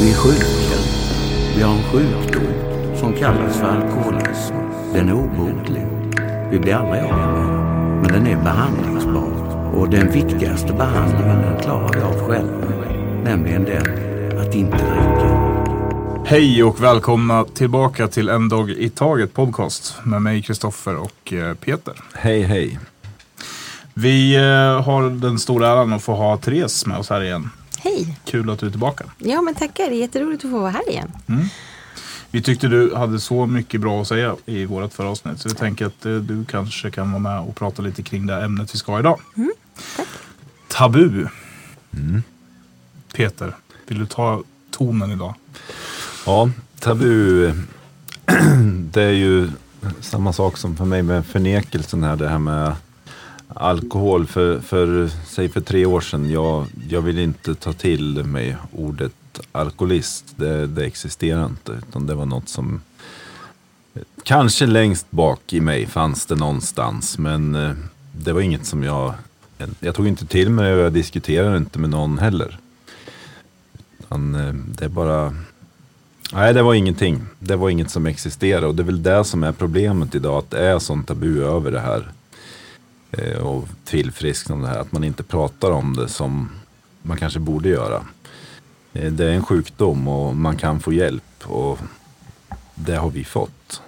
Vi 0.00 0.10
är 0.10 0.14
sjuka. 0.14 0.80
Vi 1.56 1.62
har 1.62 1.72
en 1.72 1.82
sjukdom 1.82 2.96
som 2.96 3.12
kallas 3.12 3.56
för 3.56 3.66
alkoholism. 3.66 4.54
Den 4.92 5.08
är 5.08 5.12
obotlig. 5.12 5.86
Vi 6.50 6.58
blir 6.58 6.74
aldrig 6.74 7.02
av 7.02 7.16
med 7.16 7.28
den. 7.34 8.00
Men 8.00 8.12
den 8.12 8.26
är 8.26 8.44
behandlingsbar. 8.44 9.32
Och 9.74 9.90
den 9.90 10.12
viktigaste 10.12 10.72
behandlingen 10.72 11.42
den 11.42 11.62
klarar 11.62 11.94
vi 11.94 12.00
av 12.00 12.28
själva. 12.28 12.66
Nämligen 13.24 13.64
den 13.64 14.38
att 14.38 14.54
inte 14.54 14.76
dricka. 14.76 15.60
Hej 16.24 16.64
och 16.64 16.82
välkomna 16.82 17.44
tillbaka 17.44 18.08
till 18.08 18.28
En 18.28 18.48
dag 18.48 18.70
i 18.70 18.90
taget 18.90 19.34
podcast 19.34 19.94
med 20.04 20.22
mig 20.22 20.42
Kristoffer 20.42 20.96
och 20.96 21.32
eh, 21.32 21.54
Peter. 21.54 21.94
Hej 22.14 22.42
hej. 22.42 22.78
Vi 23.94 24.36
eh, 24.36 24.82
har 24.82 25.20
den 25.20 25.38
stora 25.38 25.68
äran 25.68 25.92
att 25.92 26.02
få 26.02 26.14
ha 26.14 26.36
Therese 26.36 26.86
med 26.86 26.98
oss 26.98 27.10
här 27.10 27.22
igen. 27.22 27.50
Hej! 27.82 28.18
Kul 28.24 28.50
att 28.50 28.58
du 28.58 28.66
är 28.66 28.70
tillbaka. 28.70 29.04
Ja 29.18 29.42
men 29.42 29.54
tackar, 29.54 29.84
det 29.84 29.94
är 29.94 30.00
jätteroligt 30.00 30.44
att 30.44 30.50
få 30.50 30.58
vara 30.58 30.70
här 30.70 30.90
igen. 30.90 31.12
Vi 32.30 32.42
tyckte 32.42 32.68
du 32.68 32.94
hade 32.94 33.20
så 33.20 33.46
mycket 33.46 33.80
bra 33.80 34.00
att 34.00 34.08
säga 34.08 34.36
i 34.46 34.64
vårt 34.64 34.92
förra 34.92 35.08
avsnitt 35.08 35.40
så 35.40 35.48
vi 35.48 35.54
tänker 35.54 35.86
att 35.86 36.06
eh, 36.06 36.14
du 36.14 36.44
kanske 36.44 36.90
kan 36.90 37.10
vara 37.12 37.22
med 37.22 37.40
och 37.40 37.56
prata 37.56 37.82
lite 37.82 38.02
kring 38.02 38.26
det 38.26 38.44
ämnet 38.44 38.74
vi 38.74 38.78
ska 38.78 38.92
ha 38.92 38.98
idag. 39.00 39.20
Tabu. 40.68 41.26
Peter, 43.14 43.54
vill 43.86 43.98
du 43.98 44.06
ta 44.06 44.42
tonen 44.70 45.10
idag? 45.10 45.34
Ja, 46.26 46.50
tabu. 46.78 47.52
Det 48.92 49.02
är 49.02 49.10
ju 49.12 49.50
samma 50.00 50.32
sak 50.32 50.56
som 50.56 50.76
för 50.76 50.84
mig 50.84 51.02
med 51.02 51.26
förnekelsen 51.26 52.04
här. 52.04 52.16
Det 52.16 52.28
här 52.28 52.38
med 52.38 52.74
alkohol. 53.54 54.26
För, 54.26 54.60
för, 54.60 55.10
säg 55.26 55.48
för 55.48 55.60
tre 55.60 55.86
år 55.86 56.00
sedan. 56.00 56.30
Jag, 56.30 56.66
jag 56.88 57.02
vill 57.02 57.18
inte 57.18 57.54
ta 57.54 57.72
till 57.72 58.24
mig 58.24 58.56
ordet 58.72 59.12
alkoholist. 59.52 60.24
Det, 60.36 60.66
det 60.66 60.84
existerar 60.84 61.46
inte. 61.46 61.72
Utan 61.72 62.06
det 62.06 62.14
var 62.14 62.26
något 62.26 62.48
som 62.48 62.80
eh, 63.94 64.02
Kanske 64.22 64.66
längst 64.66 65.10
bak 65.10 65.52
i 65.52 65.60
mig 65.60 65.86
fanns 65.86 66.26
det 66.26 66.34
någonstans. 66.34 67.18
Men 67.18 67.54
eh, 67.54 67.72
det 68.12 68.32
var 68.32 68.40
inget 68.40 68.66
som 68.66 68.82
jag... 68.82 69.14
Jag 69.80 69.94
tog 69.94 70.08
inte 70.08 70.26
till 70.26 70.50
mig 70.50 70.72
och 70.72 70.80
jag 70.80 70.92
diskuterade 70.92 71.56
inte 71.56 71.78
med 71.78 71.90
någon 71.90 72.18
heller. 72.18 72.58
Utan, 73.98 74.34
eh, 74.34 74.54
det 74.54 74.84
är 74.84 74.88
bara... 74.88 75.34
Nej, 76.32 76.54
det 76.54 76.62
var 76.62 76.74
ingenting. 76.74 77.20
Det 77.38 77.56
var 77.56 77.70
inget 77.70 77.90
som 77.90 78.06
existerade. 78.06 78.66
Och 78.66 78.74
det 78.74 78.82
är 78.82 78.84
väl 78.84 79.02
det 79.02 79.24
som 79.24 79.44
är 79.44 79.52
problemet 79.52 80.14
idag. 80.14 80.38
Att 80.38 80.50
det 80.50 80.58
är 80.58 80.78
sånt 80.78 81.08
tabu 81.08 81.44
över 81.44 81.70
det 81.70 81.80
här. 81.80 82.12
Eh, 83.12 83.36
och 83.36 83.60
och 83.60 83.68
tillfrisknande 83.84 84.66
det 84.66 84.72
här. 84.72 84.80
Att 84.80 84.92
man 84.92 85.04
inte 85.04 85.22
pratar 85.22 85.70
om 85.70 85.96
det 85.96 86.08
som 86.08 86.48
man 87.02 87.16
kanske 87.16 87.38
borde 87.38 87.68
göra. 87.68 88.02
Eh, 88.92 89.12
det 89.12 89.24
är 89.24 89.30
en 89.30 89.44
sjukdom 89.44 90.08
och 90.08 90.36
man 90.36 90.56
kan 90.56 90.80
få 90.80 90.92
hjälp. 90.92 91.22
Och 91.42 91.78
det 92.74 92.96
har 92.96 93.10
vi 93.10 93.24
fått. 93.24 93.82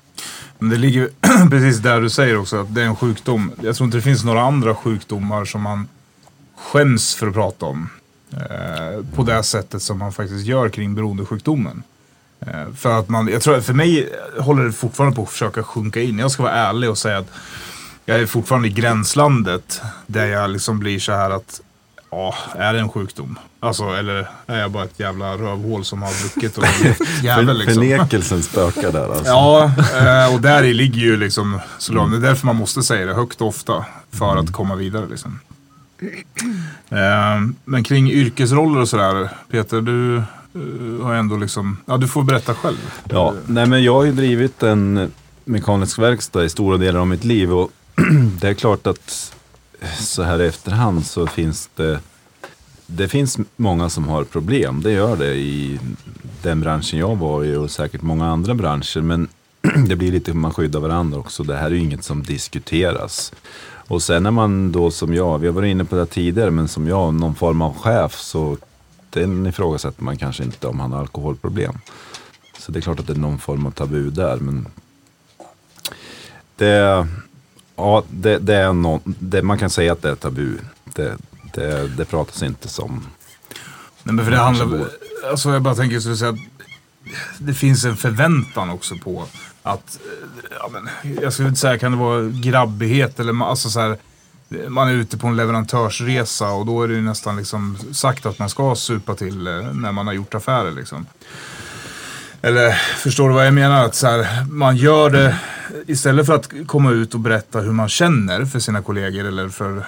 Men 0.58 0.70
det 0.70 0.76
ligger 0.76 1.08
precis 1.50 1.78
där 1.78 2.00
du 2.00 2.10
säger 2.10 2.38
också 2.38 2.56
att 2.60 2.74
det 2.74 2.82
är 2.82 2.86
en 2.86 2.96
sjukdom. 2.96 3.52
Jag 3.62 3.76
tror 3.76 3.84
inte 3.84 3.98
det 3.98 4.02
finns 4.02 4.24
några 4.24 4.42
andra 4.42 4.74
sjukdomar 4.74 5.44
som 5.44 5.62
man 5.62 5.88
skäms 6.56 7.14
för 7.14 7.26
att 7.26 7.34
prata 7.34 7.66
om. 7.66 7.88
Eh, 8.32 9.04
på 9.14 9.22
det 9.22 9.42
sättet 9.42 9.82
som 9.82 9.98
man 9.98 10.12
faktiskt 10.12 10.46
gör 10.46 10.68
kring 10.68 10.94
beroendesjukdomen. 10.94 11.82
Eh, 12.40 12.72
för 12.76 12.98
att 12.98 13.08
man, 13.08 13.28
jag 13.28 13.42
tror 13.42 13.60
för 13.60 13.74
mig 13.74 14.12
håller 14.38 14.64
det 14.64 14.72
fortfarande 14.72 15.16
på 15.16 15.22
att 15.22 15.30
försöka 15.30 15.62
sjunka 15.62 16.00
in. 16.00 16.18
Jag 16.18 16.30
ska 16.30 16.42
vara 16.42 16.52
ärlig 16.52 16.90
och 16.90 16.98
säga 16.98 17.18
att 17.18 17.30
jag 18.06 18.20
är 18.20 18.27
fortfarande 18.27 18.69
i 18.69 18.70
gränslandet. 18.70 19.81
Där 20.06 20.27
jag 20.27 20.50
liksom 20.50 20.78
blir 20.78 20.98
så 20.98 21.12
här 21.12 21.31
att, 21.31 21.61
ja, 22.11 22.34
är 22.55 22.72
det 22.72 22.78
en 22.78 22.89
sjukdom? 22.89 23.39
Alltså, 23.61 23.84
eller 23.84 24.28
är 24.47 24.58
jag 24.61 24.70
bara 24.70 24.84
ett 24.84 25.00
jävla 25.00 25.36
rövhål 25.36 25.84
som 25.84 26.03
har 26.03 26.23
druckit 26.23 26.58
och 26.58 26.64
jävel 27.23 27.58
liksom? 27.58 27.75
Förnekelsen 27.75 28.42
spökar 28.42 28.92
där 28.92 29.08
alltså. 29.08 29.25
Ja, 29.33 29.70
eh, 29.98 30.35
och 30.35 30.41
där 30.41 30.62
i 30.62 30.74
ligger 30.74 31.01
ju 31.01 31.17
liksom 31.17 31.61
såklart. 31.79 32.11
Det 32.11 32.17
är 32.17 32.20
därför 32.20 32.46
man 32.46 32.57
måste 32.57 32.83
säga 32.83 33.07
det 33.07 33.14
högt 33.14 33.41
och 33.41 33.46
ofta. 33.48 33.85
För 34.11 34.36
att 34.36 34.52
komma 34.52 34.74
vidare 34.74 35.07
liksom. 35.11 35.41
Eh, 36.89 37.41
Men 37.64 37.85
kring 37.85 38.11
yrkesroller 38.11 38.80
och 38.80 38.89
sådär. 38.89 39.29
Peter, 39.51 39.80
du 39.80 40.17
eh, 40.17 41.05
har 41.05 41.14
ändå 41.14 41.36
liksom, 41.36 41.77
ja 41.86 41.96
du 41.96 42.08
får 42.08 42.23
berätta 42.23 42.55
själv. 42.55 42.77
Ja, 43.08 43.35
nej 43.46 43.67
men 43.67 43.85
jag 43.85 43.95
har 43.95 44.05
ju 44.05 44.12
drivit 44.12 44.62
en 44.62 45.12
mekanisk 45.45 45.98
verkstad 45.98 46.45
i 46.45 46.48
stora 46.48 46.77
delar 46.77 47.01
av 47.01 47.07
mitt 47.07 47.24
liv 47.24 47.52
och 47.52 47.70
det 48.40 48.48
är 48.48 48.55
klart 48.55 48.86
att 48.86 49.35
så 49.98 50.23
här 50.23 50.42
i 50.42 50.46
efterhand 50.46 51.07
så 51.07 51.27
finns 51.27 51.70
det 51.74 52.01
det 52.86 53.08
finns 53.08 53.39
många 53.57 53.89
som 53.89 54.08
har 54.08 54.24
problem, 54.24 54.83
det 54.83 54.92
gör 54.92 55.17
det 55.17 55.35
i 55.35 55.79
den 56.42 56.61
branschen 56.61 56.98
jag 56.98 57.17
var 57.17 57.45
i 57.45 57.57
och 57.57 57.70
säkert 57.70 58.02
många 58.02 58.27
andra 58.27 58.55
branscher. 58.55 59.01
Men 59.01 59.29
det 59.89 59.96
blir 59.96 60.12
lite 60.12 60.30
hur 60.30 60.39
man 60.39 60.55
skyddar 60.55 60.80
varandra 60.80 61.18
också. 61.18 61.42
Det 61.42 61.57
här 61.57 61.67
är 61.67 61.70
ju 61.70 61.79
inget 61.79 62.05
som 62.05 62.23
diskuteras. 62.23 63.33
Och 63.89 64.02
sen 64.02 64.23
när 64.23 64.30
man 64.30 64.73
då 64.73 64.91
som 64.91 65.14
jag, 65.14 65.39
vi 65.39 65.46
har 65.46 65.55
varit 65.55 65.70
inne 65.70 65.85
på 65.85 65.96
det 65.96 66.07
tidigare, 66.07 66.51
men 66.51 66.68
som 66.68 66.89
jag, 66.89 67.14
någon 67.14 67.35
form 67.35 67.62
av 67.62 67.77
chef 67.79 68.14
så 68.14 68.57
den 69.11 69.46
ifrågasätter 69.46 70.02
man 70.02 70.17
kanske 70.17 70.45
inte 70.45 70.67
om 70.67 70.80
han 70.80 70.92
har 70.92 71.01
alkoholproblem. 71.01 71.79
Så 72.58 72.73
det 72.73 72.79
är 72.79 72.80
klart 72.80 73.01
att 73.01 73.07
det 73.07 73.12
är 73.12 73.18
någon 73.18 73.39
form 73.39 73.67
av 73.67 73.70
tabu 73.70 74.11
där. 74.11 74.36
Men 74.36 74.67
det, 76.57 77.07
ja, 77.82 78.02
det, 78.10 78.38
det 78.38 78.54
är 78.54 78.72
någon, 78.72 79.00
det, 79.04 79.42
man 79.42 79.58
kan 79.58 79.70
säga 79.70 79.92
att 79.92 80.02
det 80.02 80.10
är 80.10 80.14
tabu. 80.14 80.58
Det, 80.84 81.16
det, 81.54 81.88
det 81.96 82.04
pratas 82.04 82.42
inte 82.42 82.68
som... 82.68 83.06
Nej, 84.02 84.14
men 84.14 84.24
för 84.24 84.32
det 84.32 84.38
handlar, 84.38 84.86
alltså 85.30 85.50
jag 85.50 85.62
bara 85.62 85.74
tänker 85.74 86.00
så 86.00 86.26
att 86.26 86.36
det 87.38 87.54
finns 87.54 87.84
en 87.84 87.96
förväntan 87.96 88.70
också 88.70 88.94
på 89.04 89.26
att, 89.62 89.98
ja, 90.58 90.70
men, 90.72 91.14
jag 91.22 91.32
skulle 91.32 91.48
inte 91.48 91.60
säga 91.60 91.78
kan 91.78 91.92
det 91.92 91.98
vara 91.98 92.22
grabbighet 92.22 93.20
eller 93.20 93.44
alltså 93.44 93.70
så 93.70 93.80
här, 93.80 93.96
man 94.68 94.88
är 94.88 94.92
ute 94.92 95.18
på 95.18 95.26
en 95.26 95.36
leverantörsresa 95.36 96.50
och 96.50 96.66
då 96.66 96.82
är 96.82 96.88
det 96.88 96.94
ju 96.94 97.02
nästan 97.02 97.36
liksom 97.36 97.78
sagt 97.92 98.26
att 98.26 98.38
man 98.38 98.48
ska 98.48 98.74
supa 98.74 99.14
till 99.14 99.46
eh, 99.46 99.72
när 99.72 99.92
man 99.92 100.06
har 100.06 100.14
gjort 100.14 100.34
affärer 100.34 100.70
liksom. 100.70 101.06
Eller 102.45 102.73
förstår 102.73 103.29
du 103.29 103.35
vad 103.35 103.47
jag 103.47 103.55
menar? 103.55 103.85
Att 103.85 103.95
så 103.95 104.07
här, 104.07 104.45
man 104.51 104.77
gör 104.77 105.11
det 105.11 105.36
istället 105.86 106.27
för 106.27 106.35
att 106.35 106.51
komma 106.67 106.91
ut 106.91 107.14
och 107.14 107.20
berätta 107.20 107.61
hur 107.61 107.73
man 107.73 107.89
känner 107.89 108.45
för 108.45 108.58
sina 108.58 108.83
kollegor 108.83 109.25
eller 109.25 109.48
för 109.48 109.86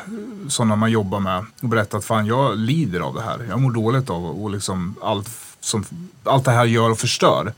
sådana 0.49 0.77
man 0.77 0.91
jobbar 0.91 1.21
med. 1.21 1.47
Och 1.63 1.69
berätta 1.69 1.97
att 1.97 2.05
fan 2.05 2.27
jag 2.27 2.59
lider 2.59 3.01
av 3.01 3.15
det 3.15 3.23
här. 3.23 3.47
Jag 3.49 3.61
mår 3.61 3.71
dåligt 3.71 4.11
av 4.11 4.25
och 4.25 4.51
liksom 4.51 4.95
allt, 5.03 5.31
som, 5.61 5.85
allt 6.25 6.45
det 6.45 6.51
här 6.51 6.65
gör 6.65 6.91
och 6.91 6.99
förstör. 6.99 7.53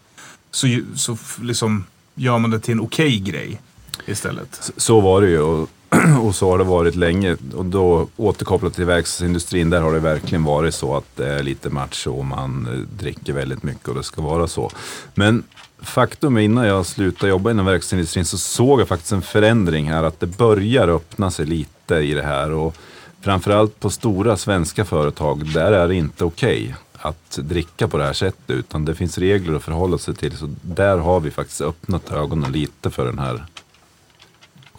Så, 0.51 0.81
så 0.95 1.17
liksom 1.41 1.85
gör 2.15 2.39
man 2.39 2.51
det 2.51 2.61
till 2.61 2.73
en 2.73 2.81
okej 2.81 3.19
grej 3.19 3.61
istället. 4.07 4.73
Så 4.77 5.01
var 5.01 5.21
det 5.21 5.29
ju 5.29 5.41
och, 5.41 5.71
och 6.23 6.35
så 6.35 6.51
har 6.51 6.59
det 6.59 6.65
varit 6.65 6.95
länge. 6.95 7.37
Och 7.57 7.65
då 7.65 8.09
återkopplat 8.17 8.75
till 8.75 8.85
verkstadsindustrin, 8.85 9.71
där 9.71 9.81
har 9.81 9.93
det 9.93 10.01
verkligen 10.01 10.45
varit 10.45 10.75
så 10.75 10.97
att 10.97 11.17
det 11.17 11.27
är 11.27 11.43
lite 11.43 11.71
macho 11.71 12.11
och 12.11 12.25
man 12.25 12.69
eh, 12.73 12.99
dricker 13.05 13.33
väldigt 13.33 13.63
mycket 13.63 13.89
och 13.89 13.95
det 13.95 14.03
ska 14.03 14.23
vara 14.23 14.47
så. 14.47 14.71
Men 15.15 15.43
faktum 15.83 16.37
är 16.37 16.41
innan 16.41 16.67
jag 16.67 16.87
slutade 16.87 17.31
jobba 17.31 17.51
inom 17.51 17.67
verkstadsindustrin 17.67 18.25
så 18.25 18.39
såg 18.39 18.81
jag 18.81 18.89
faktiskt 18.89 19.13
en 19.13 19.23
förändring 19.23 19.91
här, 19.91 20.03
att 20.03 20.21
det 20.21 20.27
börjar 20.27 20.89
öppna 20.89 21.31
sig 21.31 21.47
lite 21.47 21.95
i 21.95 22.15
det 22.15 22.23
här. 22.23 22.51
Och 22.51 22.77
framförallt 23.21 23.81
på 23.81 23.91
stora 23.91 24.37
svenska 24.37 24.85
företag, 24.85 25.53
där 25.55 25.73
är 25.73 25.89
det 25.89 25.95
inte 25.95 26.25
okej 26.25 26.75
att 26.93 27.39
dricka 27.43 27.89
på 27.89 27.99
det 27.99 28.05
här 28.05 28.13
sättet, 28.13 28.51
utan 28.51 28.85
det 28.85 28.95
finns 28.95 29.19
regler 29.19 29.55
att 29.55 29.63
förhålla 29.63 29.99
sig 29.99 30.15
till. 30.15 30.37
Så 30.37 30.55
där 30.63 30.99
har 30.99 31.21
vi 31.21 31.31
faktiskt 31.31 31.61
öppnat 31.61 32.13
ögonen 32.13 32.53
lite 32.53 32.91
för 32.91 33.07
den 33.07 33.19
här 33.19 33.47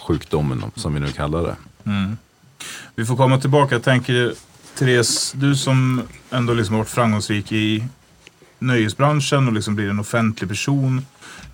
sjukdomen 0.08 0.64
som 0.76 0.94
vi 0.94 1.00
nu 1.00 1.12
kallar 1.12 1.44
det. 1.44 1.56
Vi 2.96 3.06
får 3.06 3.16
komma 3.16 3.40
tillbaka. 3.40 3.76
Jag 3.76 3.84
tänker, 3.84 4.34
Therese, 4.78 5.34
du 5.36 5.56
som 5.56 6.02
ändå 6.30 6.54
liksom 6.54 6.76
har 6.76 6.80
varit 6.80 6.90
framgångsrik 6.90 7.52
i 7.52 7.84
nöjesbranschen 8.60 9.48
och 9.48 9.54
liksom 9.54 9.76
blir 9.76 9.90
en 9.90 10.00
offentlig 10.00 10.50
person. 10.50 11.06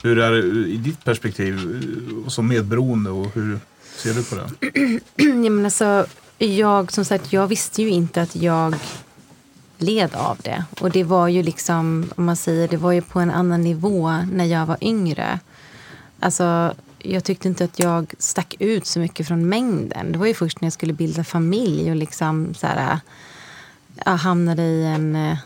Hur 0.03 0.19
är 0.19 0.31
det 0.31 0.67
i 0.67 0.77
ditt 0.77 1.05
perspektiv 1.05 1.83
som 2.27 2.47
medberoende 2.47 3.09
och 3.09 3.35
hur 3.35 3.59
ser 3.97 4.13
du 4.13 4.23
på 4.23 4.35
det? 4.35 4.49
Ja, 5.15 5.49
men 5.49 5.65
alltså, 5.65 6.05
jag, 6.37 6.91
som 6.91 7.05
sagt, 7.05 7.33
jag 7.33 7.47
visste 7.47 7.81
ju 7.81 7.89
inte 7.89 8.21
att 8.21 8.35
jag 8.35 8.75
led 9.77 10.15
av 10.15 10.37
det. 10.43 10.65
Och 10.79 10.91
det 10.91 11.03
var 11.03 11.27
ju 11.27 11.43
liksom, 11.43 12.09
om 12.15 12.25
man 12.25 12.35
säger, 12.35 12.67
det 12.67 12.77
var 12.77 12.91
ju 12.91 13.01
på 13.01 13.19
en 13.19 13.31
annan 13.31 13.61
nivå 13.61 14.11
när 14.31 14.45
jag 14.45 14.65
var 14.65 14.77
yngre. 14.81 15.39
Alltså, 16.19 16.73
jag 17.03 17.23
tyckte 17.23 17.47
inte 17.47 17.63
att 17.63 17.79
jag 17.79 18.13
stack 18.19 18.55
ut 18.59 18.85
så 18.85 18.99
mycket 18.99 19.27
från 19.27 19.49
mängden. 19.49 20.11
Det 20.11 20.17
var 20.17 20.25
ju 20.25 20.33
först 20.33 20.61
när 20.61 20.65
jag 20.65 20.73
skulle 20.73 20.93
bilda 20.93 21.23
familj 21.23 21.89
och 21.89 21.95
liksom 21.95 22.53
så 22.53 22.67
här, 22.67 22.99
jag 24.05 24.17
hamnade 24.17 24.61
i 24.61 24.85
en, 24.85 25.15
äh, 25.15 25.37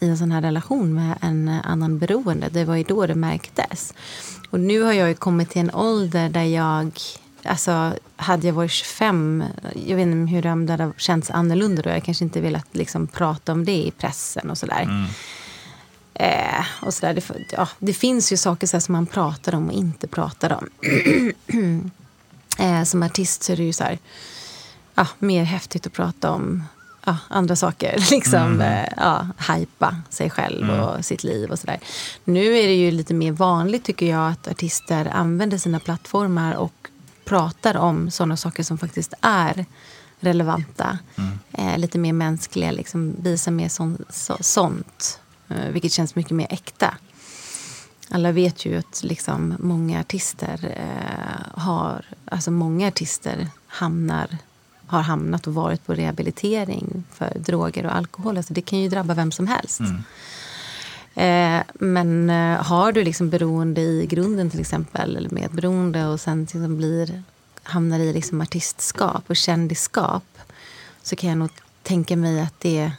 i 0.00 0.08
en 0.08 0.18
sån 0.18 0.32
här 0.32 0.42
relation 0.42 0.94
med 0.94 1.18
en 1.20 1.48
annan 1.48 1.98
beroende. 1.98 2.48
Det 2.48 2.64
var 2.64 2.76
ju 2.76 2.84
då 2.84 3.06
det 3.06 3.14
märktes. 3.14 3.94
Och 4.50 4.60
nu 4.60 4.82
har 4.82 4.92
jag 4.92 5.08
ju 5.08 5.14
kommit 5.14 5.50
till 5.50 5.60
en 5.60 5.74
ålder 5.74 6.28
där 6.28 6.44
jag 6.44 6.90
Alltså, 7.44 7.94
hade 8.16 8.46
jag 8.46 8.54
varit 8.54 8.70
25, 8.70 9.44
jag 9.86 9.96
vet 9.96 10.06
inte 10.06 10.32
hur 10.32 10.42
det 10.42 10.72
hade 10.72 10.92
känts 10.96 11.30
annorlunda 11.30 11.82
då. 11.82 11.90
Jag 11.90 12.04
kanske 12.04 12.24
inte 12.24 12.40
velat 12.40 12.66
liksom 12.72 13.06
prata 13.06 13.52
om 13.52 13.64
det 13.64 13.86
i 13.86 13.90
pressen 13.90 14.50
och 14.50 14.58
sådär. 14.58 14.82
Mm. 14.82 15.04
Eh, 16.14 16.64
och 16.82 16.94
så 16.94 17.06
där. 17.06 17.14
Det, 17.14 17.22
ja, 17.50 17.68
det 17.78 17.92
finns 17.92 18.32
ju 18.32 18.36
saker 18.36 18.66
så 18.66 18.80
som 18.80 18.92
man 18.92 19.06
pratar 19.06 19.54
om 19.54 19.68
och 19.68 19.72
inte 19.72 20.06
pratar 20.06 20.52
om. 20.52 20.68
eh, 22.58 22.82
som 22.84 23.02
artist 23.02 23.42
så 23.42 23.52
är 23.52 23.56
det 23.56 23.64
ju 23.64 23.72
så 23.72 23.84
här, 23.84 23.98
ja, 24.94 25.06
mer 25.18 25.44
häftigt 25.44 25.86
att 25.86 25.92
prata 25.92 26.30
om 26.30 26.64
ja, 27.04 27.16
andra 27.28 27.56
saker. 27.56 28.06
Liksom, 28.10 28.42
mm. 28.42 28.60
eh, 28.60 28.88
ja, 28.96 29.26
hypa 29.48 29.96
sig 30.10 30.30
själv 30.30 30.70
mm. 30.70 30.80
och 30.80 31.04
sitt 31.04 31.24
liv 31.24 31.50
och 31.50 31.58
sådär. 31.58 31.80
Nu 32.24 32.58
är 32.58 32.66
det 32.66 32.74
ju 32.74 32.90
lite 32.90 33.14
mer 33.14 33.32
vanligt 33.32 33.84
tycker 33.84 34.06
jag 34.06 34.30
att 34.30 34.48
artister 34.48 35.08
använder 35.12 35.58
sina 35.58 35.80
plattformar 35.80 36.54
och 36.54 36.88
pratar 37.24 37.76
om 37.76 38.10
sådana 38.10 38.36
saker 38.36 38.62
som 38.62 38.78
faktiskt 38.78 39.14
är 39.20 39.66
relevanta. 40.20 40.98
Mm. 41.16 41.38
Eh, 41.52 41.78
lite 41.78 41.98
mer 41.98 42.12
mänskliga, 42.12 42.70
liksom, 42.70 43.14
visa 43.22 43.50
mer 43.50 43.68
sån, 43.68 44.04
så, 44.10 44.36
sånt. 44.40 45.21
Eh, 45.56 45.70
vilket 45.70 45.92
känns 45.92 46.14
mycket 46.14 46.32
mer 46.32 46.46
äkta. 46.50 46.94
Alla 48.08 48.32
vet 48.32 48.66
ju 48.66 48.78
att 48.78 49.02
liksom, 49.02 49.54
många 49.58 50.00
artister 50.00 50.74
eh, 50.76 51.60
har, 51.62 52.04
alltså 52.24 52.50
många 52.50 52.88
artister 52.88 53.48
hamnar 53.66 54.38
har 54.86 55.02
hamnat 55.02 55.46
och 55.46 55.54
varit 55.54 55.86
på 55.86 55.94
rehabilitering 55.94 57.04
för 57.12 57.32
droger 57.38 57.86
och 57.86 57.96
alkohol. 57.96 58.36
Alltså 58.36 58.54
det 58.54 58.60
kan 58.60 58.78
ju 58.78 58.88
drabba 58.88 59.14
vem 59.14 59.32
som 59.32 59.46
helst. 59.46 59.80
Mm. 59.80 60.02
Eh, 61.14 61.64
men 61.74 62.28
har 62.56 62.92
du 62.92 63.04
liksom 63.04 63.30
beroende 63.30 63.80
i 63.80 64.06
grunden 64.06 64.50
till 64.50 64.60
exempel, 64.60 65.16
eller 65.16 65.30
medberoende 65.30 66.06
och 66.06 66.20
sen 66.20 66.40
liksom 66.40 66.76
blir, 66.76 67.22
hamnar 67.62 67.98
i 67.98 68.12
liksom 68.12 68.40
artistskap 68.40 69.24
och 69.26 69.36
kändisskap 69.36 70.24
så 71.02 71.16
kan 71.16 71.30
jag 71.30 71.38
nog 71.38 71.50
tänka 71.82 72.16
mig 72.16 72.40
att 72.40 72.60
det 72.60 72.92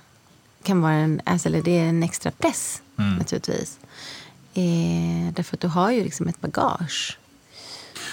kan 0.64 0.82
vara 0.82 0.94
en, 0.94 1.22
alltså, 1.24 1.50
eller 1.50 1.62
det 1.62 1.78
är 1.78 1.86
en 1.86 2.04
extra 2.04 2.32
press 2.32 2.82
mm. 2.98 3.16
naturligtvis. 3.16 3.80
Eh, 4.54 5.34
därför 5.34 5.56
att 5.58 5.62
du 5.62 5.68
har 5.68 5.92
ju 5.92 6.04
liksom 6.04 6.28
ett 6.28 6.42
bagage 6.42 7.18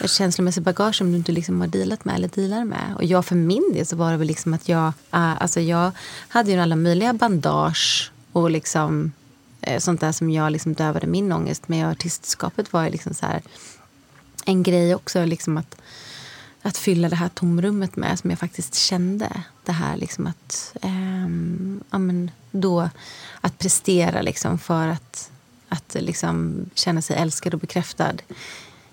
ett 0.04 0.10
känslomässigt 0.10 0.64
bagage 0.64 0.94
som 0.94 1.10
du 1.10 1.16
inte 1.16 1.32
liksom 1.32 1.60
har 1.60 1.68
dealat 1.68 2.04
med 2.04 2.14
eller 2.14 2.28
dealar 2.28 2.64
med. 2.64 2.94
Och 2.96 3.04
jag 3.04 3.24
för 3.24 3.36
min 3.36 3.72
del 3.72 3.86
så 3.86 3.96
var 3.96 4.10
det 4.10 4.16
väl 4.16 4.26
liksom 4.26 4.54
att 4.54 4.68
jag, 4.68 4.86
uh, 4.86 5.42
alltså 5.42 5.60
jag 5.60 5.92
hade 6.28 6.50
ju 6.50 6.58
alla 6.58 6.76
möjliga 6.76 7.12
bandage 7.12 8.12
och 8.32 8.50
liksom 8.50 9.12
uh, 9.68 9.78
sånt 9.78 10.00
där 10.00 10.12
som 10.12 10.30
jag 10.30 10.52
liksom 10.52 10.74
dövade 10.74 11.06
min 11.06 11.32
ångest 11.32 11.68
med. 11.68 11.88
Artistskapet 11.88 12.72
var 12.72 12.84
ju 12.84 12.90
liksom 12.90 13.14
så 13.14 13.26
här, 13.26 13.42
en 14.44 14.62
grej 14.62 14.94
också, 14.94 15.24
liksom 15.24 15.56
att, 15.56 15.76
att 16.62 16.76
fylla 16.76 17.08
det 17.08 17.16
här 17.16 17.28
tomrummet 17.28 17.96
med 17.96 18.18
som 18.18 18.30
jag 18.30 18.38
faktiskt 18.38 18.74
kände. 18.74 19.42
Det 19.64 19.72
här 19.72 19.96
liksom 19.96 20.26
att, 20.26 20.76
um, 20.82 21.80
ja, 21.90 21.98
men 21.98 22.30
då, 22.50 22.90
att 23.40 23.58
prestera 23.58 24.22
liksom 24.22 24.58
för 24.58 24.88
att, 24.88 25.30
att 25.68 25.96
liksom 25.98 26.64
känna 26.74 27.02
sig 27.02 27.16
älskad 27.16 27.54
och 27.54 27.60
bekräftad 27.60 28.14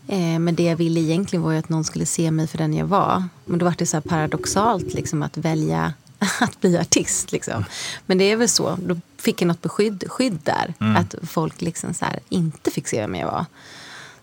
Eh, 0.08 0.40
men 0.40 0.56
det 0.56 0.64
jag 0.64 0.76
ville 0.76 1.00
egentligen 1.00 1.44
var 1.44 1.54
att 1.54 1.70
någon 1.70 1.84
skulle 1.84 2.06
se 2.06 2.32
mig 2.32 2.48
för 2.48 2.58
den 2.58 2.74
jag 2.74 2.86
var. 2.86 3.24
Men 3.46 3.60
då 3.60 3.66
var 3.66 3.76
det 3.78 3.86
så 3.86 4.02
paradoxalt 4.02 4.94
liksom, 4.94 5.24
att 5.24 5.38
välja 5.38 5.94
att 6.40 6.62
bli 6.62 6.78
artist. 6.78 7.32
Liksom. 7.32 7.66
Men 8.06 8.18
det 8.18 8.24
är 8.24 8.36
väl 8.36 8.50
så. 8.50 8.78
Då 8.86 8.98
fick 9.18 9.42
jag 9.42 9.48
något 9.48 9.62
beskydd 9.62 10.04
skydd 10.08 10.40
där. 10.44 10.74
Mm. 10.80 10.96
Att 10.96 11.16
folk 11.24 11.62
liksom 11.62 11.94
så 11.94 12.06
inte 12.30 12.72
fick 12.72 12.88
se 12.88 13.02
vem 13.02 13.16
jag 13.16 13.28
var. 13.28 13.46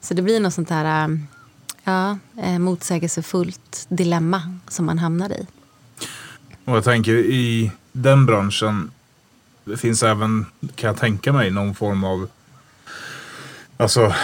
Så 0.00 0.14
det 0.14 0.22
blir 0.22 0.40
något 0.40 0.54
sånt 0.54 0.70
här 0.70 1.08
äh, 1.08 1.16
ja, 1.84 2.18
eh, 2.42 2.58
motsägelsefullt 2.58 3.86
dilemma 3.88 4.58
som 4.68 4.86
man 4.86 4.98
hamnar 4.98 5.32
i. 5.32 5.46
Och 6.64 6.76
jag 6.76 6.84
tänker 6.84 7.12
i 7.12 7.72
den 7.92 8.26
branschen 8.26 8.90
det 9.64 9.76
finns 9.76 10.02
även, 10.02 10.46
kan 10.74 10.88
jag 10.88 10.96
tänka 10.96 11.32
mig, 11.32 11.50
någon 11.50 11.74
form 11.74 12.04
av 12.04 12.28
Alltså 13.76 14.14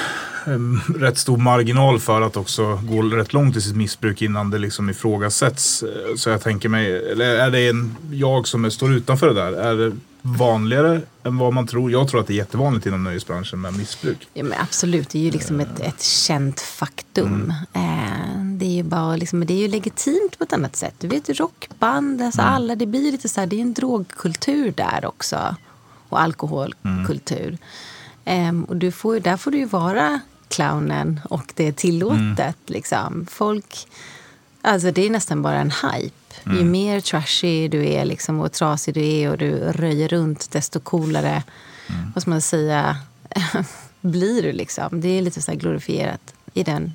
rätt 0.96 1.18
stor 1.18 1.36
marginal 1.36 2.00
för 2.00 2.20
att 2.20 2.36
också 2.36 2.80
gå 2.82 3.02
rätt 3.02 3.32
långt 3.32 3.56
i 3.56 3.60
sitt 3.60 3.76
missbruk 3.76 4.22
innan 4.22 4.50
det 4.50 4.58
liksom 4.58 4.90
ifrågasätts. 4.90 5.84
Så 6.16 6.30
jag 6.30 6.42
tänker 6.42 6.68
mig, 6.68 7.10
eller 7.10 7.24
är 7.24 7.50
det 7.50 7.68
en, 7.68 7.96
jag 8.10 8.48
som 8.48 8.70
står 8.70 8.92
utanför 8.92 9.28
det 9.28 9.34
där? 9.34 9.52
Är 9.52 9.76
det 9.76 9.96
vanligare 10.22 11.00
än 11.24 11.38
vad 11.38 11.54
man 11.54 11.66
tror? 11.66 11.90
Jag 11.90 12.08
tror 12.08 12.20
att 12.20 12.26
det 12.26 12.32
är 12.32 12.36
jättevanligt 12.36 12.86
inom 12.86 13.04
nöjesbranschen 13.04 13.60
med 13.60 13.76
missbruk. 13.76 14.28
Ja, 14.34 14.44
men 14.44 14.58
absolut, 14.60 15.08
det 15.08 15.18
är 15.18 15.22
ju 15.22 15.30
liksom 15.30 15.60
ett, 15.60 15.80
ett 15.80 16.02
känt 16.02 16.60
faktum. 16.60 17.52
Mm. 17.72 18.58
Det 18.58 18.66
är 18.66 18.74
ju 18.74 18.82
bara 18.82 19.16
liksom, 19.16 19.46
det 19.46 19.54
är 19.54 19.58
ju 19.58 19.68
legitimt 19.68 20.38
på 20.38 20.44
ett 20.44 20.52
annat 20.52 20.76
sätt. 20.76 20.94
Du 20.98 21.08
vet 21.08 21.30
rockband, 21.30 22.22
alltså 22.22 22.40
mm. 22.40 22.54
alla, 22.54 22.74
det 22.74 22.86
blir 22.86 23.12
lite 23.12 23.28
så 23.28 23.40
här, 23.40 23.46
det 23.46 23.56
är 23.56 23.60
en 23.60 23.74
drogkultur 23.74 24.72
där 24.76 25.04
också. 25.04 25.56
Och 26.08 26.20
alkoholkultur. 26.20 27.58
Mm. 28.24 28.56
Um, 28.56 28.64
och 28.64 28.76
du 28.76 28.92
får, 28.92 29.20
där 29.20 29.36
får 29.36 29.50
du 29.50 29.58
ju 29.58 29.64
vara 29.64 30.20
clownen 30.48 31.20
och 31.24 31.52
det 31.56 31.68
är 31.68 31.72
tillåtet. 31.72 32.38
Mm. 32.38 32.54
Liksom. 32.66 33.26
Folk, 33.30 33.88
alltså 34.62 34.90
det 34.90 35.06
är 35.06 35.10
nästan 35.10 35.42
bara 35.42 35.60
en 35.60 35.70
hype. 35.70 36.16
Mm. 36.44 36.58
Ju 36.58 36.64
mer 36.64 37.00
trashy 37.00 37.68
du 37.68 37.88
är 37.88 38.04
liksom, 38.04 38.40
och 38.40 38.52
trasig 38.52 38.94
du 38.94 39.06
är 39.06 39.30
och 39.30 39.38
du 39.38 39.58
röjer 39.58 40.08
runt 40.08 40.50
desto 40.50 40.80
coolare 40.80 41.42
mm. 41.88 42.12
vad 42.14 42.22
ska 42.22 42.30
man 42.30 42.40
säga, 42.40 42.96
blir 44.00 44.42
du. 44.42 44.52
Liksom. 44.52 45.00
Det 45.00 45.08
är 45.08 45.22
lite 45.22 45.42
så 45.42 45.52
glorifierat 45.52 46.34
i 46.54 46.62
den 46.62 46.94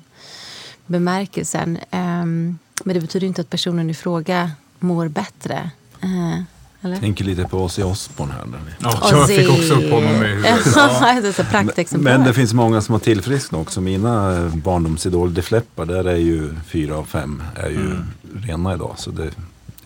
bemärkelsen. 0.86 1.78
Um, 1.90 2.58
men 2.84 2.94
det 2.94 3.00
betyder 3.00 3.26
inte 3.26 3.40
att 3.40 3.50
personen 3.50 3.90
i 3.90 3.94
fråga 3.94 4.50
mår 4.78 5.08
bättre. 5.08 5.70
Uh, 6.04 6.42
eller? 6.80 6.96
Tänker 6.96 7.24
lite 7.24 7.44
på 7.44 7.64
Ozzy 7.64 7.82
Osbourne 7.82 8.32
här. 8.32 8.46
Ja, 8.78 9.08
jag 9.10 9.26
fick 9.26 9.50
också 9.50 9.74
upp 9.74 9.90
honom 9.90 10.10
i 10.10 10.26
huvudet. 10.26 11.90
men, 11.92 12.02
men 12.02 12.24
det 12.24 12.34
finns 12.34 12.54
många 12.54 12.80
som 12.80 12.92
har 12.92 13.00
tillfrisknat 13.00 13.60
också. 13.60 13.80
Mina 13.80 14.36
eh, 14.36 14.56
barndomsidoler, 14.56 15.32
Def 15.32 15.50
Leppard, 15.50 15.88
där 15.88 16.04
är 16.04 16.16
ju 16.16 16.54
fyra 16.68 16.96
av 16.96 17.04
fem 17.04 17.42
är 17.54 17.70
ju 17.70 17.86
mm. 17.86 18.04
rena 18.46 18.74
idag. 18.74 18.94
Så 18.98 19.10
det, 19.10 19.24
det, 19.24 19.32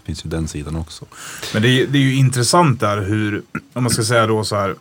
finns 0.04 0.24
ju 0.24 0.30
den 0.30 0.48
sidan 0.48 0.76
också. 0.76 1.04
Men 1.52 1.62
det 1.62 1.68
är, 1.68 1.86
det 1.86 1.98
är 1.98 2.02
ju 2.02 2.14
intressant 2.14 2.80
där 2.80 3.00
hur, 3.00 3.42
om 3.72 3.82
man 3.82 3.90
ska 3.90 4.02
säga 4.02 4.26
då 4.26 4.44
så 4.44 4.56
här, 4.56 4.74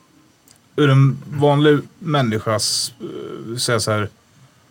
ur 0.75 0.89
en 0.89 1.17
vanlig 1.31 1.79
människas, 1.99 2.93
uh, 3.49 3.57
säga 3.57 3.79
så 3.79 3.91
här, 3.91 4.09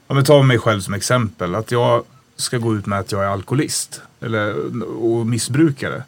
om 0.06 0.16
jag 0.16 0.26
tar 0.26 0.42
mig 0.42 0.58
själv 0.58 0.80
som 0.80 0.94
exempel, 0.94 1.54
att 1.54 1.70
jag 1.70 2.04
ska 2.36 2.58
gå 2.58 2.76
ut 2.76 2.86
med 2.86 2.98
att 2.98 3.12
jag 3.12 3.24
är 3.24 3.28
alkoholist 3.28 4.00
eller, 4.20 4.54
och 5.02 5.26
missbrukare. 5.26 6.02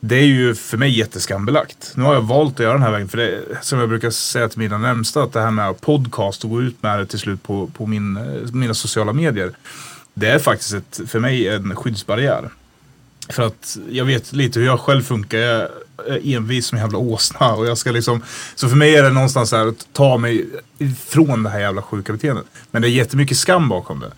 Det 0.00 0.16
är 0.16 0.24
ju 0.24 0.54
för 0.54 0.76
mig 0.76 0.98
jätteskambelagt. 0.98 1.92
Nu 1.96 2.02
har 2.02 2.14
jag 2.14 2.22
valt 2.22 2.54
att 2.54 2.60
göra 2.60 2.72
den 2.72 2.82
här 2.82 2.90
vägen. 2.90 3.08
För 3.08 3.18
det 3.18 3.42
som 3.62 3.78
jag 3.78 3.88
brukar 3.88 4.10
säga 4.10 4.48
till 4.48 4.58
mina 4.58 4.78
närmsta, 4.78 5.22
att 5.22 5.32
det 5.32 5.40
här 5.40 5.50
med 5.50 5.80
podcast 5.80 6.44
och 6.44 6.50
gå 6.50 6.62
ut 6.62 6.82
med 6.82 6.98
det 6.98 7.06
till 7.06 7.18
slut 7.18 7.42
på, 7.42 7.66
på 7.66 7.86
min, 7.86 8.18
mina 8.52 8.74
sociala 8.74 9.12
medier. 9.12 9.52
Det 10.14 10.28
är 10.28 10.38
faktiskt 10.38 10.74
ett, 10.74 11.00
för 11.06 11.18
mig 11.18 11.48
en 11.48 11.76
skyddsbarriär. 11.76 12.50
För 13.28 13.42
att 13.42 13.78
jag 13.90 14.04
vet 14.04 14.32
lite 14.32 14.60
hur 14.60 14.66
jag 14.66 14.80
själv 14.80 15.02
funkar. 15.02 15.38
Jag 15.38 15.68
är 16.06 16.36
envis 16.36 16.66
som 16.66 16.78
en 16.78 16.84
jävla 16.84 16.98
åsna. 16.98 17.52
Och 17.54 17.66
jag 17.66 17.78
ska 17.78 17.90
liksom, 17.90 18.22
så 18.54 18.68
för 18.68 18.76
mig 18.76 18.96
är 18.96 19.02
det 19.02 19.10
någonstans 19.10 19.52
här 19.52 19.66
att 19.66 19.86
ta 19.92 20.18
mig 20.18 20.46
ifrån 20.78 21.42
det 21.42 21.50
här 21.50 21.60
jävla 21.60 21.82
sjuka 21.82 22.12
beteendet. 22.12 22.46
Men 22.70 22.82
det 22.82 22.88
är 22.88 22.90
jättemycket 22.90 23.36
skam 23.36 23.68
bakom 23.68 24.00
det. 24.00 24.10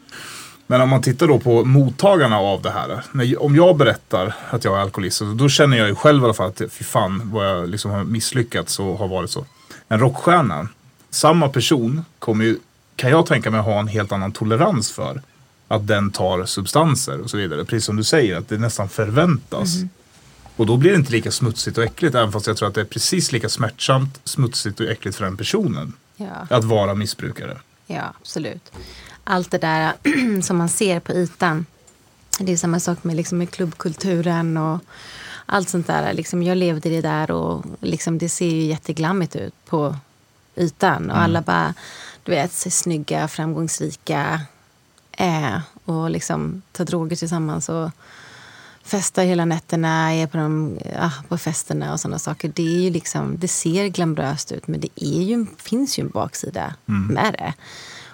Men 0.66 0.80
om 0.80 0.88
man 0.88 1.02
tittar 1.02 1.28
då 1.28 1.38
på 1.38 1.64
mottagarna 1.64 2.38
av 2.38 2.62
det 2.62 2.70
här. 2.70 3.04
När, 3.12 3.42
om 3.42 3.56
jag 3.56 3.76
berättar 3.76 4.34
att 4.50 4.64
jag 4.64 4.76
är 4.76 4.80
alkoholist, 4.80 5.22
då 5.36 5.48
känner 5.48 5.76
jag 5.76 5.88
ju 5.88 5.94
själv 5.94 6.22
i 6.22 6.24
alla 6.24 6.34
fall 6.34 6.48
att 6.48 6.62
fy 6.72 6.84
fan 6.84 7.22
vad 7.24 7.46
jag 7.46 7.68
liksom 7.68 7.90
har 7.90 8.04
misslyckats 8.04 8.78
och 8.78 8.98
har 8.98 9.08
varit 9.08 9.30
så. 9.30 9.46
En 9.88 10.00
rockstjärna, 10.00 10.68
samma 11.10 11.48
person 11.48 12.04
kommer 12.18 12.44
ju, 12.44 12.58
kan 12.96 13.10
jag 13.10 13.26
tänka 13.26 13.50
mig 13.50 13.60
ha 13.60 13.80
en 13.80 13.88
helt 13.88 14.12
annan 14.12 14.32
tolerans 14.32 14.92
för. 14.92 15.22
Att 15.68 15.86
den 15.86 16.10
tar 16.10 16.44
substanser 16.44 17.20
och 17.20 17.30
så 17.30 17.36
vidare. 17.36 17.64
Precis 17.64 17.84
som 17.84 17.96
du 17.96 18.04
säger, 18.04 18.36
att 18.36 18.48
det 18.48 18.58
nästan 18.58 18.88
förväntas. 18.88 19.76
Mm. 19.76 19.88
Och 20.56 20.66
då 20.66 20.76
blir 20.76 20.90
det 20.90 20.96
inte 20.96 21.12
lika 21.12 21.30
smutsigt 21.30 21.78
och 21.78 21.84
äckligt, 21.84 22.14
även 22.14 22.32
fast 22.32 22.46
jag 22.46 22.56
tror 22.56 22.68
att 22.68 22.74
det 22.74 22.80
är 22.80 22.84
precis 22.84 23.32
lika 23.32 23.48
smärtsamt, 23.48 24.20
smutsigt 24.24 24.80
och 24.80 24.86
äckligt 24.86 25.16
för 25.16 25.24
den 25.24 25.36
personen. 25.36 25.92
Ja. 26.16 26.46
Att 26.50 26.64
vara 26.64 26.94
missbrukare. 26.94 27.58
Ja, 27.86 28.14
absolut 28.20 28.72
allt 29.32 29.50
det 29.50 29.58
där 29.58 29.92
som 30.42 30.56
man 30.56 30.68
ser 30.68 31.00
på 31.00 31.12
ytan. 31.12 31.66
Det 32.38 32.52
är 32.52 32.56
samma 32.56 32.80
sak 32.80 33.04
med, 33.04 33.16
liksom, 33.16 33.38
med 33.38 33.50
klubbkulturen 33.50 34.56
och 34.56 34.80
allt 35.46 35.68
sånt 35.68 35.86
där. 35.86 36.12
Liksom, 36.12 36.42
jag 36.42 36.58
levde 36.58 36.88
i 36.88 36.94
det 36.94 37.08
där 37.08 37.30
och 37.30 37.64
liksom, 37.80 38.18
det 38.18 38.28
ser 38.28 38.46
ju 38.46 38.62
jätteglammigt 38.62 39.36
ut 39.36 39.54
på 39.66 39.96
ytan. 40.56 41.10
Och 41.10 41.16
mm. 41.16 41.24
alla 41.24 41.42
bara, 41.42 41.74
du 42.22 42.32
vet, 42.32 42.52
ser 42.52 42.70
snygga, 42.70 43.28
framgångsrika 43.28 44.40
är 45.12 45.62
och 45.84 46.10
liksom 46.10 46.62
tar 46.72 46.84
droger 46.84 47.16
tillsammans 47.16 47.68
och 47.68 47.90
festar 48.84 49.24
hela 49.24 49.44
nätterna, 49.44 50.14
är 50.14 50.26
på, 50.26 50.36
de, 50.36 50.78
ja, 50.94 51.12
på 51.28 51.38
festerna 51.38 51.92
och 51.92 52.00
sådana 52.00 52.18
saker. 52.18 52.52
Det, 52.54 52.76
är 52.76 52.80
ju 52.80 52.90
liksom, 52.90 53.38
det 53.38 53.48
ser 53.48 53.88
glamoröst 53.88 54.52
ut 54.52 54.68
men 54.68 54.80
det 54.80 54.88
är 54.96 55.22
ju, 55.22 55.46
finns 55.56 55.98
ju 55.98 56.00
en 56.00 56.08
baksida 56.08 56.74
mm. 56.88 57.06
med 57.06 57.32
det. 57.32 57.54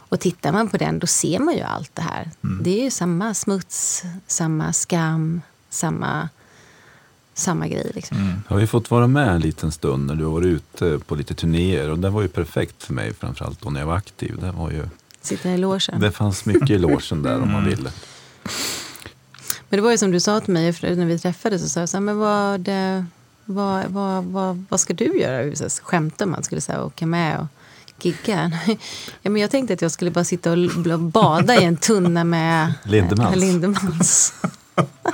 Och 0.09 0.21
tittar 0.21 0.53
man 0.53 0.69
på 0.69 0.77
den 0.77 0.99
då 0.99 1.07
ser 1.07 1.39
man 1.39 1.55
ju 1.55 1.61
allt 1.63 1.91
det 1.95 2.03
här. 2.03 2.31
Mm. 2.45 2.63
Det 2.63 2.81
är 2.81 2.85
ju 2.85 2.91
samma 2.91 3.35
smuts, 3.35 4.03
samma 4.27 4.73
skam, 4.73 5.41
samma 5.71 6.29
samma 7.35 7.69
grej. 7.69 7.91
Liksom. 7.95 8.43
Jag 8.49 8.57
har 8.57 8.61
ju 8.61 8.67
fått 8.67 8.91
vara 8.91 9.07
med 9.07 9.29
en 9.29 9.41
liten 9.41 9.73
stund 9.73 10.07
när 10.07 10.15
du 10.15 10.25
har 10.25 10.33
varit 10.33 10.47
ute 10.47 10.99
på 10.99 11.15
lite 11.15 11.35
turnéer 11.35 11.91
och 11.91 11.99
det 11.99 12.11
var 12.11 12.23
ju 12.23 12.29
perfekt 12.29 12.83
för 12.83 12.95
mig 12.95 13.15
framförallt 13.15 13.61
då 13.63 13.71
när 13.71 13.81
jag 13.81 13.87
var 13.87 13.97
aktiv. 13.97 14.39
Det, 14.41 14.53
var 14.53 14.71
ju, 14.71 14.89
Sitta 15.21 15.51
i 15.51 15.59
logen. 15.59 16.01
det 16.01 16.11
fanns 16.11 16.47
mycket 16.47 16.71
i 16.71 16.79
logen 16.79 17.23
där 17.23 17.41
om 17.41 17.53
man 17.53 17.65
ville. 17.65 17.91
Men 19.69 19.79
det 19.79 19.81
var 19.81 19.91
ju 19.91 19.99
som 19.99 20.11
du 20.11 20.21
sa 20.21 20.41
till 20.41 20.53
mig 20.53 20.75
när 20.83 21.07
vi 21.07 21.19
träffades. 21.19 21.63
Så 21.63 21.69
sa 21.69 21.81
jag 21.81 21.89
så 21.89 21.97
här, 21.97 22.03
men 22.03 22.19
vad, 22.19 22.69
eh, 22.69 23.05
vad, 23.45 23.87
vad, 23.87 24.25
vad, 24.25 24.65
vad 24.69 24.81
ska 24.81 24.95
du 24.95 25.21
göra? 25.21 25.69
Skämta 25.83 26.25
om 26.25 26.31
man 26.31 26.43
skulle 26.43 26.61
säga, 26.61 26.85
åka 26.85 27.07
med 27.07 27.41
och 27.41 27.47
gigga. 28.05 28.53
Ja, 29.23 29.31
men 29.31 29.43
jag 29.43 29.51
tänkte 29.51 29.75
att 29.75 29.83
jag 29.83 29.91
skulle 29.91 30.11
bara 30.11 30.25
sitta 30.25 30.53
och 30.53 30.99
bada 31.01 31.61
i 31.61 31.65
en 31.65 31.77
tunna 31.77 32.25
med 32.25 32.73
Lindemans. 32.85 33.37
Lindemans. 33.37 34.33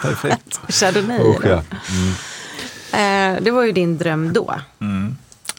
Perfekt. 0.02 0.60
Chardonnay. 0.68 1.34
Ja. 1.44 1.62
Eh, 2.98 3.42
det 3.42 3.50
var 3.50 3.62
ju 3.64 3.72
din 3.72 3.98
dröm 3.98 4.32
då. 4.32 4.54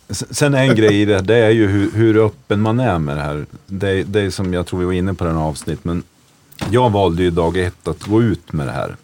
S- 0.08 0.24
Sen 0.38 0.53
en 0.53 0.75
grej 0.75 1.01
i 1.01 1.05
det, 1.05 1.22
det 1.22 1.36
är 1.36 1.50
ju 1.50 1.67
hur, 1.67 1.91
hur 1.91 2.25
öppen 2.25 2.62
man 2.62 2.79
är 2.79 3.00
med 3.00 3.17
det 3.17 3.24
här. 3.24 3.46
Det, 3.67 4.03
det 4.03 4.22
är 4.22 4.29
som 4.29 4.53
jag 4.53 4.65
tror 4.67 4.79
vi 4.79 4.86
var 4.86 4.94
inne 4.94 5.13
på 5.13 5.24
den 5.25 5.36
här 5.36 5.44
avsnitt, 5.44 5.84
men 5.84 6.03
jag 6.70 6.89
valde 6.89 7.24
ju 7.24 7.32
dag 7.32 7.58
ett 7.58 7.88
att 7.88 8.03
gå 8.03 8.24
ut 8.24 8.53
med 8.53 8.67
det 8.67 8.72
här. 8.74 8.96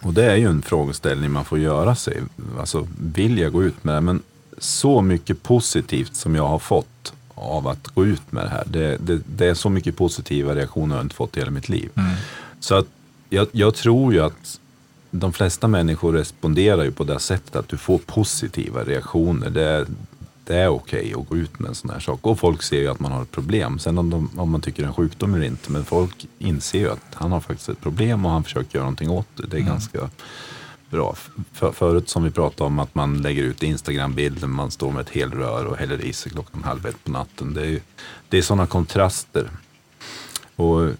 Och 0.00 0.14
det 0.14 0.24
är 0.32 0.36
ju 0.36 0.48
en 0.48 0.62
frågeställning 0.62 1.30
man 1.30 1.44
får 1.44 1.58
göra 1.58 1.94
sig. 1.94 2.22
Alltså, 2.60 2.88
vill 2.98 3.38
jag 3.38 3.52
gå 3.52 3.64
ut 3.64 3.84
med 3.84 3.94
det? 3.94 4.00
Men 4.00 4.22
så 4.58 5.02
mycket 5.02 5.42
positivt 5.42 6.16
som 6.16 6.34
jag 6.34 6.48
har 6.48 6.58
fått 6.58 7.12
av 7.34 7.68
att 7.68 7.88
gå 7.88 8.04
ut 8.04 8.32
med 8.32 8.44
det 8.44 8.50
här. 8.50 8.64
Det, 8.66 8.96
det, 8.96 9.20
det 9.26 9.46
är 9.46 9.54
så 9.54 9.70
mycket 9.70 9.96
positiva 9.96 10.54
reaktioner 10.54 10.96
jag 10.96 11.04
inte 11.04 11.14
fått 11.14 11.36
i 11.36 11.40
hela 11.40 11.50
mitt 11.50 11.68
liv. 11.68 11.90
Så 12.60 12.74
att 12.74 12.86
jag, 13.28 13.46
jag 13.52 13.74
tror 13.74 14.12
ju 14.12 14.20
att 14.20 14.60
de 15.10 15.32
flesta 15.32 15.68
människor 15.68 16.12
responderar 16.12 16.84
ju 16.84 16.92
på 16.92 17.04
det 17.04 17.20
sättet 17.20 17.56
att 17.56 17.68
du 17.68 17.76
får 17.76 17.98
positiva 17.98 18.84
reaktioner. 18.84 19.50
Det 19.50 19.64
är, 19.64 19.86
det 20.44 20.56
är 20.56 20.68
okej 20.68 21.14
att 21.18 21.28
gå 21.28 21.36
ut 21.36 21.58
med 21.58 21.68
en 21.68 21.74
sån 21.74 21.90
här 21.90 22.00
sak. 22.00 22.26
Och 22.26 22.38
folk 22.38 22.62
ser 22.62 22.80
ju 22.80 22.88
att 22.88 23.00
man 23.00 23.12
har 23.12 23.22
ett 23.22 23.30
problem. 23.30 23.78
Sen 23.78 23.98
om, 23.98 24.10
de, 24.10 24.30
om 24.36 24.50
man 24.50 24.60
tycker 24.60 24.82
det 24.82 24.86
är 24.86 24.88
en 24.88 24.94
sjukdom 24.94 25.34
eller 25.34 25.46
inte. 25.46 25.72
Men 25.72 25.84
folk 25.84 26.26
inser 26.38 26.78
ju 26.78 26.90
att 26.90 27.06
han 27.14 27.32
har 27.32 27.40
faktiskt 27.40 27.68
ett 27.68 27.80
problem 27.80 28.26
och 28.26 28.32
han 28.32 28.44
försöker 28.44 28.78
göra 28.78 28.84
någonting 28.84 29.10
åt 29.10 29.26
det. 29.36 29.46
Det 29.46 29.56
är 29.56 29.60
ganska 29.60 30.10
bra. 30.90 31.14
För, 31.52 31.72
förut 31.72 32.08
som 32.08 32.24
vi 32.24 32.30
pratade 32.30 32.66
om 32.66 32.78
att 32.78 32.94
man 32.94 33.22
lägger 33.22 33.42
ut 33.42 33.62
Instagram-bilder, 33.62 34.46
man 34.46 34.70
står 34.70 34.90
med 34.92 35.00
ett 35.00 35.10
helrör 35.10 35.64
och 35.64 35.76
häller 35.76 36.00
i 36.00 36.12
sig 36.12 36.32
klockan 36.32 36.64
halv 36.64 36.86
ett 36.86 37.04
på 37.04 37.10
natten. 37.10 37.54
Det 37.54 37.60
är, 37.60 37.66
ju- 37.66 37.80
det 38.28 38.38
är 38.38 38.42
sådana 38.42 38.66
kontraster. 38.66 39.48
Och 40.56 40.90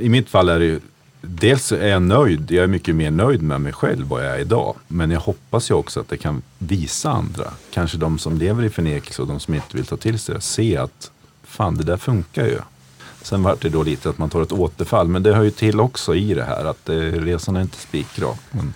i 0.00 0.08
mitt 0.08 0.28
fall 0.28 0.48
är 0.48 0.58
det 0.58 0.64
ju, 0.64 0.80
dels 1.20 1.72
är 1.72 1.88
jag 1.88 2.02
nöjd, 2.02 2.50
jag 2.50 2.62
är 2.64 2.68
mycket 2.68 2.94
mer 2.94 3.10
nöjd 3.10 3.42
med 3.42 3.60
mig 3.60 3.72
själv 3.72 4.06
vad 4.06 4.24
jag 4.26 4.34
är 4.34 4.38
idag. 4.40 4.74
Men 4.88 5.10
jag 5.10 5.20
hoppas 5.20 5.70
ju 5.70 5.74
också 5.74 6.00
att 6.00 6.08
det 6.08 6.16
kan 6.16 6.42
visa 6.58 7.10
andra, 7.10 7.52
kanske 7.70 7.98
de 7.98 8.18
som 8.18 8.38
lever 8.38 8.64
i 8.64 8.70
förnekelse 8.70 9.22
och 9.22 9.28
de 9.28 9.40
som 9.40 9.54
inte 9.54 9.76
vill 9.76 9.86
ta 9.86 9.96
till 9.96 10.18
sig 10.18 10.34
det, 10.34 10.40
se 10.40 10.76
att 10.76 11.10
fan 11.42 11.74
det 11.76 11.84
där 11.84 11.96
funkar 11.96 12.46
ju. 12.46 12.58
Sen 13.22 13.42
vart 13.42 13.60
det 13.62 13.68
då 13.68 13.82
lite 13.82 14.08
att 14.10 14.18
man 14.18 14.30
tar 14.30 14.42
ett 14.42 14.52
återfall, 14.52 15.08
men 15.08 15.22
det 15.22 15.34
hör 15.34 15.42
ju 15.42 15.50
till 15.50 15.80
också 15.80 16.14
i 16.14 16.34
det 16.34 16.44
här 16.44 16.64
att 16.64 16.88
eh, 16.88 16.94
resan 16.96 17.56
är 17.56 17.60
inte 17.62 17.76
spikrak. 17.78 18.38
Men 18.50 18.74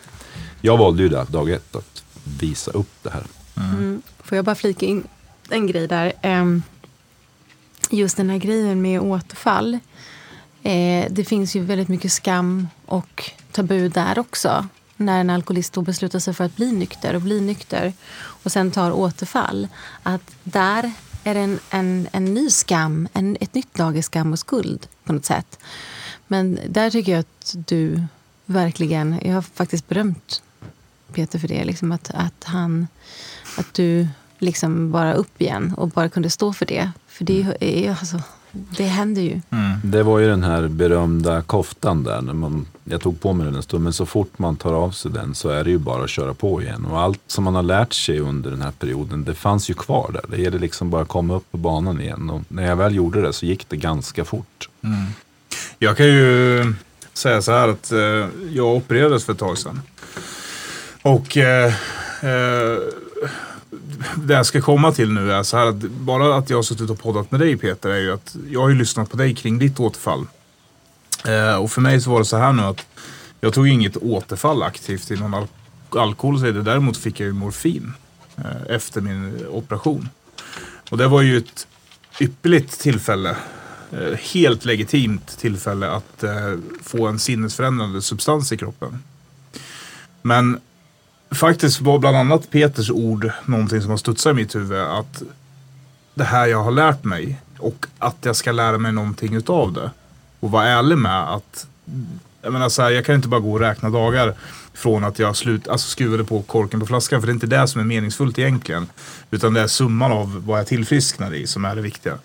jag 0.65 0.77
valde 0.79 1.03
ju 1.03 1.09
det 1.09 1.25
dag 1.25 1.51
ett 1.51 1.77
att 1.77 2.05
visa 2.41 2.71
upp 2.71 2.91
det 3.03 3.11
här. 3.11 3.25
Mm. 3.57 4.03
Får 4.23 4.37
jag 4.37 4.45
bara 4.45 4.55
flika 4.55 4.87
in 4.87 5.05
en 5.51 5.67
grej 5.67 5.89
där? 5.89 6.13
Ehm, 6.23 6.63
Just 7.91 8.17
den 8.17 8.31
här 8.31 8.39
grejen 8.39 8.83
med 8.83 9.01
återfall. 9.01 9.79
Eh, 10.63 11.07
Det 11.11 11.25
finns 11.29 11.57
ju 11.57 11.61
väldigt 11.61 11.89
mycket 11.89 12.13
skam 12.13 12.69
och 12.87 13.31
tabu 13.53 13.89
där 13.89 14.19
också. 14.19 14.67
När 14.97 15.21
en 15.21 15.31
alkoholist 15.31 15.73
då 15.73 15.83
beslutar 15.83 16.19
sig 16.19 16.35
för 16.35 16.45
att 16.45 16.57
bli 16.57 16.73
nykter 16.73 17.15
och 17.15 17.23
bli 17.23 17.41
nykter 17.41 17.93
och 18.17 18.53
sen 18.53 18.71
tar 18.71 18.93
återfall. 18.93 19.69
Att 20.03 20.35
där 20.45 20.93
är 21.25 21.35
det 21.35 21.41
en, 21.41 21.59
en, 21.71 22.09
en 22.13 22.25
ny 22.35 22.51
skam, 22.51 23.09
en, 23.13 23.37
ett 23.41 23.55
nytt 23.55 23.79
lager 23.79 24.03
skam 24.03 24.33
och 24.33 24.39
skuld 24.39 24.87
på 25.05 25.13
något 25.13 25.25
sätt. 25.25 25.59
Men 26.27 26.59
där 26.69 26.91
tycker 26.91 27.13
jag 27.13 27.21
att 27.21 27.55
du 27.67 28.03
verkligen, 28.47 29.21
jag 29.23 29.35
har 29.35 29.43
faktiskt 29.43 29.89
berömt 29.89 30.43
Peter 31.15 31.39
för 31.39 31.49
det. 31.49 31.65
Liksom 31.65 31.93
att, 31.93 32.11
att, 32.15 32.45
han, 32.45 32.87
att 33.59 33.75
du 33.75 34.09
liksom 34.39 34.91
bara 34.93 35.15
upp 35.15 35.41
igen 35.43 35.75
och 35.77 35.89
bara 35.89 36.09
kunde 36.09 36.31
stå 36.31 36.53
för 36.53 36.67
det. 36.67 36.91
För 37.09 37.25
det, 37.25 37.47
är, 37.61 37.81
ju- 37.83 37.89
alltså, 37.89 38.21
det 38.53 38.85
händer 38.85 39.23
ju. 39.23 39.41
Det 39.85 40.03
var 40.03 40.19
ju 40.19 40.29
den 40.29 40.43
här 40.45 40.69
berömda 40.69 41.43
koftan 41.43 42.05
där. 42.05 42.21
När 42.23 42.33
man, 42.33 42.67
jag 42.85 43.01
tog 43.01 43.21
på 43.21 43.33
mig 43.33 43.47
den 43.47 43.55
en 43.55 43.63
stund, 43.63 43.85
men 43.85 43.93
så 43.93 44.07
fort 44.07 44.39
man 44.39 44.57
tar 44.57 44.73
av 44.73 44.91
sig 44.91 45.11
den 45.11 45.35
så 45.35 45.49
är 45.49 45.65
det 45.65 45.71
ju 45.71 45.79
bara 45.79 46.05
att 46.05 46.11
köra 46.11 46.35
på 46.35 46.63
igen. 46.63 46.85
Och 46.85 47.01
allt 47.01 47.21
som 47.27 47.45
man 47.45 47.55
har 47.55 47.63
lärt 47.63 47.93
sig 47.93 48.21
under 48.21 48.51
den 48.51 48.63
här 48.63 48.71
perioden, 48.71 49.25
det 49.25 49.35
fanns 49.35 49.71
ju 49.71 49.75
kvar 49.75 50.11
där. 50.13 50.37
Det 50.37 50.43
gällde 50.43 50.59
liksom 50.59 50.91
bara 50.91 51.03
att 51.03 51.09
komma 51.09 51.35
upp 51.35 51.51
på 51.51 51.57
banan 51.59 52.01
igen. 52.01 52.31
Och 52.31 52.41
när 52.49 52.67
jag 52.67 52.77
väl 52.77 52.95
gjorde 52.95 53.23
det 53.23 53.33
så 53.33 53.47
gick 53.47 53.69
det 53.69 53.77
ganska 53.77 54.25
fort. 54.25 54.69
Jag 55.79 55.97
kan 55.97 56.07
ju 56.07 56.75
säga 57.13 57.43
så 57.43 57.53
här 57.53 57.69
att 57.69 57.93
eh, 57.93 57.99
jag 58.53 58.67
opererades 58.77 59.25
för 59.25 59.33
ett 59.33 59.39
tag 59.39 59.59
sedan. 59.59 59.81
Och 61.05 61.37
eh, 61.37 61.67
eh, 62.23 62.79
det 64.17 64.35
jag 64.35 64.47
ska 64.47 64.61
komma 64.61 64.93
till 64.93 65.13
nu 65.13 65.33
är 65.33 65.43
så 65.43 65.57
här 65.57 65.67
att 65.67 65.77
bara 65.77 66.37
att 66.37 66.51
jag 66.51 66.59
har 66.59 66.63
suttit 66.63 66.91
och 66.91 66.99
poddat 66.99 67.31
med 67.31 67.41
dig 67.41 67.57
Peter 67.57 67.91
är 67.91 67.99
ju 67.99 68.13
att 68.13 68.37
jag 68.51 68.61
har 68.61 68.69
ju 68.69 68.75
lyssnat 68.75 69.11
på 69.11 69.17
dig 69.17 69.35
kring 69.35 69.59
ditt 69.59 69.81
återfall. 69.81 70.27
Eh, 71.27 71.57
och 71.57 71.71
för 71.71 71.81
mig 71.81 72.01
så 72.01 72.11
var 72.11 72.19
det 72.19 72.25
så 72.25 72.37
här 72.37 72.53
nu 72.53 72.63
att 72.63 72.87
jag 73.41 73.55
tog 73.55 73.69
inget 73.69 73.97
återfall 73.97 74.63
aktivt 74.63 75.11
i 75.11 75.17
någon 75.17 75.35
al- 75.35 75.49
alkohol. 75.91 76.39
Så 76.39 76.45
det. 76.45 76.63
Däremot 76.63 76.97
fick 76.97 77.21
jag 77.21 77.27
ju 77.27 77.33
morfin 77.33 77.93
eh, 78.37 78.75
efter 78.75 79.01
min 79.01 79.47
operation. 79.51 80.09
Och 80.91 80.99
det 80.99 81.09
var 81.09 81.23
ju 81.23 81.37
ett 81.39 81.67
ypperligt 82.21 82.81
tillfälle 82.81 83.37
eh, 83.93 84.19
helt 84.33 84.65
legitimt 84.65 85.39
tillfälle 85.39 85.91
att 85.91 86.23
eh, 86.23 86.55
få 86.83 87.07
en 87.07 87.19
sinnesförändrande 87.19 88.03
substans 88.03 88.53
i 88.53 88.57
kroppen. 88.57 89.03
Men 90.23 90.61
faktiskt 91.35 91.81
var 91.81 91.99
bland 91.99 92.17
annat 92.17 92.51
Peters 92.51 92.91
ord 92.91 93.31
någonting 93.45 93.81
som 93.81 93.91
har 93.91 93.97
studsat 93.97 94.31
i 94.31 94.35
mitt 94.35 94.55
huvud. 94.55 94.81
Att 94.81 95.23
det 96.15 96.25
här 96.25 96.47
jag 96.47 96.63
har 96.63 96.71
lärt 96.71 97.05
mig 97.05 97.41
och 97.59 97.87
att 97.99 98.17
jag 98.21 98.37
ska 98.37 98.53
lära 98.53 98.79
mig 98.79 98.93
någonting 98.93 99.35
utav 99.35 99.73
det. 99.73 99.91
Och 100.41 100.51
vara 100.51 100.67
ärlig 100.67 100.99
med 100.99 101.35
att 101.35 101.67
jag 102.43 102.53
menar 102.53 102.69
så 102.69 102.83
här, 102.83 102.91
jag 102.91 103.05
kan 103.05 103.15
inte 103.15 103.29
bara 103.29 103.41
gå 103.41 103.53
och 103.53 103.61
räkna 103.61 103.91
dagar 103.91 104.35
från 104.75 105.05
att 105.05 105.19
jag 105.19 105.37
slut, 105.37 105.69
alltså 105.69 105.89
skruvade 105.89 106.25
på 106.25 106.43
korken 106.43 106.81
på 106.81 106.87
flaskan. 106.87 107.21
För 107.21 107.27
det 107.27 107.31
är 107.31 107.35
inte 107.35 107.47
det 107.47 107.69
som 107.69 107.81
är 107.81 107.85
meningsfullt 107.85 108.39
egentligen. 108.39 108.87
Utan 109.31 109.55
det 109.55 109.61
är 109.61 109.67
summan 109.67 110.13
av 110.13 110.47
vad 110.47 110.59
jag 110.59 110.67
tillfrisknar 110.67 111.35
i 111.35 111.47
som 111.47 111.65
är 111.65 111.77
det 111.77 111.83
viktiga. 111.83 112.19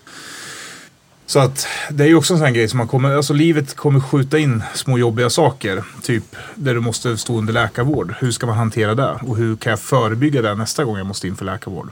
Så 1.29 1.39
att 1.39 1.67
det 1.89 2.03
är 2.03 2.07
ju 2.07 2.15
också 2.15 2.33
en 2.33 2.37
sån 2.37 2.45
här 2.45 2.53
grej 2.53 2.67
som 2.67 2.77
man 2.77 2.87
kommer, 2.87 3.15
alltså 3.15 3.33
livet 3.33 3.75
kommer 3.75 3.99
skjuta 3.99 4.37
in 4.37 4.63
små 4.73 4.97
jobbiga 4.97 5.29
saker. 5.29 5.83
Typ 6.01 6.35
där 6.55 6.73
du 6.73 6.79
måste 6.79 7.17
stå 7.17 7.37
under 7.37 7.53
läkarvård. 7.53 8.13
Hur 8.19 8.31
ska 8.31 8.45
man 8.45 8.57
hantera 8.57 8.95
det? 8.95 9.19
Och 9.21 9.37
hur 9.37 9.55
kan 9.55 9.69
jag 9.69 9.79
förebygga 9.79 10.41
det 10.41 10.55
nästa 10.55 10.83
gång 10.83 10.97
jag 10.97 11.07
måste 11.07 11.27
in 11.27 11.35
för 11.35 11.45
läkarvård? 11.45 11.89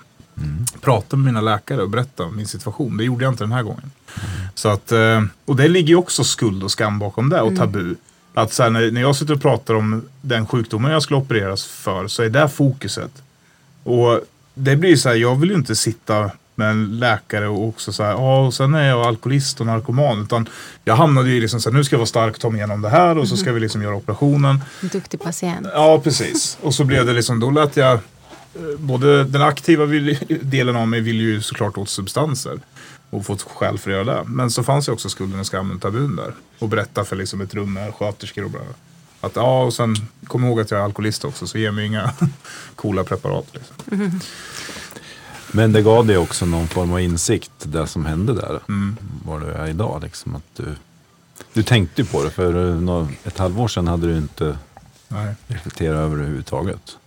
Prata 0.82 1.15
med 1.15 1.25
mina 1.25 1.41
läkare 1.41 1.82
och 1.82 1.89
berätta 1.89 2.24
om 2.24 2.36
min 2.36 2.48
situation. 2.48 2.98
Det 2.98 3.03
gjorde 3.03 3.24
jag 3.24 3.34
inte 3.34 3.44
den 3.44 3.51
här 3.51 3.63
gången. 3.63 3.91
Så 4.56 4.70
att, 4.70 4.91
eh, 4.91 5.24
och 5.46 5.56
det 5.56 5.67
ligger 5.67 5.89
ju 5.89 5.96
också 5.96 6.24
skuld 6.24 6.63
och 6.63 6.72
skam 6.72 7.00
bakom 7.00 7.29
det 7.29 7.41
och 7.41 7.56
tabu. 7.56 7.96
Att 8.34 8.53
så 8.53 8.63
här, 8.63 8.70
när, 8.70 8.91
när 8.91 9.01
jag 9.01 9.15
sitter 9.15 9.34
och 9.34 9.41
pratar 9.41 9.74
om 9.74 10.08
den 10.22 10.48
sjukdomen 10.48 10.91
jag 10.91 11.03
skulle 11.03 11.20
opereras 11.20 11.65
för 11.65 12.08
så 12.08 12.24
är 12.24 12.29
det 12.29 12.50
fokuset. 12.50 13.12
Och 13.84 14.22
det 14.53 14.75
blir 14.75 14.89
ju 14.89 14.98
så 14.98 15.10
här, 15.10 15.15
jag 15.15 15.36
vill 15.36 15.50
ju 15.50 15.56
inte 15.56 15.75
sitta 15.75 16.32
med 16.57 16.69
en 16.71 16.99
läkare 16.99 17.47
och 17.47 17.67
också 17.67 17.93
så 17.93 18.03
här, 18.03 18.11
ja 18.11 18.45
och 18.45 18.53
sen 18.53 18.75
är 18.75 18.87
jag 18.87 19.01
alkoholist 19.01 19.59
och 19.59 19.65
narkoman. 19.65 20.21
Utan 20.21 20.49
jag 20.83 20.95
hamnade 20.95 21.29
ju 21.29 21.41
liksom 21.41 21.61
så 21.61 21.69
här, 21.69 21.77
nu 21.77 21.83
ska 21.83 21.93
jag 21.93 21.99
vara 21.99 22.07
stark, 22.07 22.39
ta 22.39 22.49
mig 22.49 22.57
igenom 22.57 22.81
det 22.81 22.89
här 22.89 23.17
och 23.17 23.27
så 23.27 23.37
ska 23.37 23.51
vi 23.51 23.59
liksom 23.59 23.81
göra 23.81 23.95
operationen. 23.95 24.63
En 24.81 24.87
duktig 24.87 25.21
patient. 25.21 25.67
Ja, 25.73 25.99
precis. 26.03 26.57
Och 26.61 26.73
så 26.73 26.83
blev 26.83 27.05
det 27.05 27.13
liksom, 27.13 27.39
då 27.39 27.49
lät 27.51 27.77
jag, 27.77 27.93
eh, 27.93 27.99
både 28.77 29.23
den 29.23 29.41
aktiva 29.41 29.85
delen 30.41 30.75
av 30.75 30.87
mig 30.87 31.01
vill 31.01 31.21
ju 31.21 31.41
såklart 31.41 31.77
åt 31.77 31.89
substanser. 31.89 32.59
Och 33.09 33.25
fått 33.25 33.41
skäl 33.41 33.77
för 33.77 33.91
att 33.91 33.95
göra 33.95 34.15
det. 34.17 34.23
Men 34.25 34.51
så 34.51 34.63
fanns 34.63 34.87
ju 34.87 34.91
också 34.93 35.09
skulden 35.09 35.39
och 35.39 35.51
skammen 35.51 35.79
tabun 35.79 36.15
där. 36.15 36.33
Och 36.59 36.69
berätta 36.69 37.05
för 37.05 37.15
liksom 37.15 37.41
ett 37.41 37.53
rum 37.53 37.73
med 37.73 37.93
sköterskor 37.93 38.43
och 38.43 38.51
bla. 38.51 38.59
Att 39.21 39.35
ja, 39.35 39.63
och 39.63 39.73
sen 39.73 39.95
kom 40.27 40.45
ihåg 40.45 40.61
att 40.61 40.71
jag 40.71 40.79
är 40.79 40.83
alkoholist 40.83 41.25
också, 41.25 41.47
så 41.47 41.57
ge 41.57 41.71
mig 41.71 41.85
inga 41.85 42.13
coola 42.75 43.03
preparat. 43.03 43.45
Liksom. 43.53 44.19
Men 45.57 45.71
det 45.71 45.81
gav 45.81 46.05
dig 46.05 46.17
också 46.17 46.45
någon 46.45 46.67
form 46.67 46.93
av 46.93 46.99
insikt, 46.99 47.51
det 47.63 47.87
som 47.87 48.05
hände 48.05 48.33
där. 48.33 48.59
Mm. 48.69 48.97
Var 49.25 49.39
du 49.39 49.45
är 49.47 49.67
idag. 49.67 50.03
Liksom, 50.03 50.35
att 50.35 50.43
du, 50.55 50.75
du 51.53 51.63
tänkte 51.63 52.01
ju 52.01 52.07
på 52.07 52.23
det, 52.23 52.29
för 52.29 52.69
eh, 52.99 53.07
ett 53.23 53.37
halvår 53.37 53.67
sedan 53.67 53.87
hade 53.87 54.07
du 54.07 54.17
inte 54.17 54.57
Nej. 55.07 55.35
reflekterat 55.47 55.95
över 55.95 56.15
det 56.15 56.21
överhuvudtaget. 56.21 56.97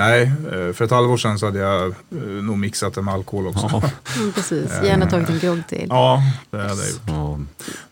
Nej, 0.00 0.22
eh, 0.22 0.72
för 0.72 0.82
ett 0.84 0.90
halvår 0.90 1.16
sedan 1.16 1.38
så 1.38 1.46
hade 1.46 1.58
jag 1.58 1.86
eh, 1.86 2.18
nog 2.20 2.58
mixat 2.58 2.94
det 2.94 3.02
med 3.02 3.14
alkohol 3.14 3.46
också. 3.46 3.68
Ja. 3.72 3.82
Mm, 4.16 4.32
precis, 4.32 4.70
gärna 4.84 5.06
tagit 5.06 5.30
en 5.30 5.38
grogg 5.38 5.66
till. 5.68 5.86
Ja, 5.88 6.22
det 6.50 6.56
hade 6.56 6.82
jag 6.82 6.90
gjort. 6.90 7.00
Ja. 7.06 7.38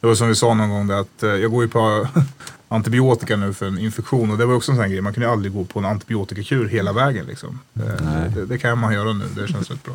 Det 0.01 0.07
var 0.07 0.15
som 0.15 0.29
vi 0.29 0.35
sa 0.35 0.55
någon 0.55 0.71
gång, 0.71 0.87
det 0.87 0.99
att 0.99 1.23
eh, 1.23 1.31
jag 1.31 1.51
går 1.51 1.63
ju 1.63 1.69
på 1.69 2.09
antibiotika 2.69 3.37
nu 3.37 3.55
för 3.55 3.67
en 3.67 3.79
infektion 3.79 4.31
och 4.31 4.39
det 4.39 4.47
var 4.47 4.55
också 4.55 4.73
en 4.73 4.79
sån 4.79 4.91
grej. 4.91 5.01
Man 5.01 5.15
kunde 5.15 5.27
ju 5.27 5.33
aldrig 5.33 5.53
gå 5.53 5.65
på 5.65 5.79
en 5.79 5.85
antibiotikakur 5.85 6.69
hela 6.69 6.93
vägen. 6.93 7.27
Liksom. 7.27 7.61
Eh. 7.75 8.35
Det, 8.35 8.47
det 8.47 8.59
kan 8.59 8.79
man 8.79 8.95
göra 8.95 9.13
nu, 9.13 9.25
det 9.37 9.49
känns 9.49 9.71
rätt 9.71 9.85
bra. 9.85 9.95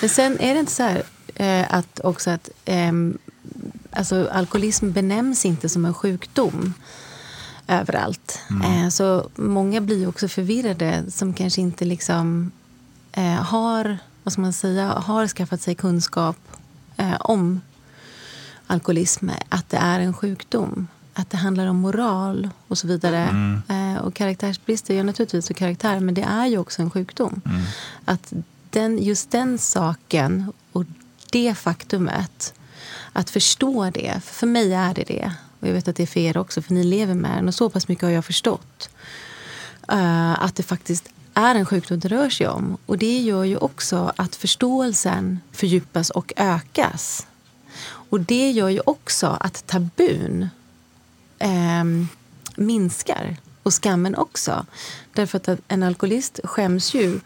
Men 0.00 0.08
sen 0.08 0.40
är 0.40 0.54
det 0.54 0.60
inte 0.60 0.72
så 0.72 0.82
här 0.82 1.02
eh, 1.34 1.74
att 1.74 2.00
också 2.04 2.30
att 2.30 2.50
ehm, 2.64 3.18
alltså, 3.90 4.28
alkoholism 4.32 4.92
benämns 4.92 5.44
inte 5.44 5.68
som 5.68 5.84
en 5.84 5.94
sjukdom 5.94 6.74
överallt. 7.68 8.40
Eh, 8.64 8.88
så 8.88 9.28
många 9.36 9.80
blir 9.80 10.08
också 10.08 10.28
förvirrade 10.28 11.04
som 11.08 11.34
kanske 11.34 11.60
inte 11.60 11.84
liksom 11.84 12.52
eh, 13.12 13.24
har, 13.24 13.98
vad 14.22 14.32
ska 14.32 14.42
man 14.42 14.52
säga, 14.52 14.86
har 14.86 15.26
skaffat 15.26 15.60
sig 15.60 15.74
kunskap 15.74 16.36
eh, 16.96 17.16
om 17.20 17.60
alkoholism, 18.66 19.30
att 19.48 19.68
det 19.68 19.76
är 19.76 20.00
en 20.00 20.14
sjukdom. 20.14 20.88
Att 21.14 21.30
det 21.30 21.36
handlar 21.36 21.66
om 21.66 21.76
moral 21.76 22.50
och 22.68 22.78
så 22.78 22.86
vidare. 22.86 23.28
Eh, 23.68 24.02
och 24.02 24.14
karaktärsbrister, 24.14 24.94
ja 24.94 25.02
naturligtvis 25.02 25.50
och 25.50 25.56
karaktär, 25.56 26.00
men 26.00 26.14
det 26.14 26.22
är 26.22 26.46
ju 26.46 26.58
också 26.58 26.82
en 26.82 26.90
sjukdom. 26.90 27.40
Att 28.04 28.32
den, 28.70 28.98
just 28.98 29.30
den 29.30 29.58
saken 29.58 30.52
och 30.72 30.84
det 31.30 31.54
faktumet, 31.54 32.54
att 33.12 33.30
förstå 33.30 33.90
det, 33.90 34.20
för, 34.24 34.34
för 34.34 34.46
mig 34.46 34.74
är 34.74 34.94
det 34.94 35.04
det. 35.06 35.32
Och 35.60 35.68
jag 35.68 35.72
vet 35.72 35.88
att 35.88 35.96
det 35.96 36.02
är 36.02 36.06
för 36.06 36.20
er 36.20 36.36
också, 36.36 36.62
för 36.62 36.74
ni 36.74 36.84
lever 36.84 37.14
med 37.14 37.38
den. 37.38 37.48
Och 37.48 37.54
så 37.54 37.70
pass 37.70 37.88
mycket 37.88 38.04
har 38.04 38.10
jag 38.10 38.24
förstått. 38.24 38.90
Uh, 39.92 40.44
att 40.44 40.54
det 40.54 40.62
faktiskt 40.62 41.08
är 41.34 41.54
en 41.54 41.66
sjukdom 41.66 41.98
det 41.98 42.08
rör 42.08 42.30
sig 42.30 42.48
om. 42.48 42.76
Och 42.86 42.98
det 42.98 43.18
gör 43.18 43.44
ju 43.44 43.56
också 43.56 44.12
att 44.16 44.36
förståelsen 44.36 45.40
fördjupas 45.52 46.10
och 46.10 46.32
ökas. 46.36 47.26
Och 47.86 48.20
det 48.20 48.50
gör 48.50 48.68
ju 48.68 48.80
också 48.86 49.36
att 49.40 49.66
tabun 49.66 50.48
ehm, 51.38 52.08
minskar. 52.56 53.36
Och 53.62 53.74
skammen 53.74 54.16
också. 54.16 54.66
Därför 55.12 55.36
att 55.38 55.60
en 55.68 55.82
alkoholist 55.82 56.40
skäms 56.44 56.94
ju 56.94 57.20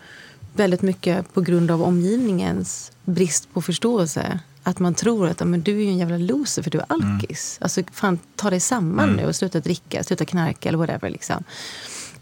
väldigt 0.52 0.82
mycket 0.82 1.34
på 1.34 1.40
grund 1.40 1.70
av 1.70 1.82
omgivningens 1.82 2.92
brist 3.04 3.52
på 3.52 3.62
förståelse. 3.62 4.40
Att 4.62 4.78
man 4.78 4.94
tror 4.94 5.28
att 5.28 5.40
"Ja, 5.40 5.46
men 5.46 5.62
du 5.62 5.82
är 5.84 5.88
en 5.88 5.98
jävla 5.98 6.16
loser 6.16 6.62
för 6.62 6.70
du 6.70 6.78
är 6.78 6.84
alkis. 6.88 7.58
Alltså 7.60 7.82
fan, 7.92 8.18
ta 8.36 8.50
dig 8.50 8.60
samman 8.60 9.08
nu 9.12 9.26
och 9.26 9.36
sluta 9.36 9.60
dricka, 9.60 10.04
sluta 10.04 10.24
knarka 10.24 10.68
eller 10.68 10.78
whatever. 10.78 11.10
Liksom. 11.10 11.44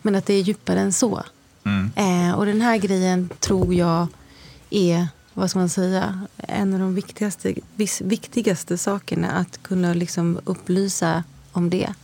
Men 0.02 0.14
att 0.14 0.26
det 0.26 0.34
är 0.34 0.42
djupare 0.42 0.80
än 0.80 0.92
så. 0.92 1.22
Eh, 1.96 2.32
och 2.38 2.46
den 2.46 2.60
här 2.60 2.76
grejen 2.76 3.28
tror 3.40 3.74
jag 3.74 4.06
är, 4.70 5.08
vad 5.34 5.50
ska 5.50 5.58
man 5.58 5.68
säga, 5.68 6.20
en 6.36 6.74
av 6.74 6.80
de 6.80 6.94
viktigaste, 6.94 7.54
vis, 7.76 8.00
viktigaste 8.00 8.78
sakerna. 8.78 9.30
Att 9.30 9.62
kunna 9.62 9.94
liksom 9.94 10.40
upplysa 10.44 11.24
om 11.52 11.70
det 11.70 11.94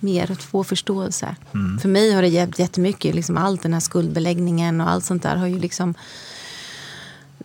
mer, 0.00 0.30
att 0.30 0.42
få 0.42 0.64
förståelse. 0.64 1.36
För 1.82 1.88
mig 1.88 2.12
har 2.12 2.22
det 2.22 2.28
hjälpt 2.28 2.58
jättemycket. 2.58 3.14
Liksom 3.14 3.36
allt 3.36 3.62
den 3.62 3.72
här 3.72 3.80
skuldbeläggningen 3.80 4.80
och 4.80 4.90
allt 4.90 5.04
sånt 5.04 5.22
där 5.22 5.36
har 5.36 5.46
ju 5.46 5.58
liksom 5.58 5.94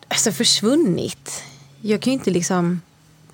alltså 0.08 0.32
försvunnit. 0.32 1.44
Jag 1.81 2.01
kan 2.01 2.13
ju 2.13 2.19
inte 2.19 2.31
liksom, 2.31 2.81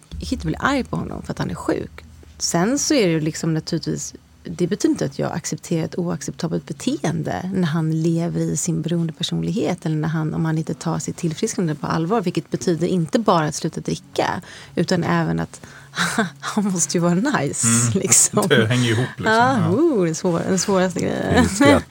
jag 0.10 0.20
kan 0.20 0.36
inte 0.36 0.48
bli 0.48 0.56
arg 0.60 0.84
på 0.84 0.96
honom 0.96 1.22
för 1.22 1.32
att 1.32 1.40
han 1.40 1.50
är 1.50 1.56
sjuk. 1.56 2.06
Sen 2.38 2.80
så 2.80 2.94
är 2.94 3.08
det 3.08 3.14
ju 3.14 3.20
liksom 3.20 3.54
naturligtvis, 3.54 4.16
det 4.46 4.68
betyder 4.68 4.94
inte 4.94 5.06
att 5.06 5.20
jag 5.20 5.32
accepterar 5.32 5.86
ett 5.86 5.98
oacceptabelt 5.98 6.66
beteende 6.66 7.52
när 7.54 7.68
han 7.68 8.02
lever 8.02 8.40
i 8.40 8.58
sin 8.58 8.82
beroendepersonlighet 8.82 9.86
eller 9.86 9.96
när 9.96 10.08
han, 10.08 10.34
om 10.34 10.46
han 10.46 10.58
inte 10.58 10.74
tar 10.74 11.00
sitt 11.00 11.18
tillfrisknande 11.18 11.76
på 11.76 11.88
allvar. 11.88 12.22
Vilket 12.22 12.52
betyder 12.52 12.88
inte 12.88 13.20
bara 13.20 13.46
att 13.46 13.56
sluta 13.56 13.82
dricka 13.82 14.42
utan 14.76 15.04
även 15.04 15.40
att 15.40 15.62
han 16.40 16.64
måste 16.64 16.98
ju 16.98 17.02
vara 17.02 17.14
nice. 17.14 17.68
Liksom. 17.94 18.48
Det 18.50 18.66
hänger 18.68 18.90
ihop. 18.90 19.08
Liksom. 19.18 19.34
Ja, 19.34 19.60
Ja. 19.60 19.70
oh, 19.70 20.06
den, 20.06 20.16
svår, 20.16 20.40
den 20.40 20.60
svåraste 20.60 21.00
grejen. 21.00 21.46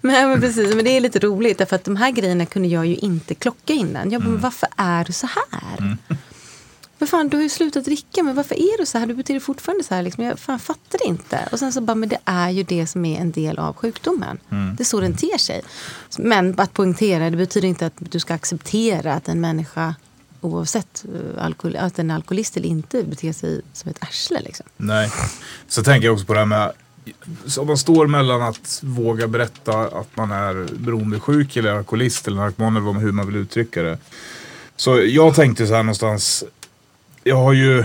Men, 0.00 0.28
men 0.28 0.40
precis, 0.40 0.74
men 0.74 0.84
det 0.84 0.90
är 0.90 1.00
lite 1.00 1.18
roligt 1.18 1.58
därför 1.58 1.76
att 1.76 1.84
de 1.84 1.96
här 1.96 2.10
grejerna 2.10 2.46
kunde 2.46 2.68
jag 2.68 2.86
ju 2.86 2.96
inte 2.96 3.34
klocka 3.34 3.72
innan. 3.72 4.10
Jag 4.10 4.22
bara, 4.22 4.30
men 4.30 4.40
varför 4.40 4.68
är 4.76 5.04
du 5.04 5.12
så 5.12 5.28
här? 5.50 5.96
Men 7.04 7.08
fan, 7.08 7.28
du 7.28 7.36
har 7.36 7.42
ju 7.42 7.48
slutat 7.48 7.84
dricka, 7.84 8.22
men 8.22 8.34
varför 8.34 8.54
är 8.54 8.78
du 8.78 8.86
så 8.86 8.98
här? 8.98 9.06
Du 9.06 9.14
beter 9.14 9.34
dig 9.34 9.40
fortfarande 9.40 9.84
så 9.84 9.94
här. 9.94 10.02
Liksom. 10.02 10.24
Jag 10.24 10.38
fan, 10.38 10.58
fattar 10.58 10.98
det 10.98 11.08
inte. 11.08 11.48
Och 11.52 11.58
sen 11.58 11.72
så 11.72 11.80
bara, 11.80 11.94
men 11.94 12.08
det 12.08 12.18
är 12.24 12.50
ju 12.50 12.62
det 12.62 12.86
som 12.86 13.04
är 13.04 13.20
en 13.20 13.32
del 13.32 13.58
av 13.58 13.74
sjukdomen. 13.76 14.38
Det 14.76 14.82
är 14.82 14.84
så 14.84 15.00
den 15.00 15.16
ter 15.16 15.38
sig. 15.38 15.62
Men 16.18 16.60
att 16.60 16.72
poängtera, 16.72 17.30
det 17.30 17.36
betyder 17.36 17.68
inte 17.68 17.86
att 17.86 17.92
du 17.98 18.20
ska 18.20 18.34
acceptera 18.34 19.14
att 19.14 19.28
en 19.28 19.40
människa 19.40 19.94
oavsett 20.40 21.04
eh, 21.14 21.44
alkohol, 21.44 21.76
att 21.76 21.98
en 21.98 22.10
alkoholist 22.10 22.56
eller 22.56 22.68
inte 22.68 23.02
beter 23.02 23.32
sig 23.32 23.60
som 23.72 23.90
ett 23.90 24.02
arsle. 24.02 24.40
Liksom. 24.40 24.66
Nej. 24.76 25.10
Så 25.68 25.82
tänker 25.82 26.06
jag 26.06 26.12
också 26.12 26.26
på 26.26 26.32
det 26.32 26.38
här 26.38 26.46
med 26.46 26.72
om 27.58 27.66
man 27.66 27.78
står 27.78 28.06
mellan 28.06 28.42
att 28.42 28.80
våga 28.82 29.28
berätta 29.28 29.80
att 29.80 30.16
man 30.16 30.30
är 30.30 30.66
beroendesjuk 30.74 31.56
eller 31.56 31.70
alkoholist 31.70 32.26
eller 32.26 32.36
narkoman 32.36 32.76
eller 32.76 33.00
hur 33.00 33.12
man 33.12 33.26
vill 33.26 33.36
uttrycka 33.36 33.82
det. 33.82 33.98
Så 34.76 35.00
jag 35.00 35.34
tänkte 35.34 35.66
så 35.66 35.74
här 35.74 35.82
någonstans. 35.82 36.44
Jag 37.26 37.36
har 37.36 37.52
ju 37.52 37.84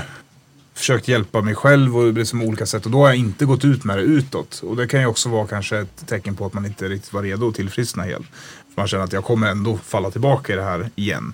försökt 0.73 1.08
hjälpa 1.08 1.41
mig 1.41 1.56
själv 1.56 1.97
och 1.97 2.13
liksom 2.13 2.41
olika 2.41 2.65
sätt 2.65 2.86
och 2.86 2.91
då 2.91 2.97
har 2.97 3.08
jag 3.08 3.15
inte 3.15 3.45
gått 3.45 3.65
ut 3.65 3.84
med 3.84 3.97
det 3.97 4.04
utåt. 4.04 4.62
Och 4.63 4.75
det 4.75 4.88
kan 4.88 4.99
ju 4.99 5.06
också 5.06 5.30
vara 5.30 5.47
kanske 5.47 5.78
ett 5.78 6.08
tecken 6.08 6.36
på 6.36 6.45
att 6.45 6.54
man 6.54 6.65
inte 6.65 6.88
riktigt 6.88 7.13
var 7.13 7.23
redo 7.23 7.49
att 7.49 7.56
tillfriskna 7.56 8.04
helt. 8.04 8.28
För 8.73 8.82
man 8.82 8.88
känner 8.88 9.04
att 9.04 9.13
jag 9.13 9.23
kommer 9.23 9.47
ändå 9.47 9.78
falla 9.78 10.12
tillbaka 10.12 10.54
i 10.54 10.56
det 10.56 10.63
här 10.63 10.89
igen. 10.95 11.34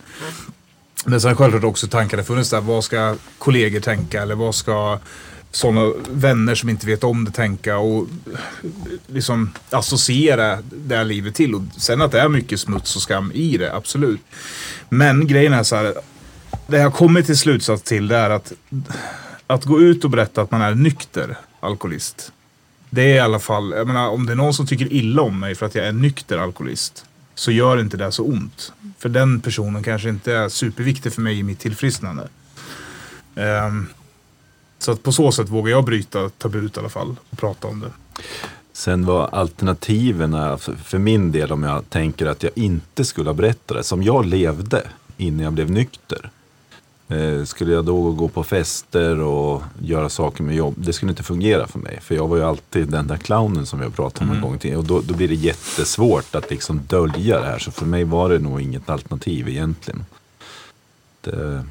Men 1.05 1.21
sen 1.21 1.35
självklart 1.35 1.63
också 1.63 1.87
tankar 1.87 2.17
det 2.17 2.23
funnits 2.23 2.49
där. 2.49 2.61
Vad 2.61 2.83
ska 2.83 3.15
kollegor 3.37 3.79
tänka 3.79 4.21
eller 4.21 4.35
vad 4.35 4.55
ska 4.55 4.99
sådana 5.51 5.93
vänner 6.09 6.55
som 6.55 6.69
inte 6.69 6.87
vet 6.87 7.03
om 7.03 7.25
det 7.25 7.31
tänka 7.31 7.77
och 7.77 8.07
liksom 9.07 9.53
associera 9.69 10.59
det 10.71 10.95
här 10.95 11.05
livet 11.05 11.35
till. 11.35 11.55
Och 11.55 11.61
sen 11.77 12.01
att 12.01 12.11
det 12.11 12.19
är 12.19 12.29
mycket 12.29 12.59
smuts 12.59 12.95
och 12.95 13.01
skam 13.01 13.31
i 13.31 13.57
det, 13.57 13.73
absolut. 13.73 14.21
Men 14.89 15.27
grejen 15.27 15.53
är 15.53 15.63
så 15.63 15.75
här. 15.75 15.93
Det 16.67 16.77
jag 16.77 16.93
kommit 16.93 17.25
till 17.25 17.37
slutsats 17.37 17.81
till 17.83 18.07
det 18.07 18.17
är 18.17 18.29
att 18.29 18.53
att 19.47 19.65
gå 19.65 19.81
ut 19.81 20.03
och 20.03 20.09
berätta 20.09 20.41
att 20.41 20.51
man 20.51 20.61
är 20.61 20.75
nykter 20.75 21.37
alkoholist. 21.59 22.31
Det 22.89 23.01
är 23.01 23.15
i 23.15 23.19
alla 23.19 23.39
fall, 23.39 23.71
jag 23.71 23.87
menar 23.87 24.09
om 24.09 24.25
det 24.25 24.31
är 24.31 24.35
någon 24.35 24.53
som 24.53 24.67
tycker 24.67 24.93
illa 24.93 25.21
om 25.21 25.39
mig 25.39 25.55
för 25.55 25.65
att 25.65 25.75
jag 25.75 25.87
är 25.87 25.91
nykter 25.91 26.37
alkoholist. 26.37 27.05
Så 27.35 27.51
gör 27.51 27.79
inte 27.79 27.97
det 27.97 28.11
så 28.11 28.23
ont. 28.23 28.73
För 28.97 29.09
den 29.09 29.39
personen 29.39 29.83
kanske 29.83 30.09
inte 30.09 30.33
är 30.33 30.49
superviktig 30.49 31.13
för 31.13 31.21
mig 31.21 31.39
i 31.39 31.43
mitt 31.43 31.59
tillfrisknande. 31.59 32.27
Um, 33.35 33.87
så 34.79 34.91
att 34.91 35.03
på 35.03 35.11
så 35.11 35.31
sätt 35.31 35.49
vågar 35.49 35.71
jag 35.71 35.85
bryta 35.85 36.29
tabut 36.29 36.77
i 36.77 36.79
alla 36.79 36.89
fall 36.89 37.15
och 37.29 37.37
prata 37.37 37.67
om 37.67 37.79
det. 37.79 38.21
Sen 38.73 39.05
var 39.05 39.27
alternativen, 39.27 40.57
för 40.83 40.97
min 40.97 41.31
del 41.31 41.51
om 41.51 41.63
jag 41.63 41.89
tänker 41.89 42.25
att 42.25 42.43
jag 42.43 42.51
inte 42.55 43.05
skulle 43.05 43.29
ha 43.29 43.33
berättat 43.33 43.77
det, 43.77 43.83
som 43.83 44.03
jag 44.03 44.25
levde 44.25 44.87
innan 45.17 45.39
jag 45.39 45.53
blev 45.53 45.71
nykter. 45.71 46.29
Eh, 47.07 47.43
skulle 47.43 47.73
jag 47.73 47.85
då 47.85 48.11
gå 48.11 48.27
på 48.27 48.43
fester 48.43 49.19
och 49.19 49.63
göra 49.79 50.09
saker 50.09 50.43
med 50.43 50.55
jobb, 50.55 50.73
det 50.77 50.93
skulle 50.93 51.11
inte 51.11 51.23
fungera 51.23 51.67
för 51.67 51.79
mig. 51.79 51.99
För 52.01 52.15
jag 52.15 52.27
var 52.27 52.37
ju 52.37 52.43
alltid 52.43 52.87
den 52.87 53.07
där 53.07 53.17
clownen 53.17 53.65
som 53.65 53.81
jag 53.81 53.95
pratade 53.95 54.31
om 54.31 54.35
en 54.35 54.41
gång 54.41 54.59
till. 54.59 54.75
Och 54.75 54.83
då, 54.83 55.01
då 55.01 55.13
blir 55.13 55.27
det 55.27 55.35
jättesvårt 55.35 56.35
att 56.35 56.49
liksom 56.49 56.81
dölja 56.87 57.39
det 57.39 57.45
här. 57.45 57.59
Så 57.59 57.71
för 57.71 57.85
mig 57.85 58.03
var 58.03 58.29
det 58.29 58.39
nog 58.39 58.61
inget 58.61 58.89
alternativ 58.89 59.47
egentligen. 59.49 60.05
Det, 61.21 61.65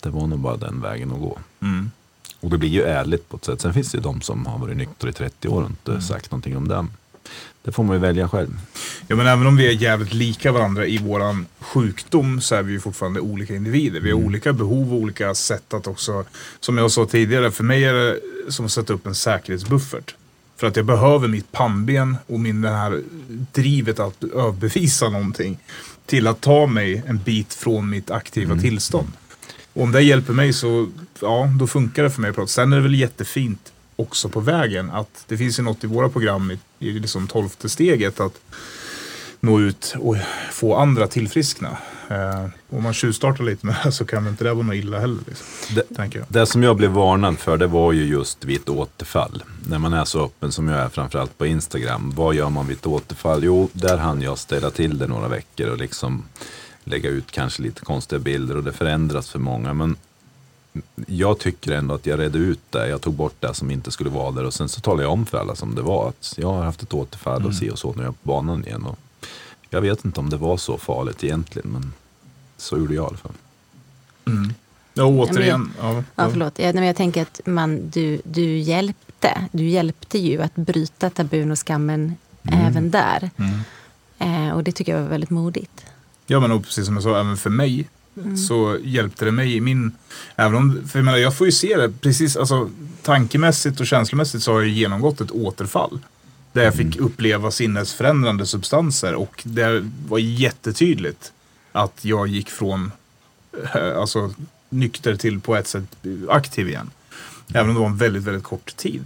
det 0.00 0.10
var 0.10 0.26
nog 0.26 0.38
bara 0.38 0.56
den 0.56 0.80
vägen 0.80 1.12
att 1.12 1.20
gå. 1.20 1.38
Mm. 1.60 1.90
Och 2.40 2.50
det 2.50 2.58
blir 2.58 2.68
ju 2.68 2.82
ärligt 2.82 3.28
på 3.28 3.36
ett 3.36 3.44
sätt. 3.44 3.60
Sen 3.60 3.74
finns 3.74 3.92
det 3.92 3.98
ju 3.98 4.02
de 4.02 4.20
som 4.20 4.46
har 4.46 4.58
varit 4.58 4.76
nykter 4.76 5.08
i 5.08 5.12
30 5.12 5.48
år 5.48 5.62
och 5.62 5.70
inte 5.70 6.00
sagt 6.00 6.30
någonting 6.30 6.56
om 6.56 6.68
dem. 6.68 6.90
Det 7.62 7.72
får 7.72 7.84
man 7.84 7.96
ju 7.96 8.00
välja 8.00 8.28
själv. 8.28 8.58
Ja 9.08 9.16
men 9.16 9.26
även 9.26 9.46
om 9.46 9.56
vi 9.56 9.66
är 9.66 9.72
jävligt 9.72 10.14
lika 10.14 10.52
varandra 10.52 10.86
i 10.86 10.98
våran 10.98 11.46
sjukdom 11.60 12.40
så 12.40 12.54
är 12.54 12.62
vi 12.62 12.72
ju 12.72 12.80
fortfarande 12.80 13.20
olika 13.20 13.54
individer. 13.54 14.00
Vi 14.00 14.10
har 14.10 14.18
olika 14.18 14.52
behov 14.52 14.92
och 14.92 14.98
olika 14.98 15.34
sätt 15.34 15.74
att 15.74 15.86
också, 15.86 16.24
som 16.60 16.78
jag 16.78 16.90
sa 16.90 17.06
tidigare, 17.06 17.50
för 17.50 17.64
mig 17.64 17.84
är 17.84 17.94
det 17.94 18.18
som 18.48 18.64
att 18.64 18.72
sätta 18.72 18.92
upp 18.92 19.06
en 19.06 19.14
säkerhetsbuffert. 19.14 20.14
För 20.56 20.66
att 20.66 20.76
jag 20.76 20.84
behöver 20.84 21.28
mitt 21.28 21.52
pannben 21.52 22.16
och 22.26 22.40
min, 22.40 22.60
det 22.60 22.70
här 22.70 23.02
drivet 23.52 24.00
att 24.00 24.24
överbevisa 24.24 25.08
någonting 25.08 25.58
till 26.06 26.26
att 26.26 26.40
ta 26.40 26.66
mig 26.66 27.02
en 27.06 27.18
bit 27.18 27.54
från 27.54 27.90
mitt 27.90 28.10
aktiva 28.10 28.56
tillstånd. 28.56 29.08
Och 29.72 29.82
om 29.82 29.92
det 29.92 30.02
hjälper 30.02 30.32
mig 30.32 30.52
så, 30.52 30.88
ja, 31.20 31.48
då 31.58 31.66
funkar 31.66 32.02
det 32.02 32.10
för 32.10 32.20
mig. 32.20 32.32
Sen 32.46 32.72
är 32.72 32.76
det 32.76 32.82
väl 32.82 32.94
jättefint 32.94 33.72
också 33.98 34.28
på 34.28 34.40
vägen 34.40 34.90
att 34.90 35.24
det 35.28 35.36
finns 35.36 35.58
ju 35.58 35.62
något 35.62 35.84
i 35.84 35.86
våra 35.86 36.08
program 36.08 36.50
i, 36.50 36.58
i 36.88 36.92
liksom 36.92 37.26
tolfte 37.26 37.68
steget 37.68 38.20
att 38.20 38.40
nå 39.40 39.60
ut 39.60 39.94
och 39.98 40.16
få 40.52 40.76
andra 40.76 41.06
tillfriskna. 41.06 41.78
Eh, 42.10 42.46
om 42.70 42.82
man 42.82 42.94
tjuvstartar 42.94 43.44
lite 43.44 43.66
med 43.66 43.76
det 43.84 43.92
så 43.92 44.04
kan 44.04 44.24
väl 44.24 44.30
inte 44.30 44.44
det 44.44 44.54
vara 44.54 44.66
något 44.66 44.74
illa 44.74 44.98
heller. 44.98 45.20
Liksom, 45.26 45.46
Det, 45.74 46.24
det 46.28 46.46
som 46.46 46.62
jag 46.62 46.76
blev 46.76 46.90
varnad 46.90 47.38
för 47.38 47.56
det 47.56 47.66
var 47.66 47.92
ju 47.92 48.04
just 48.04 48.44
vid 48.44 48.60
ett 48.60 48.68
återfall. 48.68 49.42
När 49.68 49.78
man 49.78 49.92
är 49.92 50.04
så 50.04 50.24
öppen 50.24 50.52
som 50.52 50.68
jag 50.68 50.80
är, 50.80 50.88
framförallt 50.88 51.38
på 51.38 51.46
Instagram. 51.46 52.12
Vad 52.16 52.34
gör 52.34 52.50
man 52.50 52.66
vid 52.66 52.76
ett 52.76 52.86
återfall? 52.86 53.44
Jo, 53.44 53.68
där 53.72 53.96
hann 53.96 54.22
jag 54.22 54.38
ställa 54.38 54.70
till 54.70 54.98
det 54.98 55.06
några 55.06 55.28
veckor 55.28 55.68
och 55.68 55.78
liksom 55.78 56.24
lägga 56.84 57.10
ut 57.10 57.30
kanske 57.30 57.62
lite 57.62 57.80
konstiga 57.80 58.18
bilder 58.18 58.56
och 58.56 58.64
det 58.64 58.72
förändras 58.72 59.30
för 59.30 59.38
många. 59.38 59.74
Men 59.74 59.96
jag 61.06 61.38
tycker 61.38 61.72
ändå 61.72 61.94
att 61.94 62.06
jag 62.06 62.18
redde 62.20 62.38
ut 62.38 62.60
det. 62.70 62.88
Jag 62.88 63.00
tog 63.00 63.14
bort 63.14 63.34
det 63.40 63.54
som 63.54 63.70
inte 63.70 63.90
skulle 63.90 64.10
vara 64.10 64.30
där 64.30 64.44
och 64.44 64.54
sen 64.54 64.68
så 64.68 64.80
talade 64.80 65.02
jag 65.02 65.12
om 65.12 65.26
för 65.26 65.38
alla 65.38 65.54
som 65.56 65.74
det 65.74 65.82
var. 65.82 66.08
Att 66.08 66.34
jag 66.36 66.52
har 66.52 66.64
haft 66.64 66.82
ett 66.82 66.94
återfall 66.94 67.46
och 67.46 67.54
se 67.54 67.70
och 67.70 67.78
så 67.78 67.92
när 67.94 68.02
jag 68.02 68.08
är 68.08 68.12
på 68.12 68.18
banan 68.28 68.64
igen. 68.64 68.84
Och 68.84 68.98
jag 69.70 69.80
vet 69.80 70.04
inte 70.04 70.20
om 70.20 70.30
det 70.30 70.36
var 70.36 70.56
så 70.56 70.78
farligt 70.78 71.24
egentligen, 71.24 71.68
men 71.72 71.92
så 72.56 72.78
gjorde 72.78 72.94
jag 72.94 73.04
i 73.04 73.06
alla 73.06 73.16
fall. 73.16 73.32
Ja, 74.94 75.04
återigen. 75.04 75.72
Ja, 75.80 75.92
Ja, 75.92 76.04
ja. 76.16 76.28
förlåt. 76.30 76.58
Jag, 76.58 76.74
men 76.74 76.84
jag 76.84 76.96
tänker 76.96 77.22
att 77.22 77.40
man, 77.44 77.90
du, 77.90 78.20
du 78.24 78.58
hjälpte. 78.58 79.48
Du 79.52 79.68
hjälpte 79.68 80.18
ju 80.18 80.42
att 80.42 80.54
bryta 80.54 81.10
tabun 81.10 81.50
och 81.50 81.58
skammen 81.66 82.14
även 82.42 82.90
där. 82.90 83.30
Eh, 84.18 84.50
och 84.50 84.64
det 84.64 84.72
tycker 84.72 84.94
jag 84.94 85.02
var 85.02 85.08
väldigt 85.08 85.30
modigt. 85.30 85.84
Ja, 86.26 86.40
men 86.40 86.52
och 86.52 86.62
precis 86.64 86.86
som 86.86 86.94
jag 86.94 87.02
sa, 87.02 87.20
även 87.20 87.36
för 87.36 87.50
mig 87.50 87.88
så 88.48 88.78
hjälpte 88.82 89.24
det 89.24 89.32
mig 89.32 89.56
i 89.56 89.60
min... 89.60 89.92
Även 90.36 90.54
om, 90.54 90.88
för 90.88 90.98
jag 90.98 91.04
menar, 91.04 91.18
jag 91.18 91.36
får 91.36 91.46
ju 91.46 91.52
se 91.52 91.76
det 91.76 91.92
precis, 92.00 92.36
alltså 92.36 92.70
tankemässigt 93.02 93.80
och 93.80 93.86
känslomässigt 93.86 94.42
så 94.42 94.52
har 94.52 94.60
jag 94.60 94.68
genomgått 94.68 95.20
ett 95.20 95.30
återfall. 95.30 95.98
Där 96.52 96.64
jag 96.64 96.74
fick 96.74 96.96
uppleva 96.96 97.50
sinnesförändrande 97.50 98.46
substanser 98.46 99.14
och 99.14 99.42
det 99.44 99.90
var 100.08 100.18
jättetydligt 100.18 101.32
att 101.72 102.04
jag 102.04 102.28
gick 102.28 102.50
från 102.50 102.92
eh, 103.74 103.98
alltså, 103.98 104.34
nykter 104.68 105.16
till 105.16 105.40
på 105.40 105.56
ett 105.56 105.66
sätt 105.66 105.96
aktiv 106.28 106.68
igen. 106.68 106.90
Även 107.54 107.68
om 107.68 107.74
det 107.74 107.80
var 107.80 107.86
en 107.86 107.96
väldigt, 107.96 108.22
väldigt 108.22 108.44
kort 108.44 108.76
tid. 108.76 109.04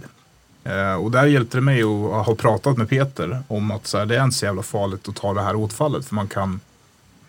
Eh, 0.63 0.93
och 0.93 1.11
där 1.11 1.25
hjälpte 1.25 1.57
det 1.57 1.61
mig 1.61 1.83
att 1.83 2.25
ha 2.25 2.35
pratat 2.35 2.77
med 2.77 2.89
Peter 2.89 3.43
om 3.47 3.71
att 3.71 3.87
så 3.87 3.97
här, 3.97 4.05
det 4.05 4.17
är 4.17 4.23
inte 4.23 4.37
så 4.37 4.45
jävla 4.45 4.63
farligt 4.63 5.07
att 5.07 5.15
ta 5.15 5.33
det 5.33 5.41
här 5.41 5.55
återfallet 5.55 6.05
för 6.05 6.15
man 6.15 6.27
kan 6.27 6.59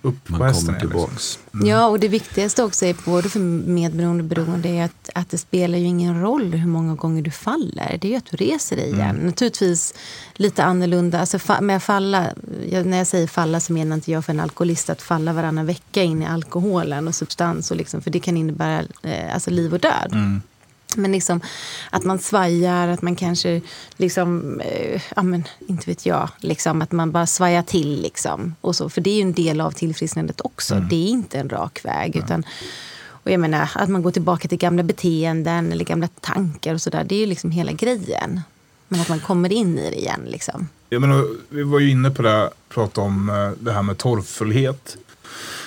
upp 0.04 0.28
Man 0.28 0.40
på 0.40 0.46
hästen 0.46 0.66
kommer 0.66 0.80
liksom. 0.80 0.90
tillbaks. 0.90 1.38
Ja, 1.64 1.86
och 1.86 2.00
det 2.00 2.08
viktigaste 2.08 2.62
också 2.62 2.84
är 2.86 2.96
både 3.04 3.28
för 3.28 3.40
medberoende 3.40 4.22
och 4.22 4.28
beroende 4.28 4.68
är 4.68 4.84
att, 4.84 5.10
att 5.14 5.30
det 5.30 5.38
spelar 5.38 5.78
ju 5.78 5.84
ingen 5.84 6.20
roll 6.20 6.52
hur 6.54 6.68
många 6.68 6.94
gånger 6.94 7.22
du 7.22 7.30
faller. 7.30 7.98
Det 8.00 8.08
är 8.08 8.10
ju 8.10 8.16
att 8.16 8.30
du 8.30 8.36
reser 8.36 8.76
dig 8.76 8.92
igen. 8.92 9.16
Naturligtvis 9.16 9.94
lite 10.34 10.64
annorlunda. 10.64 11.20
Alltså, 11.20 11.36
fa- 11.38 11.60
med 11.60 11.82
falla, 11.82 12.26
jag, 12.70 12.86
när 12.86 12.98
jag 12.98 13.06
säger 13.06 13.26
falla 13.26 13.60
så 13.60 13.72
menar 13.72 13.94
inte 13.96 14.12
jag 14.12 14.24
för 14.24 14.32
en 14.32 14.40
alkoholist 14.40 14.90
att 14.90 15.02
falla 15.02 15.32
varannan 15.32 15.66
vecka 15.66 16.02
in 16.02 16.22
i 16.22 16.26
alkoholen 16.26 17.08
och 17.08 17.14
substans. 17.14 17.70
Och 17.70 17.76
liksom, 17.76 18.02
för 18.02 18.10
det 18.10 18.20
kan 18.20 18.36
innebära 18.36 18.82
eh, 19.02 19.34
alltså 19.34 19.50
liv 19.50 19.72
och 19.74 19.80
död. 19.80 20.40
Men 20.96 21.12
liksom 21.12 21.40
att 21.90 22.04
man 22.04 22.18
svajar, 22.18 22.88
att 22.88 23.02
man 23.02 23.16
kanske 23.16 23.60
liksom, 23.96 24.60
eh, 24.60 25.02
ja 25.16 25.22
men 25.22 25.44
inte 25.66 25.90
vet 25.90 26.06
jag, 26.06 26.28
liksom 26.38 26.82
att 26.82 26.92
man 26.92 27.12
bara 27.12 27.26
svajar 27.26 27.62
till 27.62 28.02
liksom. 28.02 28.54
Och 28.60 28.76
så, 28.76 28.88
för 28.88 29.00
det 29.00 29.10
är 29.10 29.14
ju 29.14 29.22
en 29.22 29.32
del 29.32 29.60
av 29.60 29.70
tillfrisknandet 29.70 30.40
också. 30.40 30.74
Det 30.74 30.96
är 30.96 31.08
inte 31.08 31.38
en 31.38 31.48
rak 31.48 31.80
väg. 31.84 32.16
Utan, 32.16 32.44
och 33.06 33.30
jag 33.30 33.40
menar 33.40 33.70
att 33.74 33.88
man 33.88 34.02
går 34.02 34.10
tillbaka 34.10 34.48
till 34.48 34.58
gamla 34.58 34.82
beteenden 34.82 35.72
eller 35.72 35.84
gamla 35.84 36.08
tankar 36.20 36.74
och 36.74 36.82
sådär. 36.82 37.04
Det 37.04 37.14
är 37.14 37.20
ju 37.20 37.26
liksom 37.26 37.50
hela 37.50 37.72
grejen. 37.72 38.40
Men 38.88 39.00
att 39.00 39.08
man 39.08 39.20
kommer 39.20 39.52
in 39.52 39.78
i 39.78 39.90
det 39.90 39.98
igen 39.98 40.20
liksom. 40.26 40.68
Jag 40.88 41.00
menar, 41.00 41.26
vi 41.48 41.62
var 41.62 41.78
ju 41.78 41.90
inne 41.90 42.10
på 42.10 42.22
det, 42.22 42.50
pratade 42.68 43.06
om 43.06 43.28
eh, 43.28 43.64
det 43.64 43.72
här 43.72 43.82
med 43.82 43.98
torrfullhet. 43.98 44.96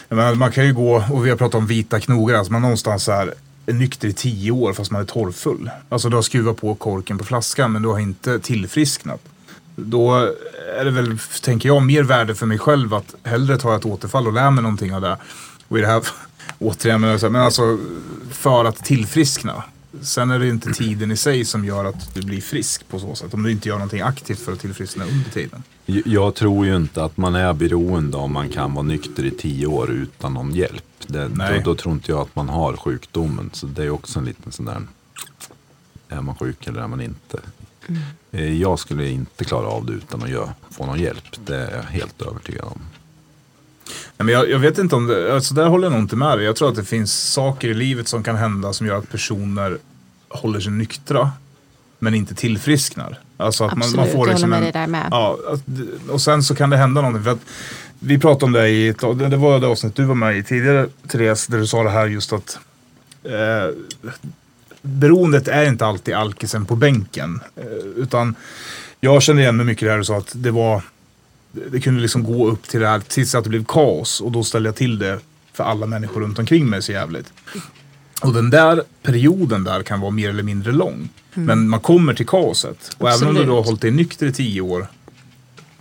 Jag 0.07 0.15
menar, 0.15 0.35
man 0.35 0.51
kan 0.51 0.65
ju 0.65 0.73
gå, 0.73 1.03
och 1.11 1.25
vi 1.25 1.29
har 1.29 1.37
pratat 1.37 1.55
om 1.55 1.67
vita 1.67 1.99
knogar, 1.99 2.35
alltså 2.35 2.53
man 2.53 2.61
någonstans 2.61 3.03
så 3.03 3.11
här 3.11 3.27
är 3.27 3.33
nykter 3.73 4.07
i 4.07 4.13
tio 4.13 4.51
år 4.51 4.73
fast 4.73 4.91
man 4.91 5.01
är 5.01 5.05
torrfull. 5.05 5.69
Alltså 5.89 6.09
du 6.09 6.15
har 6.15 6.23
skruvat 6.23 6.57
på 6.57 6.75
korken 6.75 7.17
på 7.17 7.23
flaskan 7.23 7.71
men 7.71 7.81
du 7.81 7.87
har 7.87 7.99
inte 7.99 8.39
tillfrisknat. 8.39 9.21
Då 9.75 10.33
är 10.77 10.85
det 10.85 10.91
väl, 10.91 11.19
tänker 11.41 11.69
jag, 11.69 11.81
mer 11.83 12.03
värde 12.03 12.35
för 12.35 12.45
mig 12.45 12.57
själv 12.59 12.93
att 12.93 13.15
hellre 13.23 13.57
ta 13.57 13.75
ett 13.75 13.85
återfall 13.85 14.27
och 14.27 14.33
lära 14.33 14.51
mig 14.51 14.63
någonting 14.63 14.95
av 14.95 15.01
det. 15.01 15.17
Och 15.67 15.77
i 15.77 15.81
det 15.81 15.87
här, 15.87 16.03
återigen, 16.59 17.01
men 17.01 17.09
alltså- 17.11 17.29
men 17.29 17.41
alltså 17.41 17.77
för 18.31 18.65
att 18.65 18.85
tillfriskna. 18.85 19.63
Sen 20.01 20.31
är 20.31 20.39
det 20.39 20.47
inte 20.47 20.73
tiden 20.73 21.11
i 21.11 21.17
sig 21.17 21.45
som 21.45 21.65
gör 21.65 21.85
att 21.85 22.13
du 22.15 22.21
blir 22.21 22.41
frisk 22.41 22.87
på 22.87 22.99
så 22.99 23.15
sätt. 23.15 23.33
Om 23.33 23.43
du 23.43 23.51
inte 23.51 23.69
gör 23.69 23.75
någonting 23.75 24.01
aktivt 24.01 24.39
för 24.39 24.53
att 24.53 24.59
tillfriskna 24.59 25.05
under 25.05 25.29
tiden. 25.29 25.63
Jag 26.05 26.35
tror 26.35 26.65
ju 26.65 26.75
inte 26.75 27.03
att 27.03 27.17
man 27.17 27.35
är 27.35 27.53
beroende 27.53 28.17
om 28.17 28.33
man 28.33 28.49
kan 28.49 28.73
vara 28.73 28.83
nykter 28.83 29.25
i 29.25 29.31
tio 29.31 29.67
år 29.67 29.89
utan 29.91 30.33
någon 30.33 30.51
hjälp. 30.55 30.83
Det, 31.07 31.27
då, 31.27 31.61
då 31.63 31.75
tror 31.75 31.93
inte 31.93 32.11
jag 32.11 32.21
att 32.21 32.35
man 32.35 32.49
har 32.49 32.77
sjukdomen. 32.77 33.49
Så 33.53 33.65
det 33.65 33.83
är 33.83 33.89
också 33.89 34.19
en 34.19 34.25
liten 34.25 34.51
sån 34.51 34.65
där, 34.65 34.81
är 36.09 36.21
man 36.21 36.35
sjuk 36.35 36.67
eller 36.67 36.81
är 36.81 36.87
man 36.87 37.01
inte? 37.01 37.39
Eh, 38.31 38.53
Jag 38.61 38.79
skulle 38.79 39.09
inte 39.09 39.43
klara 39.45 39.67
av 39.67 39.85
det 39.85 39.93
utan 39.93 40.23
att 40.23 40.29
göra, 40.29 40.53
få 40.71 40.85
någon 40.85 40.99
hjälp. 40.99 41.45
Det 41.45 41.55
är 41.55 41.75
jag 41.75 41.83
helt 41.83 42.21
övertygad 42.21 42.65
om. 42.65 42.81
Nej, 44.17 44.25
men 44.25 44.27
jag, 44.27 44.49
jag 44.49 44.59
vet 44.59 44.77
inte 44.77 44.95
om 44.95 45.07
det, 45.07 45.33
alltså 45.35 45.53
där 45.53 45.67
håller 45.67 45.85
jag 45.85 45.91
nog 45.91 46.01
inte 46.01 46.15
med 46.15 46.37
dig. 46.37 46.45
Jag 46.45 46.55
tror 46.55 46.69
att 46.69 46.75
det 46.75 46.83
finns 46.83 47.13
saker 47.33 47.67
i 47.67 47.73
livet 47.73 48.07
som 48.07 48.23
kan 48.23 48.35
hända 48.35 48.73
som 48.73 48.87
gör 48.87 48.97
att 48.97 49.11
personer 49.11 49.77
håller 50.29 50.59
sig 50.59 50.71
nyktra 50.71 51.31
men 51.99 52.15
inte 52.15 52.35
tillfrisknar. 52.35 53.19
Alltså 53.37 53.63
att 53.63 53.77
man, 53.77 53.79
man 53.79 53.87
Absolut, 53.87 54.11
får 54.11 54.27
jag 54.27 54.33
liksom 54.33 54.51
håller 54.51 54.61
med 54.61 54.67
en, 54.67 54.73
dig 54.73 54.81
där 54.81 54.87
med. 54.87 55.07
Ja, 55.11 55.37
och 56.09 56.21
sen 56.21 56.43
så 56.43 56.55
kan 56.55 56.69
det 56.69 56.77
hända 56.77 57.01
någonting. 57.01 57.23
För 57.23 57.31
att 57.31 57.45
vi 57.99 58.19
pratade 58.19 58.45
om 58.45 58.51
det 58.51 58.69
i, 58.69 58.93
det 59.29 59.37
var 59.37 59.59
det 59.59 59.67
avsnitt 59.67 59.95
du 59.95 60.03
var 60.03 60.15
med 60.15 60.37
i 60.37 60.43
tidigare 60.43 60.87
Therese, 61.07 61.47
där 61.47 61.57
du 61.57 61.67
sa 61.67 61.83
det 61.83 61.89
här 61.89 62.07
just 62.07 62.33
att 62.33 62.59
eh, 63.23 63.75
beroendet 64.81 65.47
är 65.47 65.65
inte 65.69 65.85
alltid 65.85 66.13
alkisen 66.13 66.65
på 66.65 66.75
bänken. 66.75 67.39
Eh, 67.55 67.65
utan 67.95 68.35
jag 68.99 69.21
känner 69.21 69.41
igen 69.41 69.57
mig 69.57 69.65
mycket 69.65 69.83
i 69.83 69.85
det 69.85 69.91
här 69.91 69.97
du 69.97 70.05
sa 70.05 70.17
att 70.17 70.31
det 70.35 70.51
var 70.51 70.81
det 71.71 71.79
kunde 71.79 72.01
liksom 72.01 72.23
gå 72.23 72.47
upp 72.47 72.67
till 72.67 72.79
det 72.79 72.87
här 72.87 72.99
tills 72.99 73.35
att 73.35 73.43
det 73.43 73.49
blev 73.49 73.65
kaos 73.65 74.21
och 74.21 74.31
då 74.31 74.43
ställde 74.43 74.67
jag 74.67 74.75
till 74.75 74.99
det 74.99 75.19
för 75.53 75.63
alla 75.63 75.85
människor 75.85 76.21
runt 76.21 76.39
omkring 76.39 76.69
mig 76.69 76.81
så 76.81 76.91
jävligt. 76.91 77.33
Och 78.21 78.33
den 78.33 78.49
där 78.49 78.83
perioden 79.03 79.63
där 79.63 79.83
kan 79.83 79.99
vara 79.99 80.11
mer 80.11 80.29
eller 80.29 80.43
mindre 80.43 80.71
lång. 80.71 81.09
Men 81.33 81.69
man 81.69 81.79
kommer 81.79 82.13
till 82.13 82.25
kaoset. 82.27 82.95
Och 82.97 83.09
även 83.09 83.27
om 83.27 83.35
du 83.35 83.43
då 83.43 83.55
har 83.55 83.63
hållit 83.63 83.81
dig 83.81 83.91
nykter 83.91 84.25
i 84.27 84.33
tio 84.33 84.61
år 84.61 84.87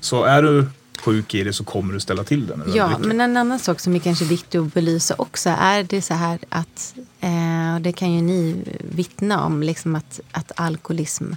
så 0.00 0.24
är 0.24 0.42
du 0.42 0.66
sjuk 1.00 1.34
i 1.34 1.44
det 1.44 1.52
så 1.52 1.64
kommer 1.64 1.94
du 1.94 2.00
ställa 2.00 2.24
till 2.24 2.46
du 2.46 2.54
Ja, 2.74 2.86
dricker. 2.86 3.08
men 3.08 3.20
en 3.20 3.36
annan 3.36 3.58
sak 3.58 3.80
som 3.80 3.94
är 3.94 3.98
kanske 3.98 4.24
viktig 4.24 4.58
att 4.58 4.74
belysa 4.74 5.14
också 5.18 5.50
är 5.58 5.82
det 5.82 6.02
så 6.02 6.14
här 6.14 6.38
att, 6.48 6.94
eh, 7.20 7.74
och 7.74 7.80
det 7.80 7.92
kan 7.92 8.12
ju 8.12 8.20
ni 8.22 8.56
vittna 8.90 9.44
om, 9.44 9.62
liksom 9.62 9.94
att, 9.96 10.20
att 10.32 10.52
alkoholism 10.56 11.32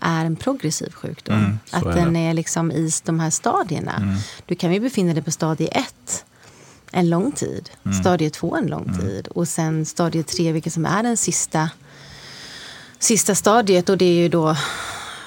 är 0.00 0.24
en 0.24 0.36
progressiv 0.36 0.92
sjukdom. 0.92 1.38
Mm, 1.38 1.58
att 1.70 1.86
är 1.86 1.94
den 1.94 2.16
är 2.16 2.34
liksom 2.34 2.72
i 2.72 2.90
de 3.04 3.20
här 3.20 3.30
stadierna. 3.30 4.16
Du 4.46 4.54
kan 4.54 4.72
ju 4.74 4.80
befinna 4.80 5.14
dig 5.14 5.22
på 5.22 5.30
stadie 5.30 5.68
ett 5.68 6.24
en 6.94 7.10
lång 7.10 7.32
tid, 7.32 7.70
stadie 8.00 8.30
två 8.30 8.56
en 8.56 8.66
lång 8.66 8.98
tid 9.00 9.26
och 9.26 9.48
sen 9.48 9.86
stadie 9.86 10.22
tre, 10.22 10.52
vilket 10.52 10.72
som 10.72 10.86
är 10.86 11.02
den 11.02 11.16
sista, 11.16 11.70
sista 12.98 13.34
stadiet 13.34 13.88
och 13.88 13.98
det 13.98 14.04
är 14.04 14.14
ju 14.14 14.28
då 14.28 14.56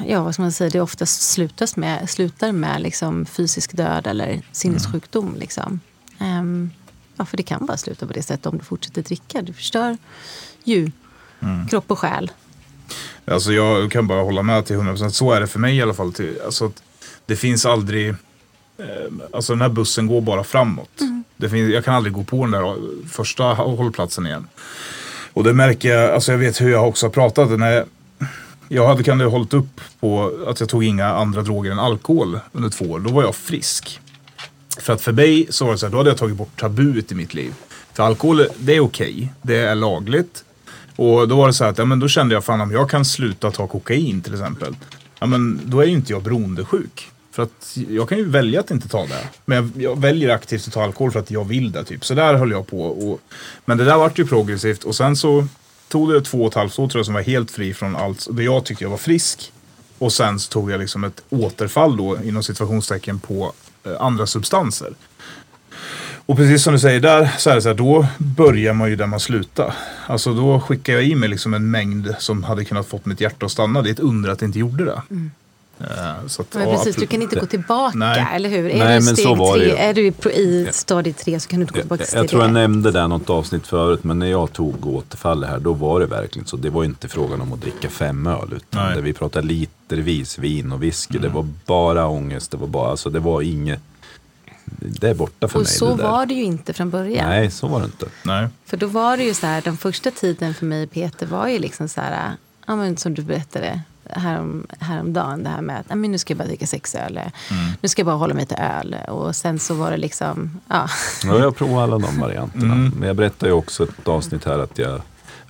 ja, 0.06 0.24
vad 0.24 0.34
ska 0.34 0.42
man 0.42 0.52
säga, 0.52 0.70
det 0.70 0.82
oftast 0.82 1.22
slutas 1.22 1.76
med, 1.76 2.10
slutar 2.10 2.52
med 2.52 2.82
liksom 2.82 3.26
fysisk 3.26 3.78
död 3.78 4.08
eller 4.08 4.42
sinnessjukdom. 4.52 5.36
Liksom. 5.40 5.80
Ehm, 6.20 6.72
ja, 7.16 7.26
för 7.26 7.38
det 7.38 7.44
kan 7.44 7.66
bara 7.66 7.78
sluta 7.78 8.08
på 8.08 8.14
det 8.14 8.24
sättet 8.24 8.46
om 8.46 8.58
du 8.58 8.64
fortsätter 8.64 9.02
dricka. 9.02 9.42
Du 9.42 9.54
förstör 9.54 9.98
ju 10.64 10.92
kropp 11.70 11.92
och 11.92 12.00
själ. 12.00 12.32
Alltså 13.26 13.52
jag 13.52 13.92
kan 13.92 14.08
bara 14.08 14.22
hålla 14.22 14.44
med 14.44 14.66
till 14.66 14.76
100%. 14.76 15.10
Så 15.10 15.32
är 15.32 15.42
det 15.42 15.48
för 15.48 15.60
mig 15.60 15.78
i 15.78 15.82
alla 15.82 15.94
fall. 15.94 16.14
Alltså 16.46 16.72
det 17.26 17.36
finns 17.36 17.66
aldrig... 17.66 18.10
Eh, 18.10 18.16
alltså 19.34 19.54
den 19.54 19.62
här 19.62 19.70
bussen 19.70 20.08
går 20.08 20.22
bara 20.22 20.44
framåt. 20.44 21.02
Det 21.38 21.50
finns, 21.50 21.74
jag 21.74 21.86
kan 21.86 21.96
aldrig 21.96 22.14
gå 22.14 22.24
på 22.24 22.44
den 22.46 22.52
där 22.52 22.64
eh, 22.64 22.76
första 23.10 23.44
hållplatsen 23.44 24.26
igen. 24.26 24.48
Och 25.34 25.44
det 25.44 25.54
märker 25.54 25.90
jag, 25.90 26.14
alltså 26.14 26.32
jag 26.32 26.40
vet 26.40 26.62
hur 26.62 26.72
jag 26.72 26.88
också 26.88 27.06
har 27.06 27.12
pratat. 27.12 27.60
När 27.60 27.86
jag, 28.68 28.88
hade 28.88 29.04
kan 29.04 29.22
hållit 29.22 29.54
upp 29.54 29.82
på 30.00 30.32
att 30.48 30.60
jag 30.60 30.70
tog 30.70 30.84
inga 30.84 31.06
andra 31.06 31.42
droger 31.42 31.72
än 31.72 31.80
alkohol 31.80 32.40
under 32.52 32.70
två 32.70 32.86
år. 32.86 33.00
Då 33.00 33.10
var 33.10 33.24
jag 33.24 33.36
frisk. 33.36 34.00
För 34.80 34.94
att 34.94 35.02
för 35.02 35.12
mig 35.12 35.48
så 35.50 35.66
var 35.66 35.72
det 35.72 35.78
så 35.78 35.86
här, 35.86 35.92
då 35.92 35.98
hade 35.98 36.10
jag 36.10 36.18
tagit 36.18 36.36
bort 36.36 36.60
tabut 36.60 37.12
i 37.12 37.16
mitt 37.16 37.34
liv. 37.34 37.54
För 37.94 38.04
alkohol, 38.04 38.48
det 38.58 38.76
är 38.76 38.80
okej. 38.80 39.34
Det 39.42 39.58
är 39.58 39.76
lagligt. 39.76 40.44
Och 40.96 41.28
då 41.28 41.36
var 41.36 41.48
det 41.48 41.54
så 41.54 41.64
här 41.64 41.72
att, 41.72 41.78
ja 41.78 41.86
men 41.86 42.00
då 42.00 42.08
kände 42.08 42.34
jag 42.34 42.44
fan 42.44 42.62
om 42.62 42.72
jag 42.72 42.90
kan 42.90 43.06
sluta 43.06 43.52
ta 43.52 43.68
kokain 43.68 44.22
till 44.22 44.34
exempel. 44.34 44.76
Ja 45.20 45.26
men 45.26 45.62
då 45.64 45.80
är 45.80 45.86
ju 45.86 45.92
inte 45.92 46.14
jag 46.14 46.24
beroendesjuk. 46.24 47.12
För 47.38 47.44
att 47.44 47.78
jag 47.90 48.10
kan 48.10 48.18
ju 48.18 48.30
välja 48.30 48.60
att 48.60 48.72
inte 48.72 48.88
ta 48.88 49.06
det. 49.06 49.30
Men 49.46 49.58
jag, 49.58 49.84
jag 49.84 50.02
väljer 50.02 50.30
aktivt 50.30 50.68
att 50.68 50.74
ta 50.74 50.84
alkohol 50.84 51.12
för 51.12 51.20
att 51.20 51.32
jag 51.32 51.46
vill 51.46 51.72
det 51.72 51.84
typ. 51.84 52.06
Så 52.06 52.14
där 52.14 52.34
höll 52.34 52.52
jag 52.52 52.68
på. 52.68 52.82
Och, 52.82 53.20
men 53.66 53.78
det 53.78 53.86
där 53.86 53.98
vart 53.98 54.20
ju 54.20 54.28
progressivt. 54.28 54.84
Och 54.84 54.96
sen 54.96 55.16
så 55.16 55.48
tog 55.88 56.14
det 56.14 56.22
två 56.22 56.42
och 56.42 56.48
ett 56.48 56.54
halvt 56.54 56.80
år 56.80 56.88
tror 56.88 57.00
jag 57.00 57.06
som 57.06 57.14
var 57.14 57.22
helt 57.22 57.52
fri 57.52 57.74
från 57.74 57.96
allt. 57.96 58.28
Det 58.32 58.44
jag 58.44 58.66
tyckte 58.66 58.84
jag 58.84 58.90
var 58.90 58.98
frisk. 58.98 59.52
Och 59.98 60.14
sen 60.14 60.40
så 60.40 60.52
tog 60.52 60.72
jag 60.72 60.80
liksom 60.80 61.04
ett 61.04 61.24
återfall 61.30 61.98
då 61.98 62.18
inom 62.24 62.44
situationstecken 62.44 63.20
på 63.20 63.54
eh, 63.84 64.02
andra 64.02 64.28
substanser. 64.28 64.94
Och 66.26 66.38
precis 66.38 66.64
som 66.64 66.74
du 66.74 66.80
säger 66.80 67.00
där, 67.00 67.30
så 67.38 67.50
är 67.50 67.56
det 67.56 67.62
så 67.62 67.70
här, 67.70 67.76
då 67.76 68.08
börjar 68.18 68.74
man 68.74 68.90
ju 68.90 68.96
där 68.96 69.08
man 69.08 69.20
slutar. 69.20 69.74
Alltså 70.08 70.34
då 70.34 70.60
skickar 70.60 70.94
jag 70.94 71.04
i 71.04 71.16
mig 71.16 71.30
liksom 71.30 71.54
en 71.54 71.72
mängd 71.72 72.16
som 72.20 72.44
hade 72.44 72.66
kunnat 72.66 72.88
fått 72.88 73.06
mitt 73.06 73.22
hjärta 73.22 73.46
att 73.46 73.52
stanna. 73.52 73.82
Det 73.82 73.90
är 73.90 73.94
ett 73.94 74.00
under 74.00 74.30
att 74.30 74.40
det 74.40 74.46
inte 74.46 74.60
gjorde 74.60 74.86
det. 74.86 75.02
Mm. 75.10 75.32
Så 76.28 76.42
att, 76.42 76.54
Men 76.54 76.78
precis, 76.78 76.96
du 76.96 77.08
kan 77.08 77.22
inte 77.22 77.40
gå 77.40 77.46
tillbaka, 77.46 77.98
Nej. 77.98 78.28
eller 78.34 78.50
hur? 78.50 78.64
Nej, 78.64 78.80
är 78.82 78.88
men 78.88 79.00
du 79.00 79.06
så 79.06 79.16
steg 79.16 79.38
var 79.38 79.58
det 79.58 79.64
tre, 79.64 79.72
ju. 79.72 79.78
är 79.78 79.94
du 79.94 80.30
i, 80.32 80.68
stadie 80.72 81.14
tre 81.14 81.40
så 81.40 81.50
kan 81.50 81.60
du 81.60 81.64
inte 81.64 81.74
gå 81.74 81.80
tillbaka 81.80 82.04
till 82.06 82.14
Jag, 82.16 82.24
jag 82.24 82.30
tror 82.30 82.42
jag 82.42 82.54
nämnde 82.54 82.92
det 82.92 83.08
något 83.08 83.30
avsnitt 83.30 83.68
förut, 83.68 84.04
men 84.04 84.20
när 84.20 84.28
jag 84.28 84.54
tog 84.54 84.86
återfall 84.88 85.44
här, 85.44 85.60
då 85.60 85.74
var 85.74 86.00
det 86.00 86.06
verkligen 86.06 86.48
så. 86.48 86.58
Det 86.58 86.70
var 86.70 86.84
inte 86.84 87.08
frågan 87.08 87.42
om 87.42 87.54
att 87.54 87.62
dricka 87.62 87.90
fem 87.90 88.28
öl, 88.28 88.54
utan 88.56 88.86
Nej. 88.86 88.96
där 88.96 89.02
vi 89.02 89.14
pratade 89.14 89.48
litervis 89.48 90.40
vin 90.40 90.72
och 90.72 90.84
whisky. 90.84 91.20
Det 91.20 91.30
var 91.30 91.48
bara 91.66 92.08
ångest, 92.08 92.52
det 92.52 92.58
var 92.58 92.68
bara, 92.68 92.92
alltså 92.92 93.10
det 93.10 93.20
var 93.20 93.42
inget, 93.42 93.80
det 94.80 95.10
är 95.10 95.14
borta 95.14 95.48
för 95.48 95.56
Och 95.56 95.64
mig 95.64 95.72
så 95.74 95.96
det 95.96 96.04
var 96.04 96.26
det 96.26 96.34
ju 96.34 96.44
inte 96.44 96.74
från 96.74 96.90
början. 96.90 97.30
Nej, 97.30 97.52
så 97.52 97.68
var 97.68 97.80
det 97.80 97.86
inte. 97.86 98.06
Nej. 98.24 98.48
För 98.66 98.78
då 98.78 98.88
var 98.88 99.18
det 99.18 99.24
ju 99.24 99.34
så 99.34 99.48
här, 99.48 99.62
den 99.62 99.78
första 99.78 100.12
tiden 100.12 100.54
för 100.54 100.66
mig 100.66 100.88
Peter 100.88 101.26
var 101.26 101.48
ju 101.48 101.60
liksom 101.60 101.90
så 101.90 102.02
här, 102.02 102.32
ja 102.68 102.76
men 102.76 102.98
som 102.98 103.14
du 103.14 103.22
berättade 103.22 103.82
härom, 104.10 104.68
häromdagen, 104.80 105.44
det 105.44 105.50
här 105.50 105.62
med 105.62 105.80
att 105.80 105.98
men 105.98 106.12
nu 106.12 106.18
ska 106.18 106.32
jag 106.32 106.38
bara 106.38 106.48
dricka 106.48 106.68
sex 106.68 106.96
öl, 106.96 107.20
nu 107.82 107.90
ska 107.90 108.00
jag 108.00 108.06
bara 108.06 108.16
hålla 108.16 108.34
mig 108.34 108.46
till 108.46 108.58
öl. 108.58 108.96
Och 109.08 109.36
sen 109.36 109.60
så 109.60 109.74
var 109.74 109.92
det 109.92 109.98
liksom, 109.98 110.60
ja. 110.68 110.90
Ja, 111.24 111.40
jag 111.40 111.56
provade 111.56 111.84
alla 111.84 111.98
de 111.98 112.20
varianterna. 112.20 112.74
Mm. 112.74 112.94
Men 113.00 113.08
jag 113.08 113.16
berättade 113.16 113.52
ju 113.52 113.54
också 113.54 113.84
ett 113.84 114.08
avsnitt 114.08 114.46
här 114.46 114.60
att 114.60 114.78
jag 114.78 115.02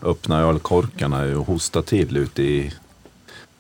öppnade 0.02 0.44
ölkorkarna 0.44 1.24
och 1.24 1.48
hostade 1.48 1.86
till 1.86 2.18
ute 2.18 2.44
i 2.44 2.74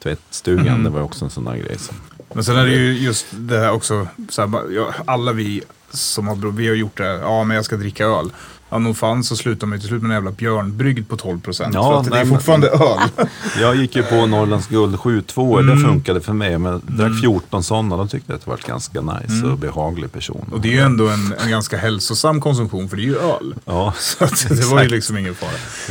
tvättstugan. 0.03 0.67
Mm. 0.67 0.83
Det 0.83 0.89
var 0.89 1.01
också 1.01 1.25
en 1.25 1.31
sån 1.31 1.45
där 1.45 1.55
grej. 1.55 1.77
Som, 1.79 1.95
Men 2.33 2.43
sen 2.43 2.55
är 2.55 2.65
det 2.65 2.71
ju 2.71 2.93
just 2.97 3.25
det 3.31 3.59
här 3.59 3.71
också, 3.71 4.07
så 4.29 4.41
här, 4.41 4.93
alla 5.05 5.31
vi 5.31 5.61
som 5.91 6.27
har, 6.27 6.51
vi 6.51 6.67
har 6.67 6.75
gjort 6.75 6.97
det, 6.97 7.03
här, 7.03 7.13
ja 7.13 7.43
men 7.43 7.55
jag 7.55 7.65
ska 7.65 7.77
dricka 7.77 8.05
öl. 8.05 8.31
Ja, 8.69 8.77
nog 8.77 8.97
fan 8.97 9.23
så 9.23 9.35
slutar 9.35 9.67
man 9.67 9.77
ju 9.77 9.79
till 9.79 9.87
slut 9.89 10.01
med 10.01 10.09
en 10.09 10.15
jävla 10.15 10.31
björnbrygd 10.31 11.09
på 11.09 11.17
12 11.17 11.39
procent. 11.41 11.73
Ja, 11.73 12.03
för 12.03 12.11
det 12.11 12.17
är 12.19 12.25
men- 12.25 12.33
fortfarande 12.33 12.67
öl. 12.69 13.27
jag 13.61 13.75
gick 13.75 13.95
ju 13.95 14.03
på 14.03 14.25
Norrlands 14.25 14.67
guld 14.67 14.95
7-2, 14.95 15.59
Mm. 15.59 15.75
det 15.75 15.87
funkade 15.87 16.21
för 16.21 16.33
mig. 16.33 16.57
Men 16.57 16.71
jag 16.71 16.81
drack 16.97 17.21
14 17.21 17.63
sådana, 17.63 17.97
de 17.97 18.07
tyckte 18.07 18.33
att 18.35 18.41
det 18.45 18.49
var 18.49 18.59
ganska 18.67 19.01
nice 19.01 19.45
och 19.45 19.57
behaglig 19.57 20.11
person. 20.11 20.41
Mm. 20.41 20.53
Och 20.53 20.61
det 20.61 20.67
är 20.67 20.71
ju 20.71 20.79
ändå 20.79 21.07
en, 21.09 21.33
en 21.43 21.49
ganska 21.49 21.77
hälsosam 21.77 22.41
konsumtion, 22.41 22.89
för 22.89 22.97
det 22.97 23.03
är 23.03 23.05
ju 23.05 23.17
öl. 23.17 23.55
Ja, 23.65 23.93
Så 23.99 24.25
det 24.53 24.65
var 24.65 24.83
ju 24.83 24.89
liksom 24.89 25.17
ingen 25.17 25.35
fara. 25.35 25.49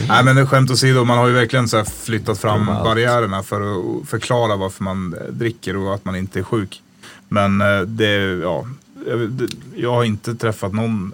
Nej 0.09 0.25
men 0.25 0.37
det 0.37 0.47
skämt 0.47 0.71
åsido, 0.71 1.05
man 1.05 1.19
har 1.19 1.27
ju 1.29 1.35
verkligen 1.35 1.69
så 1.69 1.85
flyttat 1.85 2.39
fram 2.39 2.69
allt. 2.69 2.85
barriärerna 2.85 3.43
för 3.43 3.61
att 3.61 4.09
förklara 4.09 4.57
varför 4.57 4.85
man 4.85 5.15
eh, 5.15 5.33
dricker 5.33 5.77
och 5.77 5.95
att 5.95 6.05
man 6.05 6.17
inte 6.17 6.39
är 6.39 6.43
sjuk. 6.43 6.83
Men 7.29 7.61
eh, 7.61 7.81
det, 7.81 8.15
ja, 8.43 8.65
jag, 9.07 9.19
det- 9.31 9.49
jag 9.77 9.93
har 9.93 10.05
inte 10.05 10.35
träffat 10.35 10.73
någon 10.73 11.13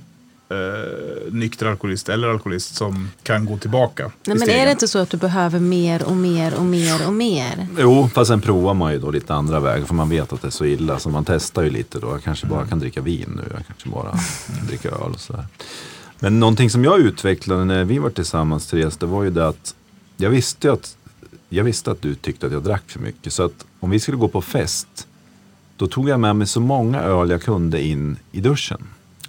eh, 0.53 1.33
nykter 1.33 1.67
alkoholist 1.67 2.09
eller 2.09 2.29
alkoholist 2.29 2.75
som 2.75 3.11
kan 3.23 3.45
gå 3.45 3.59
tillbaka. 3.59 4.11
Nej, 4.27 4.39
men 4.39 4.51
är 4.51 4.65
det 4.67 4.73
inte 4.73 4.89
så 4.89 4.99
att 4.99 5.11
du 5.11 5.17
behöver 5.17 5.61
mer 5.61 6.05
och 6.05 6.17
mer 6.17 6.55
och 6.55 6.65
mer 6.65 7.07
och 7.07 7.13
mer? 7.13 7.67
Jo, 7.79 8.11
fast 8.15 8.29
sen 8.29 8.41
provar 8.41 8.75
man 8.75 8.93
ju 8.93 8.99
då 8.99 9.11
lite 9.11 9.35
andra 9.35 9.61
vägar 9.61 9.87
för 9.87 9.95
man 9.95 10.09
vet 10.09 10.33
att 10.33 10.43
det 10.43 10.49
är 10.49 10.51
så 10.51 10.65
illa. 10.65 10.99
Så 10.99 11.11
man 11.11 11.25
testar 11.25 11.63
ju 11.63 11.71
lite 11.71 11.99
då. 11.99 12.11
Jag 12.11 12.23
kanske 12.23 12.47
bara 12.47 12.67
kan 12.67 12.79
dricka 12.79 13.01
vin 13.01 13.33
nu. 13.37 13.43
Jag 13.55 13.67
kanske 13.67 13.89
bara 13.89 14.11
kan 14.57 14.67
dricka 14.67 14.89
öl 14.89 15.13
och 15.13 15.21
sådär. 15.21 15.47
Men 16.19 16.41
någonting 16.41 16.71
som 16.71 16.85
jag 16.85 17.01
utvecklade 17.01 17.65
när 17.65 17.85
vi 17.85 17.99
var 17.99 18.11
tillsammans 18.11 18.67
Therese, 18.67 18.97
det 18.97 19.07
var 19.07 19.23
ju 19.23 19.31
det 19.31 19.49
att 19.49 19.75
jag 20.17 20.31
visste 20.31 20.73
att 20.73 20.97
jag 21.49 21.65
visste 21.65 21.91
att 21.91 22.03
du 22.03 22.15
tyckte 22.15 22.47
att 22.47 22.53
jag 22.53 22.63
drack 22.63 22.83
för 22.87 23.01
mycket. 23.01 23.33
Så 23.33 23.43
att 23.43 23.67
om 23.81 23.91
vi 23.91 24.01
skulle 24.01 24.17
gå 24.17 24.29
på 24.29 24.43
fest, 24.43 25.07
då 25.77 25.87
tog 25.87 26.09
jag 26.09 26.21
med 26.21 26.37
mig 26.37 26.47
så 26.47 26.61
många 26.61 27.01
öl 27.01 27.31
jag 27.31 27.43
kunde 27.43 27.83
in 27.83 28.17
i 28.33 28.41
duschen. 28.41 28.83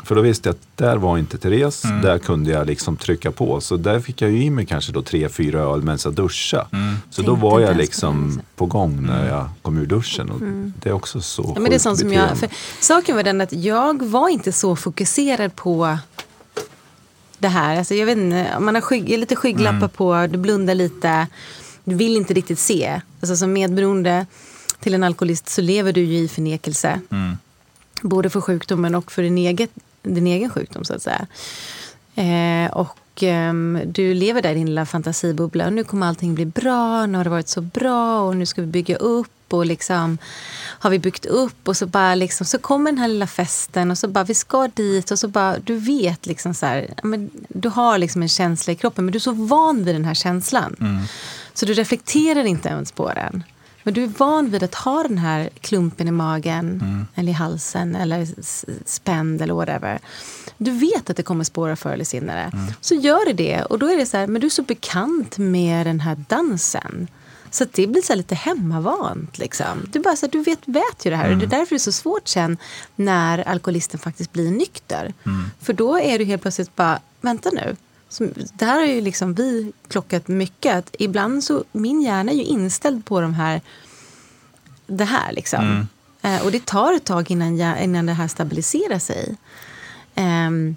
För 0.04 0.16
då 0.16 0.22
visste 0.22 0.50
jag 0.50 0.54
att 0.54 0.78
där 0.78 0.98
var 0.98 1.18
inte 1.18 1.38
Therese, 1.38 1.82
där 1.82 2.20
kunde 2.20 2.52
jag 2.52 2.68
liksom 2.68 2.98
trycka 2.98 3.32
på. 3.32 3.62
Så 3.62 3.78
där 3.78 4.00
fick 4.00 4.22
jag 4.22 4.32
ju 4.32 4.44
i 4.44 4.50
mig 4.50 4.66
kanske 4.66 4.92
då 4.92 5.02
tre, 5.02 5.30
fyra 5.30 5.60
öl 5.62 5.82
medan 5.82 6.00
jag 6.04 6.14
duschade. 6.14 6.66
Så 7.10 7.22
då 7.22 7.36
var 7.36 7.60
jag 7.60 7.78
liksom 7.78 8.42
på 8.56 8.66
gång 8.66 9.06
när 9.06 9.28
jag 9.30 9.50
kom 9.62 9.78
ur 9.78 9.86
duschen. 9.86 10.30
Och 10.30 10.42
Det 10.82 10.90
är 10.90 10.94
också 10.94 11.22
så 11.22 11.52
Ja, 11.56 11.62
men 11.62 11.70
det 11.70 11.76
är 11.76 11.80
sånt 11.80 12.00
som 12.00 12.14
jag, 12.14 12.38
för 12.38 12.50
saken 12.80 13.16
var 13.16 13.24
den 13.24 13.42
att 13.42 13.54
jag 13.54 14.04
var 14.04 14.30
inte 14.30 14.52
så 14.52 14.76
fokuserad 14.76 15.56
på 15.56 15.98
det 17.40 17.48
här. 17.48 17.78
Alltså, 17.78 17.94
jag 17.96 18.06
vet 18.06 18.18
inte, 18.18 18.60
man 18.60 18.76
har 18.76 18.82
skygg, 18.82 19.10
lite 19.10 19.36
skygglappar 19.36 19.78
Mm. 19.78 19.90
på, 19.90 20.28
du 20.32 20.38
blundar 20.38 20.76
lite, 20.76 21.28
du 21.84 21.96
vill 21.96 22.16
inte 22.18 22.34
riktigt 22.34 22.60
se. 22.60 23.02
Alltså, 23.20 23.36
som 23.36 23.54
medberoende 23.54 24.26
till 24.80 24.94
en 24.94 25.04
alkoholist 25.04 25.50
så 25.50 25.62
lever 25.62 25.94
du 25.94 26.02
ju 26.02 26.18
i 26.18 26.28
förnekelse. 26.28 27.00
Mm. 27.12 27.38
Både 28.02 28.30
för 28.30 28.42
sjukdomen 28.42 28.96
och 28.96 29.12
för 29.12 29.22
din, 29.24 29.38
eget, 29.38 29.70
din 30.04 30.28
egen 30.28 30.50
sjukdom 30.50 30.86
så 30.86 30.94
att 30.94 31.02
säga. 31.02 31.28
Eh, 32.16 32.72
och 32.72 33.24
ehm, 33.24 33.80
du 33.86 34.14
lever 34.14 34.42
där 34.42 34.52
i 34.52 34.54
din 34.54 34.68
lilla 34.68 34.86
fantasibubbla. 34.86 35.66
Och 35.66 35.74
nu 35.74 35.84
kommer 35.84 36.08
allting 36.08 36.36
bli 36.36 36.46
bra, 36.46 37.06
nu 37.06 37.18
har 37.18 37.24
det 37.24 37.30
varit 37.30 37.48
så 37.48 37.62
bra 37.62 38.22
och 38.22 38.38
nu 38.38 38.46
ska 38.46 38.62
vi 38.62 38.68
bygga 38.68 38.96
upp. 38.96 39.30
Och 39.50 39.66
liksom 39.66 40.18
har 40.56 40.90
vi 40.90 41.00
byggt 41.00 41.26
upp 41.26 41.68
och 41.68 41.78
så 41.78 41.86
bara 41.86 42.16
liksom, 42.16 42.46
så 42.46 42.58
kommer 42.58 42.92
den 42.92 42.98
här 42.98 43.08
lilla 43.08 43.28
festen 43.28 43.92
och 43.92 43.98
så 43.98 44.08
bara 44.08 44.24
vi 44.24 44.34
ska 44.34 44.68
dit 44.68 45.12
och 45.12 45.20
så 45.20 45.28
bara 45.28 45.60
du 45.60 45.76
vet 45.76 46.26
liksom 46.26 46.54
så 46.54 46.66
här, 46.66 46.94
men 47.04 47.30
du 47.48 47.70
har 47.70 47.98
liksom 47.98 48.22
en 48.22 48.30
känsla 48.30 48.74
i 48.74 48.76
kroppen 48.76 49.06
men 49.06 49.12
du 49.12 49.18
är 49.18 49.22
så 49.22 49.32
van 49.32 49.84
vid 49.84 49.96
den 49.96 50.06
här 50.06 50.14
känslan. 50.14 50.76
Så 51.54 51.66
du 51.66 51.74
reflekterar 51.74 52.44
inte 52.44 52.70
ens 52.70 52.92
på 52.92 53.14
den. 53.14 53.44
Men 53.84 53.94
du 53.94 54.04
är 54.04 54.08
van 54.08 54.50
vid 54.50 54.64
att 54.64 54.76
ha 54.76 55.04
den 55.04 55.18
här 55.18 55.50
klumpen 55.62 56.08
i 56.08 56.12
magen 56.12 57.06
eller 57.16 57.30
i 57.30 57.36
halsen 57.36 57.96
eller 57.96 58.28
spänd 58.86 59.42
eller 59.42 59.54
whatever. 59.54 60.00
Du 60.58 60.72
vet 60.72 61.10
att 61.10 61.18
det 61.18 61.24
kommer 61.24 61.44
spåra 61.44 61.76
förr 61.76 61.92
eller 61.94 62.06
senare. 62.06 62.52
Så 62.82 62.96
gör 62.96 63.26
det 63.26 63.34
det 63.34 63.64
och 63.64 63.80
då 63.80 63.88
är 63.92 63.98
det 63.98 64.06
så 64.06 64.18
här, 64.18 64.28
men 64.28 64.42
du 64.42 64.48
är 64.48 64.52
så 64.52 64.64
bekant 64.64 65.38
med 65.38 65.86
den 65.88 66.00
här 66.00 66.16
dansen. 66.28 67.08
Så 67.52 67.66
det 67.72 67.88
blir 67.88 68.02
så 68.02 68.16
lite 68.16 68.36
hemmavant. 68.36 69.38
Liksom. 69.38 69.90
Du, 69.92 70.00
bara 70.00 70.16
så 70.16 70.26
här, 70.26 70.32
du 70.32 70.44
vet, 70.44 70.60
vet 70.66 71.06
ju 71.06 71.10
det 71.10 71.16
här. 71.16 71.32
Och 71.32 71.38
det 71.38 71.46
är 71.46 71.50
därför 71.50 71.70
det 71.70 71.76
är 71.76 71.80
så 71.80 71.92
svårt 71.92 72.28
sen 72.28 72.58
när 72.96 73.48
alkoholisten 73.48 74.00
faktiskt 74.00 74.32
blir 74.32 74.52
nykter. 74.52 75.14
För 75.62 75.74
då 75.74 76.00
är 76.00 76.20
du 76.20 76.26
helt 76.26 76.42
plötsligt 76.42 76.76
bara, 76.76 77.00
vänta 77.22 77.50
nu. 77.50 77.76
Som, 78.14 78.34
det 78.54 78.66
här 78.66 78.80
har 78.80 78.86
ju 78.86 79.02
liksom 79.02 79.34
vi 79.34 79.72
klockat 79.88 80.28
mycket. 80.28 80.76
Att 80.76 80.96
ibland 81.00 81.44
så, 81.44 81.64
min 81.72 82.02
hjärna 82.02 82.32
är 82.32 82.36
ju 82.36 82.44
inställd 82.44 83.06
på 83.06 83.22
de 83.22 83.34
här, 83.34 83.62
det 84.88 85.06
här 85.06 85.32
liksom. 85.32 85.60
Eh, 86.22 86.46
och 86.46 86.52
det 86.52 86.66
tar 86.66 86.94
ett 86.94 87.06
tag 87.06 87.32
innan, 87.32 87.58
jag, 87.58 87.84
innan 87.84 88.06
det 88.06 88.14
här 88.14 88.28
stabiliserar 88.28 89.00
sig. 89.00 89.36
Ehm, 90.16 90.76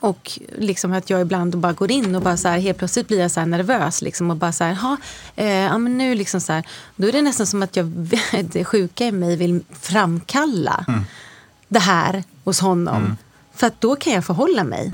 och 0.00 0.38
liksom 0.58 0.92
att 0.92 1.10
jag 1.10 1.20
ibland 1.20 1.58
bara 1.58 1.72
går 1.72 1.90
in 1.90 2.14
och 2.14 2.22
bara 2.22 2.36
så 2.36 2.48
här, 2.48 2.58
helt 2.58 2.78
plötsligt 2.78 3.08
blir 3.08 3.20
jag 3.20 3.30
så 3.30 3.44
nervös. 3.44 4.02
Liksom, 4.02 4.30
och 4.30 4.36
bara 4.36 4.52
så 4.52 4.64
här, 4.64 4.74
"Ha, 4.74 4.96
eh, 5.36 5.46
ja, 5.52 5.78
men 5.78 5.98
nu 5.98 6.14
liksom 6.14 6.40
så 6.40 6.52
här, 6.52 6.66
då 6.96 7.08
är 7.08 7.12
det 7.12 7.22
nästan 7.22 7.46
som 7.46 7.62
att 7.62 7.76
jag, 7.76 7.86
det 8.52 8.64
sjuka 8.64 9.06
i 9.06 9.12
mig 9.12 9.36
vill 9.36 9.60
framkalla 9.80 10.84
det 11.68 11.78
här 11.78 12.24
hos 12.44 12.60
honom. 12.60 13.02
För 13.54 13.66
att 13.66 13.80
då 13.80 13.96
kan 13.96 14.12
jag 14.12 14.24
förhålla 14.24 14.64
mig. 14.64 14.92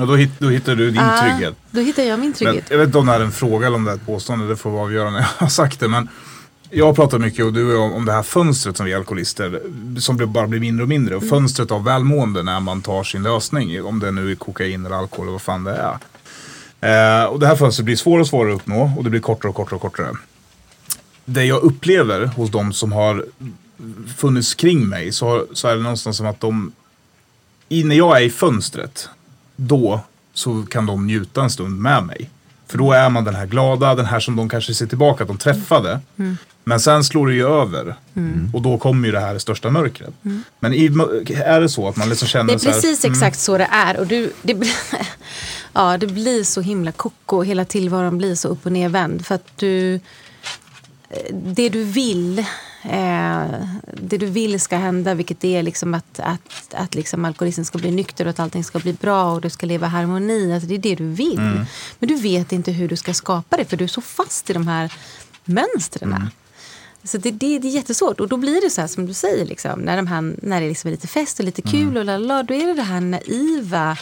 Och 0.00 0.06
då, 0.06 0.16
hitt, 0.16 0.30
då 0.38 0.48
hittar 0.48 0.74
du 0.74 0.90
din 0.90 1.00
Ah, 1.00 1.22
trygghet. 1.22 1.54
Då 1.70 1.80
hittar 1.80 2.02
jag 2.02 2.18
min 2.18 2.28
Men 2.28 2.34
trygghet. 2.34 2.64
jag 2.70 2.78
vet 2.78 2.86
inte 2.86 2.98
om 2.98 3.06
det 3.06 3.12
här 3.12 3.20
är 3.20 3.24
en 3.24 3.32
fråga 3.32 3.66
eller 3.66 3.76
om 3.76 3.84
det 3.84 3.90
är 3.90 3.94
ett 3.94 4.06
påstående. 4.06 4.48
Det 4.48 4.56
får 4.56 4.70
vi 4.70 4.78
avgöra 4.78 5.10
när 5.10 5.18
jag 5.18 5.26
har 5.38 5.48
sagt 5.48 5.80
det. 5.80 5.88
Men 5.88 6.08
jag 6.70 6.86
har 6.86 6.92
pratat 6.92 7.20
mycket 7.20 7.44
och 7.44 7.52
du 7.52 7.76
om, 7.76 7.92
om 7.92 8.04
det 8.04 8.12
här 8.12 8.22
fönstret 8.22 8.76
som 8.76 8.86
vi 8.86 8.94
alkoholister. 8.94 9.60
Som 9.98 10.32
bara 10.32 10.46
blir 10.46 10.60
mindre 10.60 10.82
och 10.82 10.88
mindre. 10.88 11.16
Och 11.16 11.24
fönstret 11.24 11.70
av 11.70 11.84
välmående 11.84 12.42
när 12.42 12.60
man 12.60 12.82
tar 12.82 13.04
sin 13.04 13.22
lösning. 13.22 13.84
Om 13.84 13.98
det 14.00 14.10
nu 14.10 14.30
är 14.30 14.34
kokain 14.34 14.86
eller 14.86 14.96
alkohol 14.96 15.24
eller 15.24 15.32
vad 15.32 15.42
fan 15.42 15.64
det 15.64 15.72
är. 15.72 15.98
Eh, 16.80 17.24
och 17.24 17.40
det 17.40 17.46
här 17.46 17.56
fönstret 17.56 17.84
blir 17.84 17.96
svårare 17.96 18.20
och 18.20 18.26
svårare 18.26 18.54
att 18.54 18.60
uppnå. 18.60 18.92
Och 18.98 19.04
det 19.04 19.10
blir 19.10 19.20
kortare 19.20 19.48
och 19.48 19.56
kortare 19.56 19.74
och 19.76 19.82
kortare. 19.82 20.16
Det 21.24 21.44
jag 21.44 21.62
upplever 21.62 22.26
hos 22.26 22.50
de 22.50 22.72
som 22.72 22.92
har 22.92 23.24
funnits 24.16 24.54
kring 24.54 24.88
mig. 24.88 25.12
Så, 25.12 25.28
har, 25.28 25.46
så 25.52 25.68
är 25.68 25.76
det 25.76 25.82
någonstans 25.82 26.16
som 26.16 26.26
att 26.26 26.40
de 26.40 26.72
i, 27.68 27.84
när 27.84 27.96
jag 27.96 28.16
är 28.16 28.24
i 28.24 28.30
fönstret, 28.30 29.08
då 29.60 30.00
så 30.34 30.62
kan 30.62 30.86
de 30.86 31.06
njuta 31.06 31.42
en 31.42 31.50
stund 31.50 31.80
med 31.80 32.04
mig. 32.04 32.30
För 32.66 32.78
då 32.78 32.92
är 32.92 33.08
man 33.10 33.24
den 33.24 33.34
här 33.34 33.46
glada, 33.46 33.94
den 33.94 34.06
här 34.06 34.20
som 34.20 34.36
de 34.36 34.48
kanske 34.48 34.74
ser 34.74 34.86
tillbaka 34.86 35.24
att 35.24 35.28
de 35.28 35.38
träffade. 35.38 36.00
Men 36.64 36.80
sen 36.80 37.04
slår 37.04 37.26
det 37.28 37.34
ju 37.34 37.46
över. 37.48 37.94
Och 38.52 38.62
då 38.62 38.78
kommer 38.78 39.06
ju 39.08 39.12
det 39.12 39.20
här 39.20 39.38
största 39.38 39.70
mörkret. 39.70 40.14
Men 40.60 40.74
i, 40.74 40.86
är 41.44 41.60
det 41.60 41.68
så 41.68 41.88
att 41.88 41.96
man 41.96 42.08
liksom 42.08 42.28
känner 42.28 42.46
Det 42.46 42.52
är 42.54 42.58
så 42.58 42.66
här, 42.66 42.72
precis 42.72 43.04
exakt 43.04 43.38
så 43.38 43.58
det 43.58 43.68
är. 43.70 43.96
Och 44.00 44.06
du, 44.06 44.32
det, 44.42 44.54
ja, 45.72 45.96
det 45.98 46.06
blir 46.06 46.44
så 46.44 46.60
himla 46.60 46.92
koko. 46.92 47.42
Hela 47.42 47.64
tillvaron 47.64 48.18
blir 48.18 48.34
så 48.34 48.48
upp 48.48 48.66
och 48.66 48.72
nervänd. 48.72 49.26
För 49.26 49.34
att 49.34 49.46
du... 49.56 49.94
eh, 49.94 50.00
Det 51.32 51.68
du 51.68 51.84
vill, 51.84 52.44
eh, 52.82 53.44
det 53.94 54.18
du 54.18 54.26
vill 54.26 54.60
ska 54.60 54.76
hända, 54.76 55.14
vilket 55.14 55.44
är 55.44 55.62
liksom 55.62 55.94
att, 55.94 56.20
att, 56.20 56.74
att 56.74 56.94
liksom 56.94 57.24
alkoholisten 57.24 57.64
ska 57.64 57.78
bli 57.78 57.90
nykter 57.90 58.24
och 58.24 58.30
att 58.30 58.40
allting 58.40 58.64
ska 58.64 58.78
bli 58.78 58.92
bra 58.92 59.32
och 59.32 59.40
du 59.40 59.50
ska 59.50 59.66
leva 59.66 59.86
i 59.86 59.90
harmoni. 59.90 60.54
Alltså 60.54 60.68
det 60.68 60.74
är 60.74 60.78
det 60.78 60.94
du 60.94 61.08
vill. 61.08 61.66
Men 61.98 62.08
du 62.08 62.16
vet 62.16 62.52
inte 62.52 62.72
hur 62.72 62.88
du 62.88 62.96
ska 62.96 63.14
skapa 63.14 63.56
det 63.56 63.64
för 63.64 63.76
du 63.76 63.84
är 63.84 63.88
så 63.88 64.00
fast 64.00 64.50
i 64.50 64.52
de 64.52 64.68
här 64.68 64.92
mönstren. 65.44 66.30
Så 67.04 67.18
det, 67.18 67.30
det, 67.30 67.58
det 67.58 67.68
är 67.68 67.72
jättesvårt. 67.72 68.20
Och 68.20 68.28
då 68.28 68.36
blir 68.36 68.60
det 68.60 68.70
så 68.70 68.80
här 68.80 68.88
som 68.88 69.06
du 69.06 69.14
säger, 69.14 69.46
liksom, 69.46 69.80
när, 69.80 69.96
de 69.96 70.06
här, 70.06 70.34
när 70.42 70.60
det 70.60 70.68
liksom 70.68 70.88
är 70.88 70.92
lite 70.92 71.06
fest 71.06 71.38
och 71.38 71.44
lite 71.44 71.62
kul 71.62 71.96
och 71.96 72.04
lalala, 72.04 72.42
då 72.42 72.54
är 72.54 72.66
det 72.66 72.74
det 72.74 72.82
här 72.82 73.00
naiva 73.00 73.96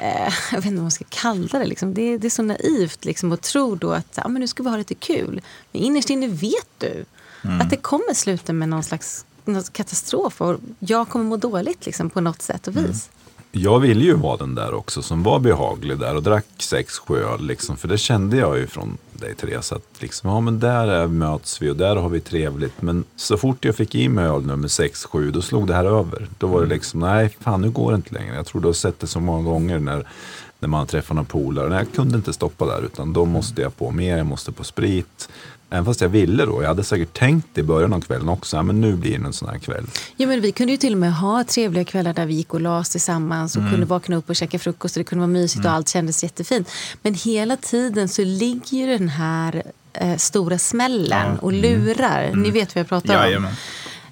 eh, 0.00 0.32
jag 0.50 0.56
vet 0.56 0.64
inte 0.64 0.74
vad 0.74 0.82
man 0.82 0.90
ska 0.90 1.04
kalla 1.08 1.58
det. 1.58 1.66
Liksom. 1.66 1.94
Det, 1.94 2.18
det, 2.18 2.26
är 2.26 2.30
så 2.30 2.42
naivt 2.42 3.04
liksom, 3.04 3.32
att 3.32 3.42
tro 3.42 3.74
då 3.74 3.92
att 3.92 4.18
ja, 4.22 4.28
men 4.28 4.40
nu 4.40 4.48
ska 4.48 4.62
vi 4.62 4.68
ha 4.68 4.76
lite 4.76 4.94
kul. 4.94 5.42
Men 5.72 5.82
innerst 5.82 6.10
inne 6.10 6.26
vet 6.26 6.68
du 6.78 7.04
mm. 7.44 7.60
att 7.60 7.70
det 7.70 7.76
kommer 7.76 8.14
sluta 8.14 8.52
med 8.52 8.68
någon 8.68 8.82
slags 8.82 9.26
någon 9.44 9.62
katastrof 9.62 10.40
och 10.40 10.56
jag 10.78 11.08
kommer 11.08 11.24
må 11.24 11.36
dåligt 11.36 11.86
liksom, 11.86 12.10
på 12.10 12.20
något 12.20 12.42
sätt 12.42 12.66
och 12.66 12.76
vis. 12.76 12.82
Mm 12.84 13.24
jag 13.56 13.80
ville 13.80 14.04
ju 14.04 14.14
vara 14.14 14.36
den 14.36 14.54
där 14.54 14.74
också 14.74 15.02
som 15.02 15.22
var 15.22 15.38
behaglig 15.38 15.98
där 15.98 16.16
och 16.16 16.22
drack 16.22 16.46
sex, 16.58 16.98
sju 16.98 17.16
öl. 17.16 17.46
Liksom, 17.46 17.76
för 17.76 17.88
det 17.88 17.98
kände 17.98 18.36
jag 18.36 18.58
ju 18.58 18.66
från 18.66 18.98
dig 19.12 19.34
Therese. 19.34 19.72
Att 19.72 19.88
liksom, 19.98 20.30
ja, 20.30 20.40
men 20.40 20.60
där 20.60 20.88
är, 20.88 21.06
möts 21.06 21.62
vi 21.62 21.70
och 21.70 21.76
där 21.76 21.96
har 21.96 22.08
vi 22.08 22.20
trevligt. 22.20 22.82
Men 22.82 23.04
så 23.16 23.36
fort 23.36 23.64
jag 23.64 23.76
fick 23.76 23.94
i 23.94 24.08
mig 24.08 24.24
öl 24.24 24.46
nummer 24.46 24.68
sex, 24.68 25.04
sju, 25.04 25.30
då 25.30 25.42
slog 25.42 25.66
det 25.66 25.74
här 25.74 25.84
över. 25.84 26.28
Då 26.38 26.46
var 26.46 26.58
det 26.58 26.64
mm. 26.64 26.74
liksom, 26.74 27.00
nej 27.00 27.36
fan 27.40 27.60
nu 27.60 27.70
går 27.70 27.90
det 27.90 27.96
inte 27.96 28.14
längre. 28.14 28.34
Jag 28.34 28.46
tror 28.46 28.60
du 28.60 28.68
har 28.68 28.72
sett 28.72 29.00
det 29.00 29.06
så 29.06 29.20
många 29.20 29.42
gånger 29.42 29.78
när, 29.78 30.08
när 30.64 30.68
man 30.68 30.86
träffar 30.86 31.14
några 31.14 31.26
polare. 31.26 31.74
Jag 31.74 31.92
kunde 31.94 32.16
inte 32.16 32.32
stoppa 32.32 32.66
där 32.66 32.82
utan 32.84 33.12
då 33.12 33.24
måste 33.24 33.62
jag 33.62 33.76
på 33.76 33.90
mer, 33.90 34.16
jag 34.16 34.26
måste 34.26 34.52
på 34.52 34.64
sprit. 34.64 35.28
Även 35.70 35.84
fast 35.84 36.00
jag 36.00 36.08
ville 36.08 36.44
då. 36.44 36.62
Jag 36.62 36.68
hade 36.68 36.84
säkert 36.84 37.12
tänkt 37.12 37.58
i 37.58 37.62
början 37.62 37.92
av 37.92 38.00
kvällen 38.00 38.28
också. 38.28 38.56
Ja, 38.56 38.62
men 38.62 38.80
nu 38.80 38.96
blir 38.96 39.18
det 39.18 39.26
en 39.26 39.32
sån 39.32 39.48
här 39.48 39.58
kväll. 39.58 39.84
Ja, 40.16 40.26
men 40.26 40.40
vi 40.40 40.52
kunde 40.52 40.72
ju 40.72 40.76
till 40.76 40.92
och 40.92 40.98
med 40.98 41.14
ha 41.14 41.44
trevliga 41.44 41.84
kvällar 41.84 42.12
där 42.12 42.26
vi 42.26 42.34
gick 42.34 42.54
och 42.54 42.60
las 42.60 42.90
tillsammans 42.90 43.56
och 43.56 43.60
mm. 43.60 43.72
kunde 43.72 43.86
vakna 43.86 44.16
upp 44.16 44.28
och 44.28 44.36
käka 44.36 44.58
frukost 44.58 44.96
och 44.96 45.00
det 45.00 45.04
kunde 45.04 45.20
vara 45.20 45.32
mysigt 45.32 45.60
mm. 45.60 45.70
och 45.70 45.76
allt 45.76 45.88
kändes 45.88 46.22
jättefint. 46.22 46.70
Men 47.02 47.14
hela 47.14 47.56
tiden 47.56 48.08
så 48.08 48.24
ligger 48.24 48.78
ju 48.78 48.86
den 48.98 49.08
här 49.08 49.62
eh, 49.92 50.16
stora 50.16 50.58
smällen 50.58 51.28
ja. 51.32 51.38
och 51.40 51.52
lurar. 51.52 52.22
Mm. 52.22 52.42
Ni 52.42 52.50
vet 52.50 52.74
vad 52.74 52.80
jag 52.80 52.88
pratar 52.88 53.14
Jajamän. 53.14 53.50
om. 53.50 53.56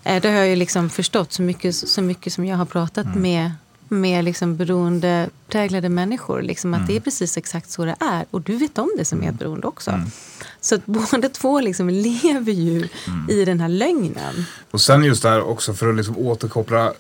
Eh, 0.04 0.22
det 0.22 0.28
har 0.28 0.36
jag 0.36 0.48
ju 0.48 0.56
liksom 0.56 0.90
förstått 0.90 1.32
så 1.32 1.42
mycket, 1.42 1.74
så 1.74 2.02
mycket 2.02 2.32
som 2.32 2.44
jag 2.44 2.56
har 2.56 2.64
pratat 2.64 3.06
mm. 3.06 3.22
med 3.22 3.52
med 3.92 4.24
liksom 4.24 4.56
beroendepräglade 4.56 5.88
människor. 5.88 6.42
Liksom 6.42 6.74
att 6.74 6.78
mm. 6.78 6.86
det 6.86 6.96
är 6.96 7.00
precis 7.00 7.36
exakt 7.36 7.70
så 7.70 7.84
det 7.84 7.96
är. 8.00 8.26
Och 8.30 8.40
du 8.40 8.56
vet 8.56 8.78
om 8.78 8.90
det 8.98 9.04
som 9.04 9.22
mm. 9.22 9.36
beroende 9.36 9.66
också. 9.66 9.90
Mm. 9.90 10.10
Så 10.60 10.74
att 10.74 10.86
båda 11.10 11.28
två 11.28 11.60
liksom 11.60 11.88
lever 11.88 12.52
ju 12.52 12.88
mm. 13.06 13.30
i 13.30 13.44
den 13.44 13.60
här 13.60 13.68
lögnen. 13.68 14.44
Och 14.70 14.80
sen 14.80 15.04
just 15.04 15.22
det 15.22 15.28
här 15.28 15.42
också 15.42 15.74
för 15.74 15.90
att 15.90 15.96
liksom 15.96 16.18
återkoppla. 16.18 16.92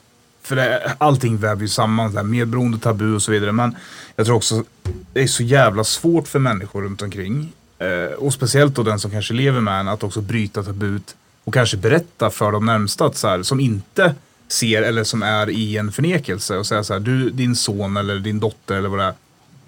För 0.42 0.56
det, 0.56 0.96
allting 0.98 1.36
väver 1.36 1.62
ju 1.62 1.68
samman. 1.68 2.14
Där, 2.14 2.22
medberoende, 2.22 2.78
tabu 2.78 3.14
och 3.14 3.22
så 3.22 3.32
vidare. 3.32 3.52
Men 3.52 3.76
jag 4.16 4.26
tror 4.26 4.36
också 4.36 4.64
det 5.12 5.22
är 5.22 5.26
så 5.26 5.42
jävla 5.42 5.84
svårt 5.84 6.28
för 6.28 6.38
människor 6.38 6.82
runt 6.82 7.02
omkring. 7.02 7.52
Eh, 7.78 8.12
och 8.18 8.34
speciellt 8.34 8.74
då 8.74 8.82
den 8.82 9.00
som 9.00 9.10
kanske 9.10 9.34
lever 9.34 9.60
med 9.60 9.80
en. 9.80 9.88
Att 9.88 10.02
också 10.02 10.20
bryta 10.20 10.62
tabut. 10.62 11.16
Och 11.44 11.54
kanske 11.54 11.76
berätta 11.76 12.30
för 12.30 12.52
de 12.52 12.66
närmsta 12.66 13.06
att 13.06 13.16
så 13.16 13.28
här, 13.28 13.42
som 13.42 13.60
inte 13.60 14.14
ser 14.52 14.82
eller 14.82 15.04
som 15.04 15.22
är 15.22 15.50
i 15.50 15.76
en 15.76 15.92
förnekelse 15.92 16.56
och 16.56 16.66
säga 16.66 16.84
så 16.84 16.92
här, 16.92 17.00
du, 17.00 17.30
din 17.30 17.56
son 17.56 17.96
eller 17.96 18.18
din 18.18 18.40
dotter 18.40 18.74
eller 18.76 18.88
vad 18.88 18.98
det 18.98 19.04
är, 19.04 19.14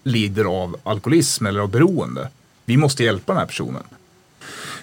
lider 0.02 0.44
av 0.44 0.76
alkoholism 0.82 1.46
eller 1.46 1.60
av 1.60 1.70
beroende. 1.70 2.28
Vi 2.64 2.76
måste 2.76 3.04
hjälpa 3.04 3.32
den 3.32 3.40
här 3.40 3.46
personen. 3.46 3.82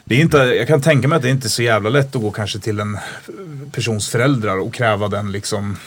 Det 0.03 0.15
är 0.15 0.19
inte, 0.19 0.37
jag 0.37 0.67
kan 0.67 0.81
tänka 0.81 1.07
mig 1.07 1.15
att 1.15 1.21
det 1.21 1.27
är 1.27 1.31
inte 1.31 1.47
är 1.47 1.49
så 1.49 1.63
jävla 1.63 1.89
lätt 1.89 2.15
att 2.15 2.21
gå 2.21 2.31
kanske 2.31 2.59
till 2.59 2.79
en 2.79 2.97
persons 3.71 4.09
föräldrar 4.09 4.57
och 4.57 4.73
kräva 4.73 5.07
den 5.07 5.31
liksom 5.31 5.77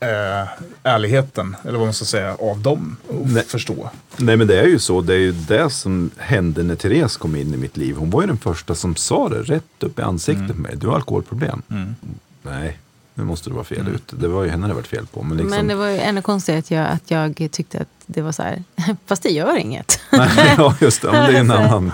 eh, 0.00 0.48
ärligheten, 0.82 1.56
eller 1.62 1.78
vad 1.78 1.86
man 1.86 1.94
ska 1.94 2.04
säga, 2.04 2.34
av 2.34 2.60
dem 2.60 2.96
och 3.08 3.28
Nej. 3.28 3.44
förstå. 3.46 3.90
Nej 4.16 4.36
men 4.36 4.46
det 4.46 4.60
är 4.60 4.66
ju 4.66 4.78
så, 4.78 5.00
det 5.00 5.14
är 5.14 5.18
ju 5.18 5.32
det 5.32 5.70
som 5.70 6.10
hände 6.16 6.62
när 6.62 6.76
Therese 6.76 7.16
kom 7.16 7.36
in 7.36 7.54
i 7.54 7.56
mitt 7.56 7.76
liv. 7.76 7.96
Hon 7.96 8.10
var 8.10 8.20
ju 8.20 8.26
den 8.26 8.38
första 8.38 8.74
som 8.74 8.96
sa 8.96 9.28
det 9.28 9.42
rätt 9.42 9.64
upp 9.80 9.98
i 9.98 10.02
ansiktet 10.02 10.50
mm. 10.50 10.62
mig. 10.62 10.76
Du 10.76 10.86
har 10.86 10.94
alkoholproblem. 10.94 11.62
Mm. 11.70 11.94
Nej, 12.42 12.78
nu 13.20 13.26
måste 13.26 13.50
det 13.50 13.54
vara 13.54 13.64
fel 13.64 13.80
mm. 13.80 13.94
ute. 13.94 14.16
Det 14.16 14.28
var 14.28 14.42
ju 14.42 14.50
henne 14.50 14.68
det 14.68 14.74
varit 14.74 14.86
fel 14.86 15.06
på. 15.06 15.22
Men, 15.22 15.36
liksom... 15.36 15.56
men 15.56 15.66
det 15.66 15.74
var 15.74 15.88
ju 15.88 15.98
ännu 15.98 16.22
konstigare 16.22 16.60
att 16.60 16.70
jag, 16.70 16.86
att 16.86 17.40
jag 17.40 17.50
tyckte 17.50 17.78
att 17.78 17.88
det 18.06 18.22
var 18.22 18.32
så 18.32 18.42
här, 18.42 18.62
fast 19.06 19.22
det 19.22 19.28
gör 19.28 19.56
inget. 19.56 20.00
Nej, 20.10 20.54
ja, 20.56 20.76
just 20.80 21.02
det. 21.02 21.12
Men 21.12 21.30
det 21.30 21.36
är 21.36 21.40
en 21.40 21.50
annan, 21.60 21.92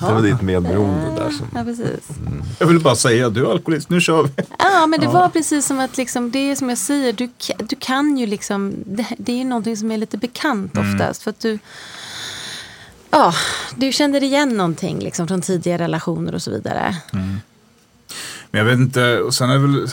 det 0.00 0.12
var 0.12 0.22
ditt 0.22 0.42
medberoende 0.42 1.22
där. 1.22 1.30
Som, 1.30 1.46
ja, 1.54 1.64
precis. 1.64 2.10
Mm. 2.26 2.42
Jag 2.58 2.66
vill 2.66 2.80
bara 2.80 2.96
säga, 2.96 3.30
du 3.30 3.46
är 3.46 3.50
alkoholist, 3.50 3.90
nu 3.90 4.00
kör 4.00 4.22
vi. 4.22 4.30
Ja, 4.58 4.86
men 4.86 5.00
det 5.00 5.06
ja. 5.06 5.12
var 5.12 5.28
precis 5.28 5.66
som 5.66 5.78
att 5.80 5.96
liksom, 5.96 6.30
det 6.30 6.38
är 6.38 6.56
som 6.56 6.68
jag 6.68 6.78
säger, 6.78 7.12
du, 7.12 7.30
du 7.58 7.76
kan 7.76 8.18
ju 8.18 8.26
liksom, 8.26 8.74
det, 8.86 9.06
det 9.18 9.32
är 9.32 9.36
ju 9.36 9.44
någonting 9.44 9.76
som 9.76 9.90
är 9.90 9.98
lite 9.98 10.18
bekant 10.18 10.76
mm. 10.76 10.94
oftast. 10.94 11.22
För 11.22 11.30
att 11.30 11.40
du, 11.40 11.58
ja, 13.10 13.34
du 13.76 13.92
kände 13.92 14.18
igen 14.18 14.48
någonting 14.56 14.98
liksom, 14.98 15.28
från 15.28 15.40
tidigare 15.40 15.82
relationer 15.82 16.34
och 16.34 16.42
så 16.42 16.50
vidare. 16.50 16.96
Mm. 17.12 17.40
Men 18.50 18.58
jag 18.58 18.66
vet 18.66 18.78
inte, 18.78 19.18
och 19.18 19.34
sen 19.34 19.50
är 19.50 19.54
det 19.54 19.60
väl 19.60 19.88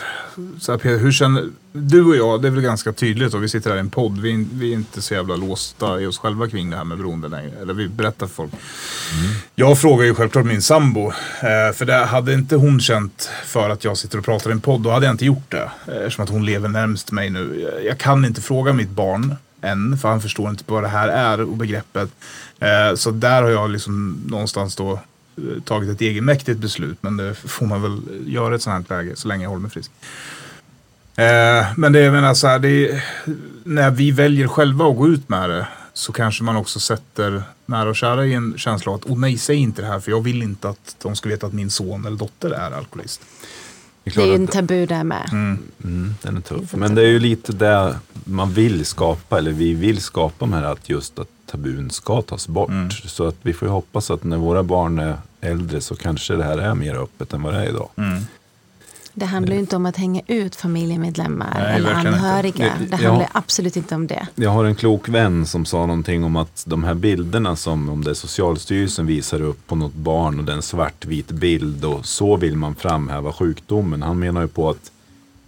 så 0.60 0.72
här, 0.72 0.80
Peter, 0.80 0.98
hur 0.98 1.12
känner 1.12 1.50
du 1.72 2.04
och 2.04 2.16
jag, 2.16 2.42
det 2.42 2.48
är 2.48 2.52
väl 2.52 2.62
ganska 2.62 2.94
tydligt 2.94 3.34
och 3.34 3.44
vi 3.44 3.50
sitter 3.50 3.70
här 3.70 3.78
i 3.78 3.80
en 3.80 3.90
podd, 3.90 4.20
vi, 4.20 4.48
vi 4.54 4.72
är 4.72 4.76
inte 4.76 5.02
så 5.02 5.14
jävla 5.14 5.36
låsta 5.36 6.02
i 6.02 6.06
oss 6.06 6.18
själva 6.18 6.48
kring 6.48 6.70
det 6.70 6.78
här 6.78 6.84
med 6.84 6.98
beroende 6.98 7.28
längre. 7.28 7.52
Eller 7.62 7.74
vi 7.74 7.88
berättar 7.88 8.28
för 8.28 8.34
folk. 8.34 8.52
Mm. 8.54 9.36
Jag 9.56 9.80
frågar 9.80 10.06
ju 10.06 10.16
självklart 10.16 10.46
min 10.46 10.62
sambo, 10.62 11.08
eh, 11.08 11.74
för 11.74 11.86
det 11.86 12.06
hade 12.06 12.34
inte 12.34 12.56
hon 12.56 12.80
känt 12.80 13.30
för 13.46 13.70
att 13.70 13.84
jag 13.84 13.98
sitter 13.98 14.18
och 14.18 14.26
pratar 14.26 14.50
i 14.50 14.54
en 14.54 14.62
podd, 14.62 14.82
då 14.82 14.90
hade 14.90 15.06
jag 15.06 15.14
inte 15.14 15.26
gjort 15.26 15.52
det. 15.52 15.72
Eh, 15.88 15.98
eftersom 15.98 16.24
att 16.24 16.30
hon 16.30 16.46
lever 16.46 16.70
närmst 16.70 17.12
mig 17.12 17.30
nu. 17.30 17.72
Jag 17.86 17.98
kan 17.98 18.26
inte 18.26 18.42
fråga 18.42 18.74
mitt 18.74 18.90
barn 18.90 19.36
än, 19.62 19.98
för 19.98 20.10
han 20.10 20.22
förstår 20.22 20.50
inte 20.50 20.64
vad 20.68 20.84
det 20.84 20.90
här 20.90 21.08
är 21.08 21.42
och 21.42 21.58
begreppet. 21.58 22.10
Eh, 22.60 22.96
så 22.96 23.12
där 23.12 23.42
har 23.42 23.50
jag 23.50 23.70
liksom 23.70 24.24
någonstans 24.28 24.76
då 24.76 25.00
tagit 25.64 25.90
ett 25.90 26.02
egenmäktigt 26.02 26.60
beslut. 26.60 26.98
Men 27.02 27.18
det 27.18 27.36
får 27.36 27.66
man 27.66 27.82
väl 27.82 28.00
göra 28.26 28.54
i 28.54 28.56
ett 28.56 28.62
sånt 28.62 28.90
här 28.90 28.98
läge 28.98 29.16
så 29.16 29.28
länge 29.28 29.44
jag 29.44 29.50
håller 29.50 29.62
mig 29.62 29.72
frisk. 29.72 29.92
Eh, 31.16 31.66
men 31.78 31.94
det 31.94 32.00
jag 32.00 32.14
menar 32.14 32.34
så 32.34 32.48
här, 32.48 32.66
är, 32.66 33.04
när 33.64 33.92
vi 33.92 34.12
väljer 34.12 34.48
själva 34.48 34.86
att 34.86 34.98
gå 34.98 35.08
ut 35.08 35.30
med 35.30 35.50
det 35.50 35.68
så 35.94 36.14
kanske 36.14 36.44
man 36.44 36.56
också 36.56 36.80
sätter 36.80 37.44
nära 37.66 37.90
och 37.90 37.96
kära 37.96 38.26
i 38.26 38.34
en 38.34 38.58
känsla 38.58 38.92
av 38.92 38.98
att 38.98 39.06
oh 39.06 39.20
nej, 39.20 39.38
säg 39.38 39.56
inte 39.56 39.82
det 39.82 39.88
här 39.88 40.00
för 40.00 40.12
jag 40.12 40.24
vill 40.24 40.44
inte 40.44 40.70
att 40.70 40.96
de 41.02 41.16
ska 41.16 41.30
veta 41.30 41.48
att 41.48 41.54
min 41.54 41.70
son 41.70 42.06
eller 42.06 42.18
dotter 42.18 42.50
är 42.50 42.72
alkoholist. 42.72 43.22
Det 44.04 44.18
är, 44.18 44.26
ju 44.26 44.36
en 44.36 44.48
tabu 44.48 44.86
där 44.86 45.04
med. 45.04 45.30
Mm. 45.32 45.60
Mm, 45.84 46.16
den 46.22 46.38
är 46.38 46.42
tuff. 46.42 46.74
Men 46.74 46.96
det 46.96 47.02
är 47.02 47.08
ju 47.08 47.20
lite 47.20 47.52
det 47.54 47.96
man 48.24 48.54
vill 48.54 48.86
skapa, 48.86 49.38
eller 49.38 49.52
vi 49.52 49.74
vill 49.74 50.02
skapa 50.02 50.46
med 50.46 50.66
att 50.66 50.90
just 50.90 51.20
att 51.20 51.30
tabun 51.48 51.90
ska 51.90 52.22
tas 52.22 52.48
bort. 52.48 52.70
Mm. 52.70 52.92
Så 52.92 53.28
att 53.28 53.36
vi 53.42 53.54
får 53.54 53.68
ju 53.68 53.72
hoppas 53.72 54.12
att 54.12 54.24
när 54.24 54.38
våra 54.38 54.64
barn 54.64 55.00
är 55.00 55.18
äldre 55.42 55.82
så 55.82 55.96
kanske 55.96 56.36
det 56.36 56.44
här 56.44 56.58
är 56.58 56.76
mer 56.76 56.96
öppet 56.96 57.34
än 57.34 57.42
vad 57.42 57.54
det 57.54 57.60
är 57.60 57.70
idag. 57.70 57.90
Mm. 57.96 58.24
Det 59.14 59.26
handlar 59.26 59.54
ju 59.54 59.60
inte 59.60 59.76
om 59.76 59.86
att 59.86 59.98
hänga 59.98 60.22
ut 60.28 60.56
familjemedlemmar 60.56 61.60
Nej, 61.60 61.76
eller 61.76 61.94
anhöriga. 61.94 62.74
Det, 62.80 62.86
det 62.86 62.96
handlar 62.96 63.30
absolut 63.32 63.78
inte 63.78 63.96
om 63.96 64.08
det. 64.08 64.28
Jag 64.36 64.50
har 64.50 64.66
en 64.66 64.76
klok 64.76 65.10
vän 65.10 65.46
som 65.46 65.66
sa 65.66 65.86
någonting 65.86 66.24
om 66.24 66.36
att 66.36 66.64
de 66.68 66.84
här 66.84 66.94
bilderna 66.94 67.56
som 67.56 67.90
om 67.90 68.04
det 68.04 68.10
är 68.10 68.14
Socialstyrelsen 68.14 69.06
visar 69.06 69.42
upp 69.42 69.68
på 69.68 69.76
något 69.76 69.94
barn 69.94 70.40
och 70.40 70.46
det 70.46 70.52
är 70.52 70.56
en 70.56 70.62
svartvit 70.62 71.32
bild 71.32 71.86
och 71.86 72.06
så 72.06 72.36
vill 72.36 72.56
man 72.56 72.76
framhäva 72.76 73.34
sjukdomen. 73.34 74.02
Han 74.02 74.20
menar 74.20 74.42
ju 74.42 74.48
på 74.48 74.70
att 74.70 74.92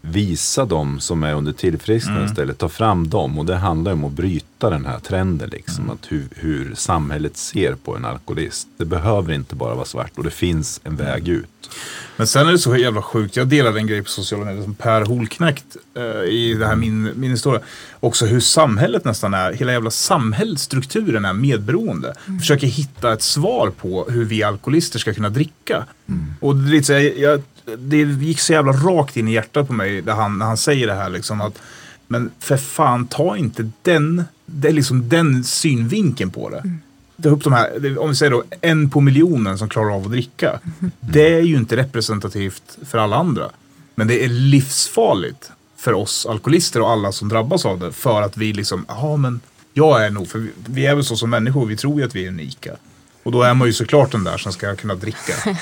visa 0.01 0.65
dem 0.65 0.99
som 0.99 1.23
är 1.23 1.33
under 1.33 1.51
tillfrisknande 1.51 2.19
mm. 2.19 2.31
istället. 2.31 2.57
Ta 2.57 2.69
fram 2.69 3.09
dem 3.09 3.39
och 3.39 3.45
det 3.45 3.55
handlar 3.55 3.91
om 3.91 4.05
att 4.05 4.11
bryta 4.11 4.69
den 4.69 4.85
här 4.85 4.99
trenden. 4.99 5.49
Liksom, 5.49 5.83
mm. 5.83 5.89
att 5.95 6.11
hur, 6.11 6.27
hur, 6.35 6.75
samhället 6.75 7.37
ser 7.37 7.75
på 7.75 7.95
en 7.95 8.05
alkoholist. 8.05 8.67
Det 8.77 8.85
behöver 8.85 9.33
inte 9.33 9.55
bara 9.55 9.75
vara 9.75 9.85
svart 9.85 10.11
och 10.15 10.23
det 10.23 10.31
finns 10.31 10.81
en 10.83 10.95
väg 10.95 11.27
ut. 11.27 11.69
Men 12.17 12.27
sen 12.27 12.47
är 12.47 12.51
det 12.51 12.59
så 12.59 12.77
jävla 12.77 13.01
sjukt. 13.01 13.35
Jag 13.35 13.47
delade 13.47 13.79
en 13.79 13.87
grej 13.87 14.03
på 14.03 14.09
sociala 14.09 14.45
medier 14.45 14.63
som 14.63 14.75
Per 14.75 15.05
Holknekt 15.05 15.65
eh, 15.97 16.03
i 16.29 16.55
det 16.59 16.67
här 16.67 16.75
min, 16.75 17.11
min 17.15 17.31
historia. 17.31 17.61
Också 17.99 18.25
hur 18.25 18.39
samhället 18.39 19.05
nästan 19.05 19.33
är. 19.33 19.53
Hela 19.53 19.71
jävla 19.71 19.91
samhällsstrukturen 19.91 21.25
är 21.25 21.33
medberoende. 21.33 22.13
Mm. 22.27 22.39
Försöker 22.39 22.67
hitta 22.67 23.13
ett 23.13 23.21
svar 23.21 23.69
på 23.69 24.05
hur 24.09 24.25
vi 24.25 24.43
alkoholister 24.43 24.99
ska 24.99 25.13
kunna 25.13 25.29
dricka. 25.29 25.85
Mm. 26.09 26.33
Och 26.39 26.55
det, 26.55 26.69
är 26.69 26.71
lite 26.71 26.85
så, 26.85 26.93
jag, 26.93 27.17
jag 27.17 27.41
det 27.77 27.97
gick 27.97 28.39
så 28.39 28.53
jävla 28.53 28.71
rakt 28.71 29.17
in 29.17 29.27
i 29.27 29.33
hjärtat 29.33 29.67
på 29.67 29.73
mig 29.73 30.01
när 30.01 30.13
han, 30.13 30.37
när 30.37 30.45
han 30.45 30.57
säger 30.57 30.87
det 30.87 30.93
här. 30.93 31.09
Liksom, 31.09 31.41
att, 31.41 31.61
men 32.07 32.31
för 32.39 32.57
fan, 32.57 33.07
ta 33.07 33.37
inte 33.37 33.71
den, 33.81 34.23
det 34.45 34.71
liksom 34.71 35.09
den 35.09 35.43
synvinkeln 35.43 36.31
på 36.31 36.49
det. 36.49 36.57
Mm. 36.57 36.79
Ta 37.23 37.29
upp 37.29 37.43
de 37.43 37.53
här, 37.53 37.97
om 37.99 38.09
vi 38.09 38.15
säger 38.15 38.31
då 38.31 38.43
en 38.61 38.89
på 38.89 39.01
miljonen 39.01 39.57
som 39.57 39.69
klarar 39.69 39.95
av 39.95 40.05
att 40.05 40.11
dricka. 40.11 40.59
Mm. 40.79 40.91
Det 40.99 41.33
är 41.33 41.41
ju 41.41 41.55
inte 41.55 41.77
representativt 41.77 42.77
för 42.85 42.97
alla 42.97 43.15
andra. 43.15 43.49
Men 43.95 44.07
det 44.07 44.25
är 44.25 44.29
livsfarligt 44.29 45.51
för 45.77 45.93
oss 45.93 46.25
alkoholister 46.25 46.81
och 46.81 46.89
alla 46.89 47.11
som 47.11 47.29
drabbas 47.29 47.65
av 47.65 47.79
det. 47.79 47.91
För 47.91 48.21
att 48.21 48.37
vi 48.37 48.53
liksom, 48.53 48.85
ja 48.87 49.17
men 49.17 49.39
jag 49.73 50.05
är 50.05 50.09
nog, 50.09 50.27
för 50.27 50.39
vi, 50.39 50.51
vi 50.65 50.85
är 50.85 50.95
väl 50.95 51.05
så 51.05 51.15
som 51.15 51.29
människor, 51.29 51.65
vi 51.65 51.77
tror 51.77 51.99
ju 51.99 52.05
att 52.05 52.15
vi 52.15 52.25
är 52.25 52.27
unika. 52.27 52.75
Och 53.23 53.31
då 53.31 53.41
är 53.41 53.53
man 53.53 53.67
ju 53.67 53.73
såklart 53.73 54.11
den 54.11 54.23
där 54.23 54.37
som 54.37 54.53
ska 54.53 54.75
kunna 54.75 54.95
dricka. 54.95 55.33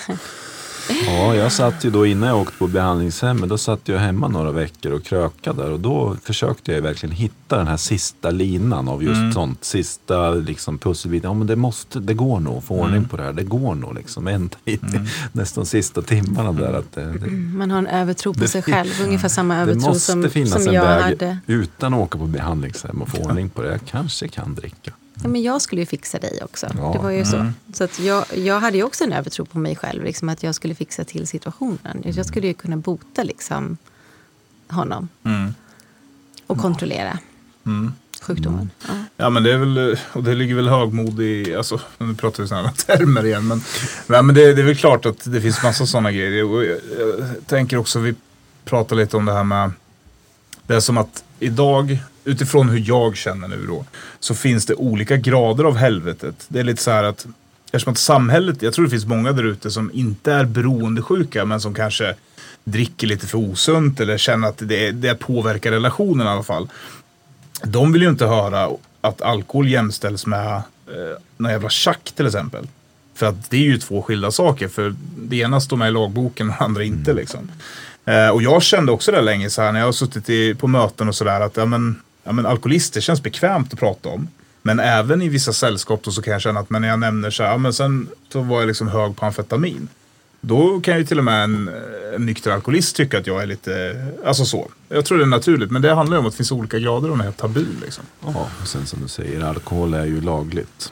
Ja, 1.05 1.35
jag 1.35 1.51
satt 1.51 1.85
ju 1.85 1.89
då 1.89 2.05
innan 2.05 2.29
jag 2.29 2.37
åkte 2.41 2.57
på 2.57 2.67
behandlingshemmet, 2.67 3.49
då 3.49 3.57
satt 3.57 3.79
jag 3.83 3.99
hemma 3.99 4.27
några 4.27 4.51
veckor 4.51 4.91
och 4.91 5.03
krökade 5.03 5.63
där 5.63 5.71
och 5.71 5.79
då 5.79 6.15
försökte 6.23 6.71
jag 6.71 6.81
verkligen 6.81 7.15
hitta 7.15 7.57
den 7.57 7.67
här 7.67 7.77
sista 7.77 8.29
linan 8.29 8.87
av 8.87 9.03
just 9.03 9.33
sånt, 9.33 9.63
sista 9.63 10.29
liksom 10.31 10.77
pusselbiten. 10.77 11.29
Ja 11.29 11.33
men 11.33 11.47
det 11.47 11.55
måste, 11.55 11.99
det 11.99 12.13
går 12.13 12.39
nog 12.39 12.57
att 12.57 12.63
få 12.63 12.75
ordning 12.75 13.05
på 13.05 13.17
det 13.17 13.23
här, 13.23 13.33
det 13.33 13.43
går 13.43 13.75
nog 13.75 13.95
liksom 13.95 14.27
ända 14.27 14.57
in 14.65 14.73
i 14.73 15.09
nästan 15.31 15.65
sista 15.65 16.01
timmarna 16.01 16.51
där. 16.51 16.73
Att 16.73 16.91
det, 16.95 17.13
det, 17.17 17.31
Man 17.31 17.71
har 17.71 17.77
en 17.77 17.87
övertro 17.87 18.33
på 18.33 18.47
sig 18.47 18.61
själv, 18.61 18.91
ungefär 19.05 19.29
samma 19.29 19.55
det 19.55 19.61
övertro 19.61 19.87
måste 19.87 20.11
som, 20.11 20.29
finnas 20.29 20.51
som 20.63 20.67
en 20.67 20.73
jag 20.73 20.85
väg 20.85 21.03
hade. 21.03 21.37
utan 21.47 21.93
att 21.93 21.99
åka 21.99 22.17
på 22.17 22.25
behandlingshem 22.25 23.01
och 23.01 23.09
få 23.09 23.17
ordning 23.17 23.49
på 23.49 23.61
det. 23.61 23.71
Jag 23.71 23.85
kanske 23.85 24.27
kan 24.27 24.55
dricka. 24.55 24.91
Ja, 25.23 25.29
men 25.29 25.41
jag 25.41 25.61
skulle 25.61 25.81
ju 25.81 25.85
fixa 25.85 26.19
dig 26.19 26.39
också. 26.43 26.67
Ja. 26.77 26.91
Det 26.93 26.99
var 26.99 27.09
ju 27.09 27.25
så. 27.25 27.51
Så 27.73 27.83
att 27.83 27.99
jag, 27.99 28.25
jag 28.35 28.59
hade 28.59 28.77
ju 28.77 28.83
också 28.83 29.03
en 29.03 29.13
övertro 29.13 29.45
på 29.45 29.59
mig 29.59 29.75
själv, 29.75 30.03
liksom, 30.03 30.29
att 30.29 30.43
jag 30.43 30.55
skulle 30.55 30.75
fixa 30.75 31.03
till 31.03 31.27
situationen. 31.27 32.01
Jag 32.03 32.25
skulle 32.25 32.47
ju 32.47 32.53
kunna 32.53 32.77
bota 32.77 33.23
liksom, 33.23 33.77
honom 34.69 35.09
Mm. 35.23 35.53
och 36.47 36.57
kontrollera 36.57 37.19
sjukdomen. 38.21 38.69
Ja. 38.87 38.93
Ja 39.17 39.29
men 39.29 39.43
det 39.43 39.53
är 39.53 39.57
väl, 39.57 39.97
och 40.13 40.23
det 40.23 40.35
ligger 40.35 40.55
väl 40.55 40.67
högmod 40.69 41.21
i, 41.21 41.55
alltså 41.55 41.79
nu 41.97 42.15
pratar 42.15 42.43
vi 42.43 42.49
sådana 42.49 42.71
termer 42.87 43.25
igen. 43.25 43.47
Men, 43.47 43.61
nej, 44.07 44.23
men 44.23 44.35
det, 44.35 44.53
det 44.53 44.61
är 44.61 44.65
väl 44.65 44.75
klart 44.77 45.05
att 45.05 45.31
det 45.31 45.41
finns 45.41 45.63
massa 45.63 45.85
sådana 45.85 46.11
grejer. 46.11 46.43
Och 46.45 46.65
jag, 46.65 46.77
jag 46.99 47.47
tänker 47.47 47.77
också, 47.77 47.99
vi 47.99 48.15
pratar 48.65 48.95
lite 48.95 49.17
om 49.17 49.25
det 49.25 49.33
här 49.33 49.43
med, 49.43 49.71
det 50.67 50.75
är 50.75 50.79
som 50.79 50.97
att 50.97 51.23
idag, 51.39 51.99
utifrån 52.23 52.69
hur 52.69 52.83
jag 52.87 53.17
känner 53.17 53.47
nu 53.47 53.65
då, 53.67 53.85
så 54.19 54.35
finns 54.35 54.65
det 54.65 54.75
olika 54.75 55.17
grader 55.17 55.63
av 55.63 55.77
helvetet. 55.77 56.45
Det 56.47 56.59
är 56.59 56.63
lite 56.63 56.83
så 56.83 56.91
här 56.91 57.03
att, 57.03 57.27
eftersom 57.65 57.91
att 57.91 57.97
samhället, 57.97 58.61
jag 58.61 58.73
tror 58.73 58.85
det 58.85 58.91
finns 58.91 59.05
många 59.05 59.31
där 59.31 59.43
ute 59.43 59.71
som 59.71 59.91
inte 59.93 60.33
är 60.33 60.45
beroendesjuka 60.45 61.45
men 61.45 61.61
som 61.61 61.73
kanske 61.73 62.15
dricker 62.63 63.07
lite 63.07 63.27
för 63.27 63.37
osunt 63.37 63.99
eller 63.99 64.17
känner 64.17 64.47
att 64.47 64.57
det, 64.57 64.91
det 64.91 65.15
påverkar 65.15 65.71
relationen 65.71 66.27
i 66.27 66.29
alla 66.29 66.43
fall. 66.43 66.69
De 67.63 67.93
vill 67.93 68.01
ju 68.01 68.09
inte 68.09 68.25
höra 68.25 68.69
att 69.01 69.21
alkohol 69.21 69.67
jämställs 69.67 70.25
med 70.25 70.55
eh, 70.55 71.17
någon 71.37 71.51
jävla 71.51 71.69
tjack 71.69 72.11
till 72.15 72.25
exempel. 72.25 72.67
För 73.15 73.25
att 73.25 73.49
det 73.49 73.57
är 73.57 73.61
ju 73.61 73.77
två 73.77 74.01
skilda 74.01 74.31
saker. 74.31 74.67
För 74.67 74.95
det 75.17 75.37
ena 75.37 75.61
står 75.61 75.77
med 75.77 75.87
i 75.87 75.91
lagboken 75.91 76.49
och 76.49 76.55
det 76.59 76.65
andra 76.65 76.83
inte. 76.83 77.13
Liksom. 77.13 77.51
Eh, 78.07 78.29
och 78.29 78.41
jag 78.41 78.63
kände 78.63 78.91
också 78.91 79.11
det 79.11 79.21
länge 79.21 79.49
så 79.49 79.61
här 79.61 79.71
när 79.71 79.79
jag 79.79 79.87
har 79.87 79.91
suttit 79.91 80.29
i, 80.29 80.55
på 80.55 80.67
möten 80.67 81.07
och 81.07 81.15
sådär 81.15 81.41
att 81.41 81.57
ja, 81.57 81.65
men, 81.65 82.01
ja, 82.23 82.31
men 82.31 82.45
alkoholister 82.45 83.01
känns 83.01 83.23
bekvämt 83.23 83.73
att 83.73 83.79
prata 83.79 84.09
om. 84.09 84.27
Men 84.61 84.79
även 84.79 85.21
i 85.21 85.29
vissa 85.29 85.53
sällskap 85.53 86.03
då 86.03 86.11
så 86.11 86.21
kan 86.21 86.33
jag 86.33 86.41
känna 86.41 86.59
att 86.59 86.69
men 86.69 86.81
när 86.81 86.89
jag 86.89 86.99
nämner 86.99 87.29
så 87.29 87.43
här, 87.43 87.51
ja, 87.51 87.57
men 87.57 87.73
sen 87.73 88.07
så 88.29 88.41
var 88.41 88.59
jag 88.59 88.67
liksom 88.67 88.87
hög 88.87 89.15
på 89.15 89.25
amfetamin. 89.25 89.87
Då 90.41 90.81
kan 90.81 90.97
ju 90.97 91.05
till 91.05 91.17
och 91.17 91.23
med 91.23 91.43
en, 91.43 91.69
en 92.15 92.25
nykter 92.25 92.51
alkoholist 92.51 92.95
tycka 92.95 93.17
att 93.19 93.27
jag 93.27 93.41
är 93.41 93.45
lite, 93.45 94.05
alltså 94.25 94.45
så. 94.45 94.67
Jag 94.89 95.05
tror 95.05 95.17
det 95.17 95.23
är 95.23 95.27
naturligt, 95.27 95.71
men 95.71 95.81
det 95.81 95.93
handlar 95.93 96.17
ju 96.17 96.19
om 96.19 96.25
att 96.25 96.33
det 96.33 96.37
finns 96.37 96.51
olika 96.51 96.79
grader 96.79 97.09
av 97.09 97.17
den 97.17 97.25
här 97.25 97.31
tabun 97.31 97.81
liksom. 97.81 98.03
Ja, 98.25 98.49
och 98.61 98.67
sen 98.67 98.85
som 98.85 99.01
du 99.01 99.07
säger, 99.07 99.43
alkohol 99.43 99.93
är 99.93 100.05
ju 100.05 100.21
lagligt. 100.21 100.91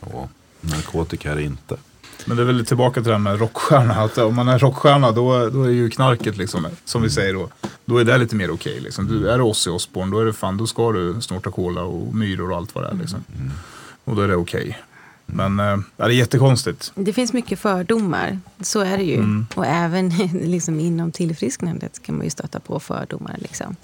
Och 0.00 0.30
narkotika 0.60 1.32
är 1.32 1.36
det 1.36 1.42
inte. 1.42 1.76
Men 2.30 2.36
det 2.36 2.42
är 2.42 2.46
väl 2.46 2.66
tillbaka 2.66 2.94
till 2.94 3.08
det 3.08 3.12
här 3.12 3.18
med 3.18 3.38
rockstjärna. 3.38 3.94
Att 3.94 4.18
om 4.18 4.34
man 4.34 4.48
är 4.48 4.58
rockstjärna 4.58 5.12
då, 5.12 5.48
då 5.48 5.62
är 5.62 5.70
ju 5.70 5.90
knarket 5.90 6.36
liksom, 6.36 6.66
som 6.84 7.02
vi 7.02 7.10
säger 7.10 7.34
då. 7.34 7.48
Då 7.84 7.98
är 7.98 8.04
det 8.04 8.18
lite 8.18 8.36
mer 8.36 8.50
okej. 8.50 8.80
liksom. 8.80 9.06
Du, 9.06 9.30
är 9.30 9.38
du 9.38 9.44
Ozzy 9.44 9.70
Osbourne 9.70 10.12
då 10.12 10.20
är 10.20 10.24
det 10.24 10.32
fan, 10.32 10.56
då 10.56 10.66
ska 10.66 10.92
du 10.92 11.20
snorta 11.20 11.50
cola 11.50 11.82
och 11.82 12.14
myror 12.14 12.50
och 12.50 12.56
allt 12.56 12.74
vad 12.74 12.84
det 12.84 12.88
är. 12.90 12.94
Liksom. 12.94 13.24
Och 14.04 14.16
då 14.16 14.22
är 14.22 14.28
det 14.28 14.36
okej. 14.36 14.78
Men 15.26 15.60
äh, 15.60 15.78
det 15.96 16.02
är 16.02 16.08
jättekonstigt. 16.08 16.92
Det 16.94 17.12
finns 17.12 17.32
mycket 17.32 17.58
fördomar, 17.58 18.38
så 18.60 18.80
är 18.80 18.98
det 18.98 19.04
ju. 19.04 19.44
Och 19.54 19.66
även 19.66 20.08
liksom, 20.32 20.80
inom 20.80 21.12
tillfrisknandet 21.12 22.02
kan 22.02 22.16
man 22.16 22.24
ju 22.24 22.30
stöta 22.30 22.60
på 22.60 22.80
fördomar. 22.80 23.36
Liksom. 23.38 23.76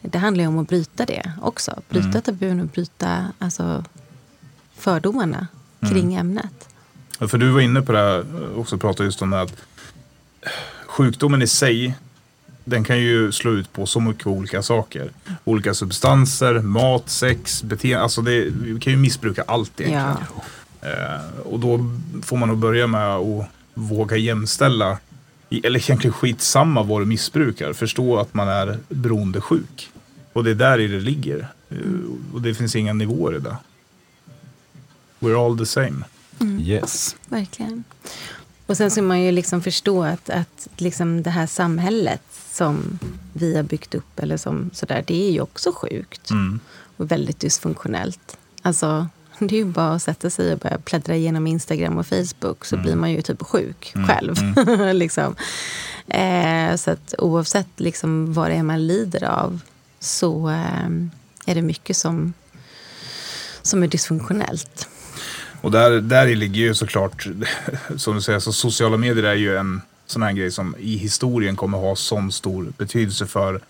Det 0.00 0.18
handlar 0.18 0.44
ju 0.44 0.48
om 0.48 0.58
att 0.58 0.68
bryta 0.68 1.06
det 1.06 1.32
också. 1.42 1.80
Bryta 1.88 2.20
tabun 2.20 2.60
och 2.60 2.66
bryta 2.66 3.26
alltså, 3.38 3.84
fördomarna 4.76 5.46
kring 5.80 6.14
ämnet. 6.14 6.69
För 7.28 7.38
du 7.38 7.50
var 7.50 7.60
inne 7.60 7.82
på 7.82 7.92
det 7.92 7.98
här 7.98 8.24
också, 8.56 8.78
pratade 8.78 9.04
just 9.04 9.22
om 9.22 9.30
det 9.30 9.40
att 9.40 9.56
sjukdomen 10.86 11.42
i 11.42 11.46
sig, 11.46 11.94
den 12.64 12.84
kan 12.84 12.98
ju 12.98 13.32
slå 13.32 13.50
ut 13.50 13.72
på 13.72 13.86
så 13.86 14.00
mycket 14.00 14.26
olika 14.26 14.62
saker. 14.62 15.10
Olika 15.44 15.74
substanser, 15.74 16.58
mat, 16.58 17.10
sex, 17.10 17.62
beteende. 17.62 18.02
Alltså 18.02 18.22
det, 18.22 18.44
vi 18.44 18.80
kan 18.80 18.92
ju 18.92 18.98
missbruka 18.98 19.44
allt 19.46 19.80
egentligen. 19.80 20.26
Ja. 20.80 20.88
Eh, 20.88 21.40
och 21.44 21.60
då 21.60 21.90
får 22.22 22.36
man 22.36 22.48
nog 22.48 22.58
börja 22.58 22.86
med 22.86 23.14
att 23.14 23.46
våga 23.74 24.16
jämställa, 24.16 24.98
eller 25.50 25.80
egentligen 25.80 26.12
skitsamma 26.12 26.82
vad 26.82 27.00
du 27.00 27.06
missbrukar. 27.06 27.72
Förstå 27.72 28.18
att 28.18 28.34
man 28.34 28.48
är 28.48 28.78
beroendesjuk. 28.88 29.90
Och 30.32 30.44
det 30.44 30.50
är 30.50 30.54
där 30.54 30.78
i 30.78 30.88
det 30.88 31.00
ligger. 31.00 31.48
Eh, 31.70 31.76
och 32.34 32.42
det 32.42 32.54
finns 32.54 32.76
inga 32.76 32.92
nivåer 32.92 33.36
i 33.36 33.38
det. 33.38 33.56
We're 35.20 35.46
all 35.46 35.58
the 35.58 35.66
same. 35.66 36.04
Yes. 36.60 37.16
Verkligen. 37.28 37.84
Och 38.66 38.76
sen 38.76 38.90
ska 38.90 39.02
man 39.02 39.20
ju 39.20 39.32
liksom 39.32 39.62
förstå 39.62 40.02
att, 40.04 40.30
att 40.30 40.68
liksom 40.76 41.22
det 41.22 41.30
här 41.30 41.46
samhället 41.46 42.22
som 42.52 42.98
vi 43.32 43.56
har 43.56 43.62
byggt 43.62 43.94
upp, 43.94 44.18
eller 44.18 44.36
som 44.36 44.70
sådär, 44.72 45.04
det 45.06 45.28
är 45.28 45.30
ju 45.30 45.40
också 45.40 45.72
sjukt. 45.72 46.30
Och 46.96 47.10
väldigt 47.10 47.40
dysfunktionellt. 47.40 48.36
Alltså, 48.62 49.08
det 49.38 49.54
är 49.54 49.58
ju 49.58 49.64
bara 49.64 49.92
att 49.92 50.02
sätta 50.02 50.30
sig 50.30 50.52
och 50.52 50.58
börja 50.58 50.78
pläddra 50.78 51.16
igenom 51.16 51.46
Instagram 51.46 51.98
och 51.98 52.06
Facebook 52.06 52.64
så 52.64 52.76
blir 52.76 52.96
man 52.96 53.10
ju 53.10 53.22
typ 53.22 53.42
sjuk 53.42 53.94
själv. 54.08 54.34
liksom. 54.94 55.36
eh, 56.06 56.76
så 56.76 56.90
att 56.90 57.14
oavsett 57.18 57.80
liksom 57.80 58.32
vad 58.32 58.50
det 58.50 58.54
är 58.54 58.62
man 58.62 58.86
lider 58.86 59.24
av 59.24 59.60
så 60.00 60.50
eh, 60.50 60.90
är 61.46 61.54
det 61.54 61.62
mycket 61.62 61.96
som, 61.96 62.32
som 63.62 63.82
är 63.82 63.88
dysfunktionellt. 63.88 64.88
Och 65.60 65.70
där, 65.70 66.00
där 66.00 66.36
ligger 66.36 66.60
ju 66.60 66.74
såklart, 66.74 67.26
som 67.96 68.14
du 68.14 68.20
säger, 68.20 68.38
så 68.38 68.52
sociala 68.52 68.96
medier 68.96 69.24
är 69.24 69.34
ju 69.34 69.56
en 69.56 69.80
sån 70.06 70.22
här 70.22 70.32
grej 70.32 70.50
som 70.50 70.76
i 70.78 70.96
historien 70.96 71.56
kommer 71.56 71.78
ha 71.78 71.96
sån 71.96 72.32
stor 72.32 72.72
betydelse 72.78 73.26
för 73.26 73.60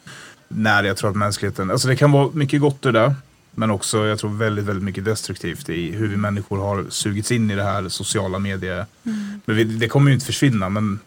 när 0.49 0.84
jag 0.84 0.97
tror 0.97 1.11
att 1.11 1.16
mänskligheten, 1.16 1.70
alltså 1.70 1.88
det 1.88 1.97
kan 1.97 2.12
vara 2.12 2.30
mycket 2.32 2.61
gott 2.61 2.86
i 2.86 2.93
det, 2.93 3.14
men 3.55 3.70
också 3.70 4.07
jag 4.07 4.18
tror 4.18 4.30
väldigt, 4.30 4.64
väldigt 4.64 4.84
mycket 4.84 5.05
destruktivt 5.05 5.68
i 5.68 5.93
hur 5.93 6.09
vi 6.09 6.16
människor 6.16 6.59
har 6.59 6.86
sugits 6.88 7.32
in 7.32 7.51
i 7.51 7.55
det 7.55 7.62
här 7.62 7.88
sociala 7.88 8.38
medier. 8.38 8.86
Men 9.45 9.57
vi, 9.57 9.64
det 9.64 9.88
kommer 9.88 10.11
ju 10.11 10.14
inte 10.14 10.26
försvinna, 10.26 10.68
men 10.68 10.99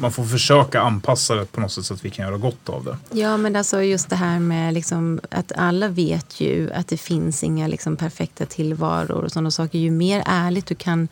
man 0.00 0.12
får 0.12 0.24
försöka 0.24 0.80
anpassa 0.80 1.34
det 1.34 1.44
på 1.44 1.60
något 1.60 1.72
sätt 1.72 1.84
så 1.84 1.94
att 1.94 2.04
vi 2.04 2.10
kan 2.10 2.26
göra 2.26 2.36
gott 2.36 2.68
av 2.68 2.84
det. 2.84 3.18
Ja, 3.20 3.36
men 3.36 3.56
alltså 3.56 3.82
just 3.82 4.10
det 4.10 4.16
här 4.16 4.38
med 4.38 4.74
liksom 4.74 5.20
att 5.30 5.52
alla 5.56 5.88
vet 5.88 6.40
ju 6.40 6.72
att 6.72 6.88
det 6.88 6.96
finns 6.96 7.44
inga 7.44 7.66
liksom 7.66 7.96
perfekta 7.96 8.46
tillvaror 8.46 9.24
och 9.24 9.32
sådana 9.32 9.50
saker. 9.50 9.78
Ju 9.78 9.90
mer 9.90 10.22
ärligt 10.26 10.66
du 10.66 10.74
kan 10.74 11.08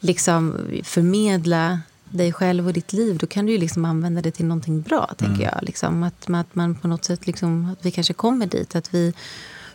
liksom 0.00 0.58
förmedla 0.84 1.80
dig 2.10 2.32
själv 2.32 2.66
och 2.66 2.72
ditt 2.72 2.92
liv, 2.92 3.18
då 3.18 3.26
kan 3.26 3.46
du 3.46 3.52
ju 3.52 3.58
liksom 3.58 3.84
använda 3.84 4.22
det 4.22 4.30
till 4.30 4.46
någonting 4.46 4.82
bra, 4.82 5.14
tänker 5.18 5.42
jag. 5.42 5.58
Liksom, 5.62 6.02
att, 6.02 6.30
att 6.30 6.54
man 6.54 6.74
på 6.74 6.88
något 6.88 7.04
sätt, 7.04 7.26
liksom, 7.26 7.70
att 7.72 7.86
vi 7.86 7.90
kanske 7.90 8.12
kommer 8.14 8.46
dit, 8.46 8.76
att 8.76 8.94
vi 8.94 9.12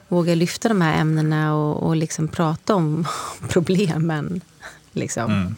vågar 0.08 0.36
lyfta 0.36 0.70
de 0.70 0.82
här 0.82 1.02
ämnena 1.02 1.56
och, 1.56 1.84
och 1.84 1.96
liksom 1.96 2.28
prata 2.28 2.76
om 2.76 3.08
problemen. 3.50 4.42
Liksom. 4.92 5.56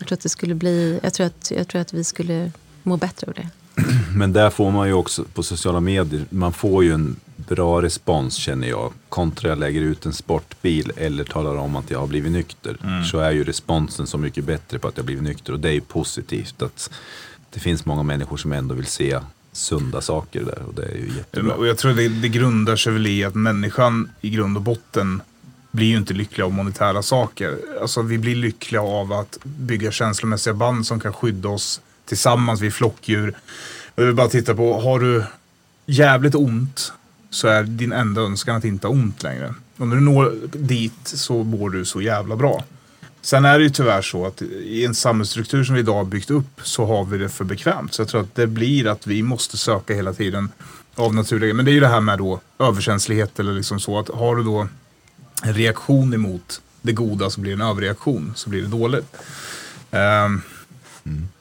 Jag 0.00 0.08
tror 0.08 0.16
att 0.16 0.22
det 0.22 0.28
skulle 0.28 0.54
bli, 0.54 1.00
jag 1.02 1.14
tror 1.14 1.26
att, 1.26 1.52
jag 1.56 1.68
tror 1.68 1.80
att 1.80 1.92
vi 1.92 2.04
skulle 2.04 2.52
må 2.82 2.96
bättre 2.96 3.26
av 3.26 3.34
det. 3.34 3.48
Men 4.14 4.32
där 4.32 4.50
får 4.50 4.70
man 4.70 4.88
ju 4.88 4.94
också 4.94 5.24
på 5.24 5.42
sociala 5.42 5.80
medier, 5.80 6.24
man 6.30 6.52
får 6.52 6.84
ju 6.84 6.92
en 6.92 7.16
bra 7.36 7.82
respons 7.82 8.34
känner 8.34 8.68
jag. 8.68 8.92
Kontra 9.08 9.48
jag 9.48 9.58
lägger 9.58 9.80
ut 9.80 10.06
en 10.06 10.12
sportbil 10.12 10.92
eller 10.96 11.24
talar 11.24 11.56
om 11.56 11.76
att 11.76 11.90
jag 11.90 11.98
har 11.98 12.06
blivit 12.06 12.32
nykter. 12.32 13.02
Så 13.10 13.18
är 13.18 13.30
ju 13.30 13.44
responsen 13.44 14.06
så 14.06 14.18
mycket 14.18 14.44
bättre 14.44 14.78
på 14.78 14.88
att 14.88 14.96
jag 14.96 15.02
har 15.02 15.06
blivit 15.06 15.24
nykter. 15.24 15.52
Och 15.52 15.60
det 15.60 15.68
är 15.68 15.72
ju 15.72 15.80
positivt 15.80 16.62
att 16.62 16.90
det 17.50 17.60
finns 17.60 17.84
många 17.84 18.02
människor 18.02 18.36
som 18.36 18.52
ändå 18.52 18.74
vill 18.74 18.86
se 18.86 19.20
sunda 19.52 20.00
saker 20.00 20.44
där. 20.44 20.62
Och 20.68 20.74
det 20.74 20.82
är 20.82 20.96
ju 20.96 21.10
jättebra. 21.16 21.54
Och 21.54 21.66
jag 21.66 21.78
tror 21.78 21.92
det, 21.92 22.08
det 22.08 22.28
grundar 22.28 22.76
sig 22.76 22.92
väl 22.92 23.06
i 23.06 23.24
att 23.24 23.34
människan 23.34 24.10
i 24.20 24.30
grund 24.30 24.56
och 24.56 24.62
botten 24.62 25.22
blir 25.70 25.86
ju 25.86 25.96
inte 25.96 26.14
lyckliga 26.14 26.44
av 26.44 26.52
monetära 26.52 27.02
saker. 27.02 27.58
Alltså 27.80 28.02
vi 28.02 28.18
blir 28.18 28.36
lyckliga 28.36 28.82
av 28.82 29.12
att 29.12 29.38
bygga 29.42 29.90
känslomässiga 29.90 30.54
band 30.54 30.86
som 30.86 31.00
kan 31.00 31.12
skydda 31.12 31.48
oss 31.48 31.80
tillsammans, 32.04 32.60
vi 32.60 32.66
är 32.66 32.70
flockdjur. 32.70 33.34
Jag 33.94 34.04
vill 34.04 34.14
bara 34.14 34.28
titta 34.28 34.54
på, 34.54 34.80
har 34.80 35.00
du 35.00 35.24
jävligt 35.86 36.34
ont 36.34 36.92
så 37.30 37.48
är 37.48 37.62
din 37.62 37.92
enda 37.92 38.20
önskan 38.20 38.56
att 38.56 38.64
inte 38.64 38.86
ha 38.86 38.94
ont 38.94 39.22
längre. 39.22 39.54
Om 39.76 39.90
du 39.90 40.00
når 40.00 40.34
dit 40.52 41.00
så 41.04 41.44
mår 41.44 41.70
du 41.70 41.84
så 41.84 42.00
jävla 42.00 42.36
bra. 42.36 42.64
Sen 43.22 43.44
är 43.44 43.58
det 43.58 43.64
ju 43.64 43.70
tyvärr 43.70 44.02
så 44.02 44.26
att 44.26 44.42
i 44.42 44.84
en 44.84 44.94
samhällsstruktur 44.94 45.64
som 45.64 45.74
vi 45.74 45.80
idag 45.80 45.94
har 45.94 46.04
byggt 46.04 46.30
upp 46.30 46.60
så 46.62 46.86
har 46.86 47.04
vi 47.04 47.18
det 47.18 47.28
för 47.28 47.44
bekvämt. 47.44 47.94
Så 47.94 48.02
jag 48.02 48.08
tror 48.08 48.20
att 48.20 48.34
det 48.34 48.46
blir 48.46 48.86
att 48.86 49.06
vi 49.06 49.22
måste 49.22 49.56
söka 49.58 49.94
hela 49.94 50.12
tiden 50.12 50.48
av 50.94 51.14
naturliga. 51.14 51.54
Men 51.54 51.64
det 51.64 51.70
är 51.70 51.72
ju 51.72 51.80
det 51.80 51.88
här 51.88 52.00
med 52.00 52.18
då 52.18 52.40
överkänslighet 52.58 53.40
eller 53.40 53.52
liksom 53.52 53.80
så 53.80 53.98
att 53.98 54.08
har 54.08 54.36
du 54.36 54.42
då 54.42 54.68
en 55.42 55.54
reaktion 55.54 56.14
emot 56.14 56.62
det 56.82 56.92
goda 56.92 57.30
så 57.30 57.40
blir 57.40 57.56
det 57.56 57.62
en 57.62 57.68
överreaktion 57.70 58.32
så 58.36 58.50
blir 58.50 58.62
det 58.62 58.68
dåligt. 58.68 59.16
Ehm, 59.90 60.42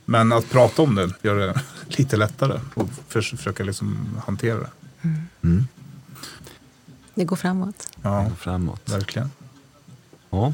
Men 0.06 0.32
att 0.34 0.50
prata 0.50 0.82
om 0.82 0.95
det 0.95 1.10
gör 1.22 1.36
det 1.36 1.62
lite 1.97 2.18
lättare 2.18 2.60
och 2.74 2.89
förs- 3.08 3.38
försöka 3.38 3.64
liksom 3.64 4.08
hantera 4.26 4.58
det. 4.60 4.70
Det 7.16 7.24
går 7.26 7.36
framåt. 7.36 7.88
Ja, 8.02 8.32
Framåt. 8.39 8.82
verkligen. 8.89 9.32
Ja. 10.30 10.54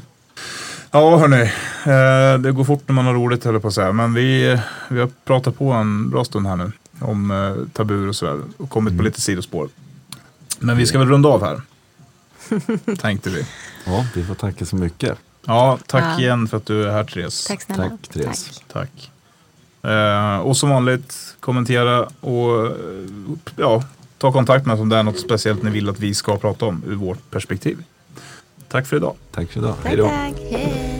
Ja, 0.90 1.16
hörni. 1.18 1.42
Eh, 1.84 2.38
det 2.40 2.52
går 2.52 2.64
fort 2.64 2.82
när 2.88 2.94
man 2.94 3.06
har 3.06 3.14
roligt, 3.14 3.44
höll 3.44 3.60
på 3.60 3.68
att 3.68 3.74
säga. 3.74 3.92
Men 3.92 4.14
vi, 4.14 4.60
vi 4.88 5.00
har 5.00 5.10
pratat 5.24 5.58
på 5.58 5.72
en 5.72 6.10
bra 6.10 6.24
stund 6.24 6.46
här 6.46 6.56
nu 6.56 6.72
om 7.00 7.30
eh, 7.30 7.54
tabuer 7.72 8.08
och 8.08 8.16
sådär. 8.16 8.40
Och 8.56 8.70
kommit 8.70 8.96
på 8.96 9.02
lite 9.02 9.20
sidospår. 9.20 9.68
Men 10.58 10.76
vi 10.76 10.86
ska 10.86 10.98
väl 10.98 11.08
runda 11.08 11.28
av 11.28 11.44
här. 11.44 11.62
Tänkte 12.98 13.30
vi. 13.30 13.46
ja, 13.86 14.06
vi 14.14 14.24
får 14.24 14.34
tacka 14.34 14.64
så 14.66 14.76
mycket. 14.76 15.18
Ja, 15.46 15.78
tack 15.86 16.04
Ja. 16.04 16.20
igen 16.20 16.48
för 16.48 16.56
att 16.56 16.66
du 16.66 16.84
är 16.88 16.92
här, 16.92 17.04
Therese. 17.04 17.44
Tack 17.46 17.62
snälla. 17.62 17.82
Tack, 17.88 18.08
Therese. 18.12 18.62
Tack. 18.72 19.10
Eh, 19.82 20.36
och 20.38 20.56
som 20.56 20.70
vanligt, 20.70 21.36
kommentera 21.40 22.08
och 22.20 22.66
eh, 22.66 22.72
ja, 23.56 23.84
ta 24.18 24.32
kontakt 24.32 24.66
med 24.66 24.74
oss 24.74 24.80
om 24.80 24.88
det 24.88 24.96
är 24.96 25.02
något 25.02 25.20
speciellt 25.20 25.62
ni 25.62 25.70
vill 25.70 25.88
att 25.88 25.98
vi 26.00 26.14
ska 26.14 26.36
prata 26.38 26.66
om 26.66 26.82
ur 26.86 26.94
vårt 26.94 27.30
perspektiv. 27.30 27.78
Tack 28.68 28.86
för 28.86 28.96
idag. 28.96 29.14
Tack 29.32 29.50
för 29.50 29.60
idag. 29.60 29.74
Tack, 29.82 29.86
Hej 29.86 29.96
då. 29.96 30.04
tack. 30.08 30.34
Hej. 30.50 30.95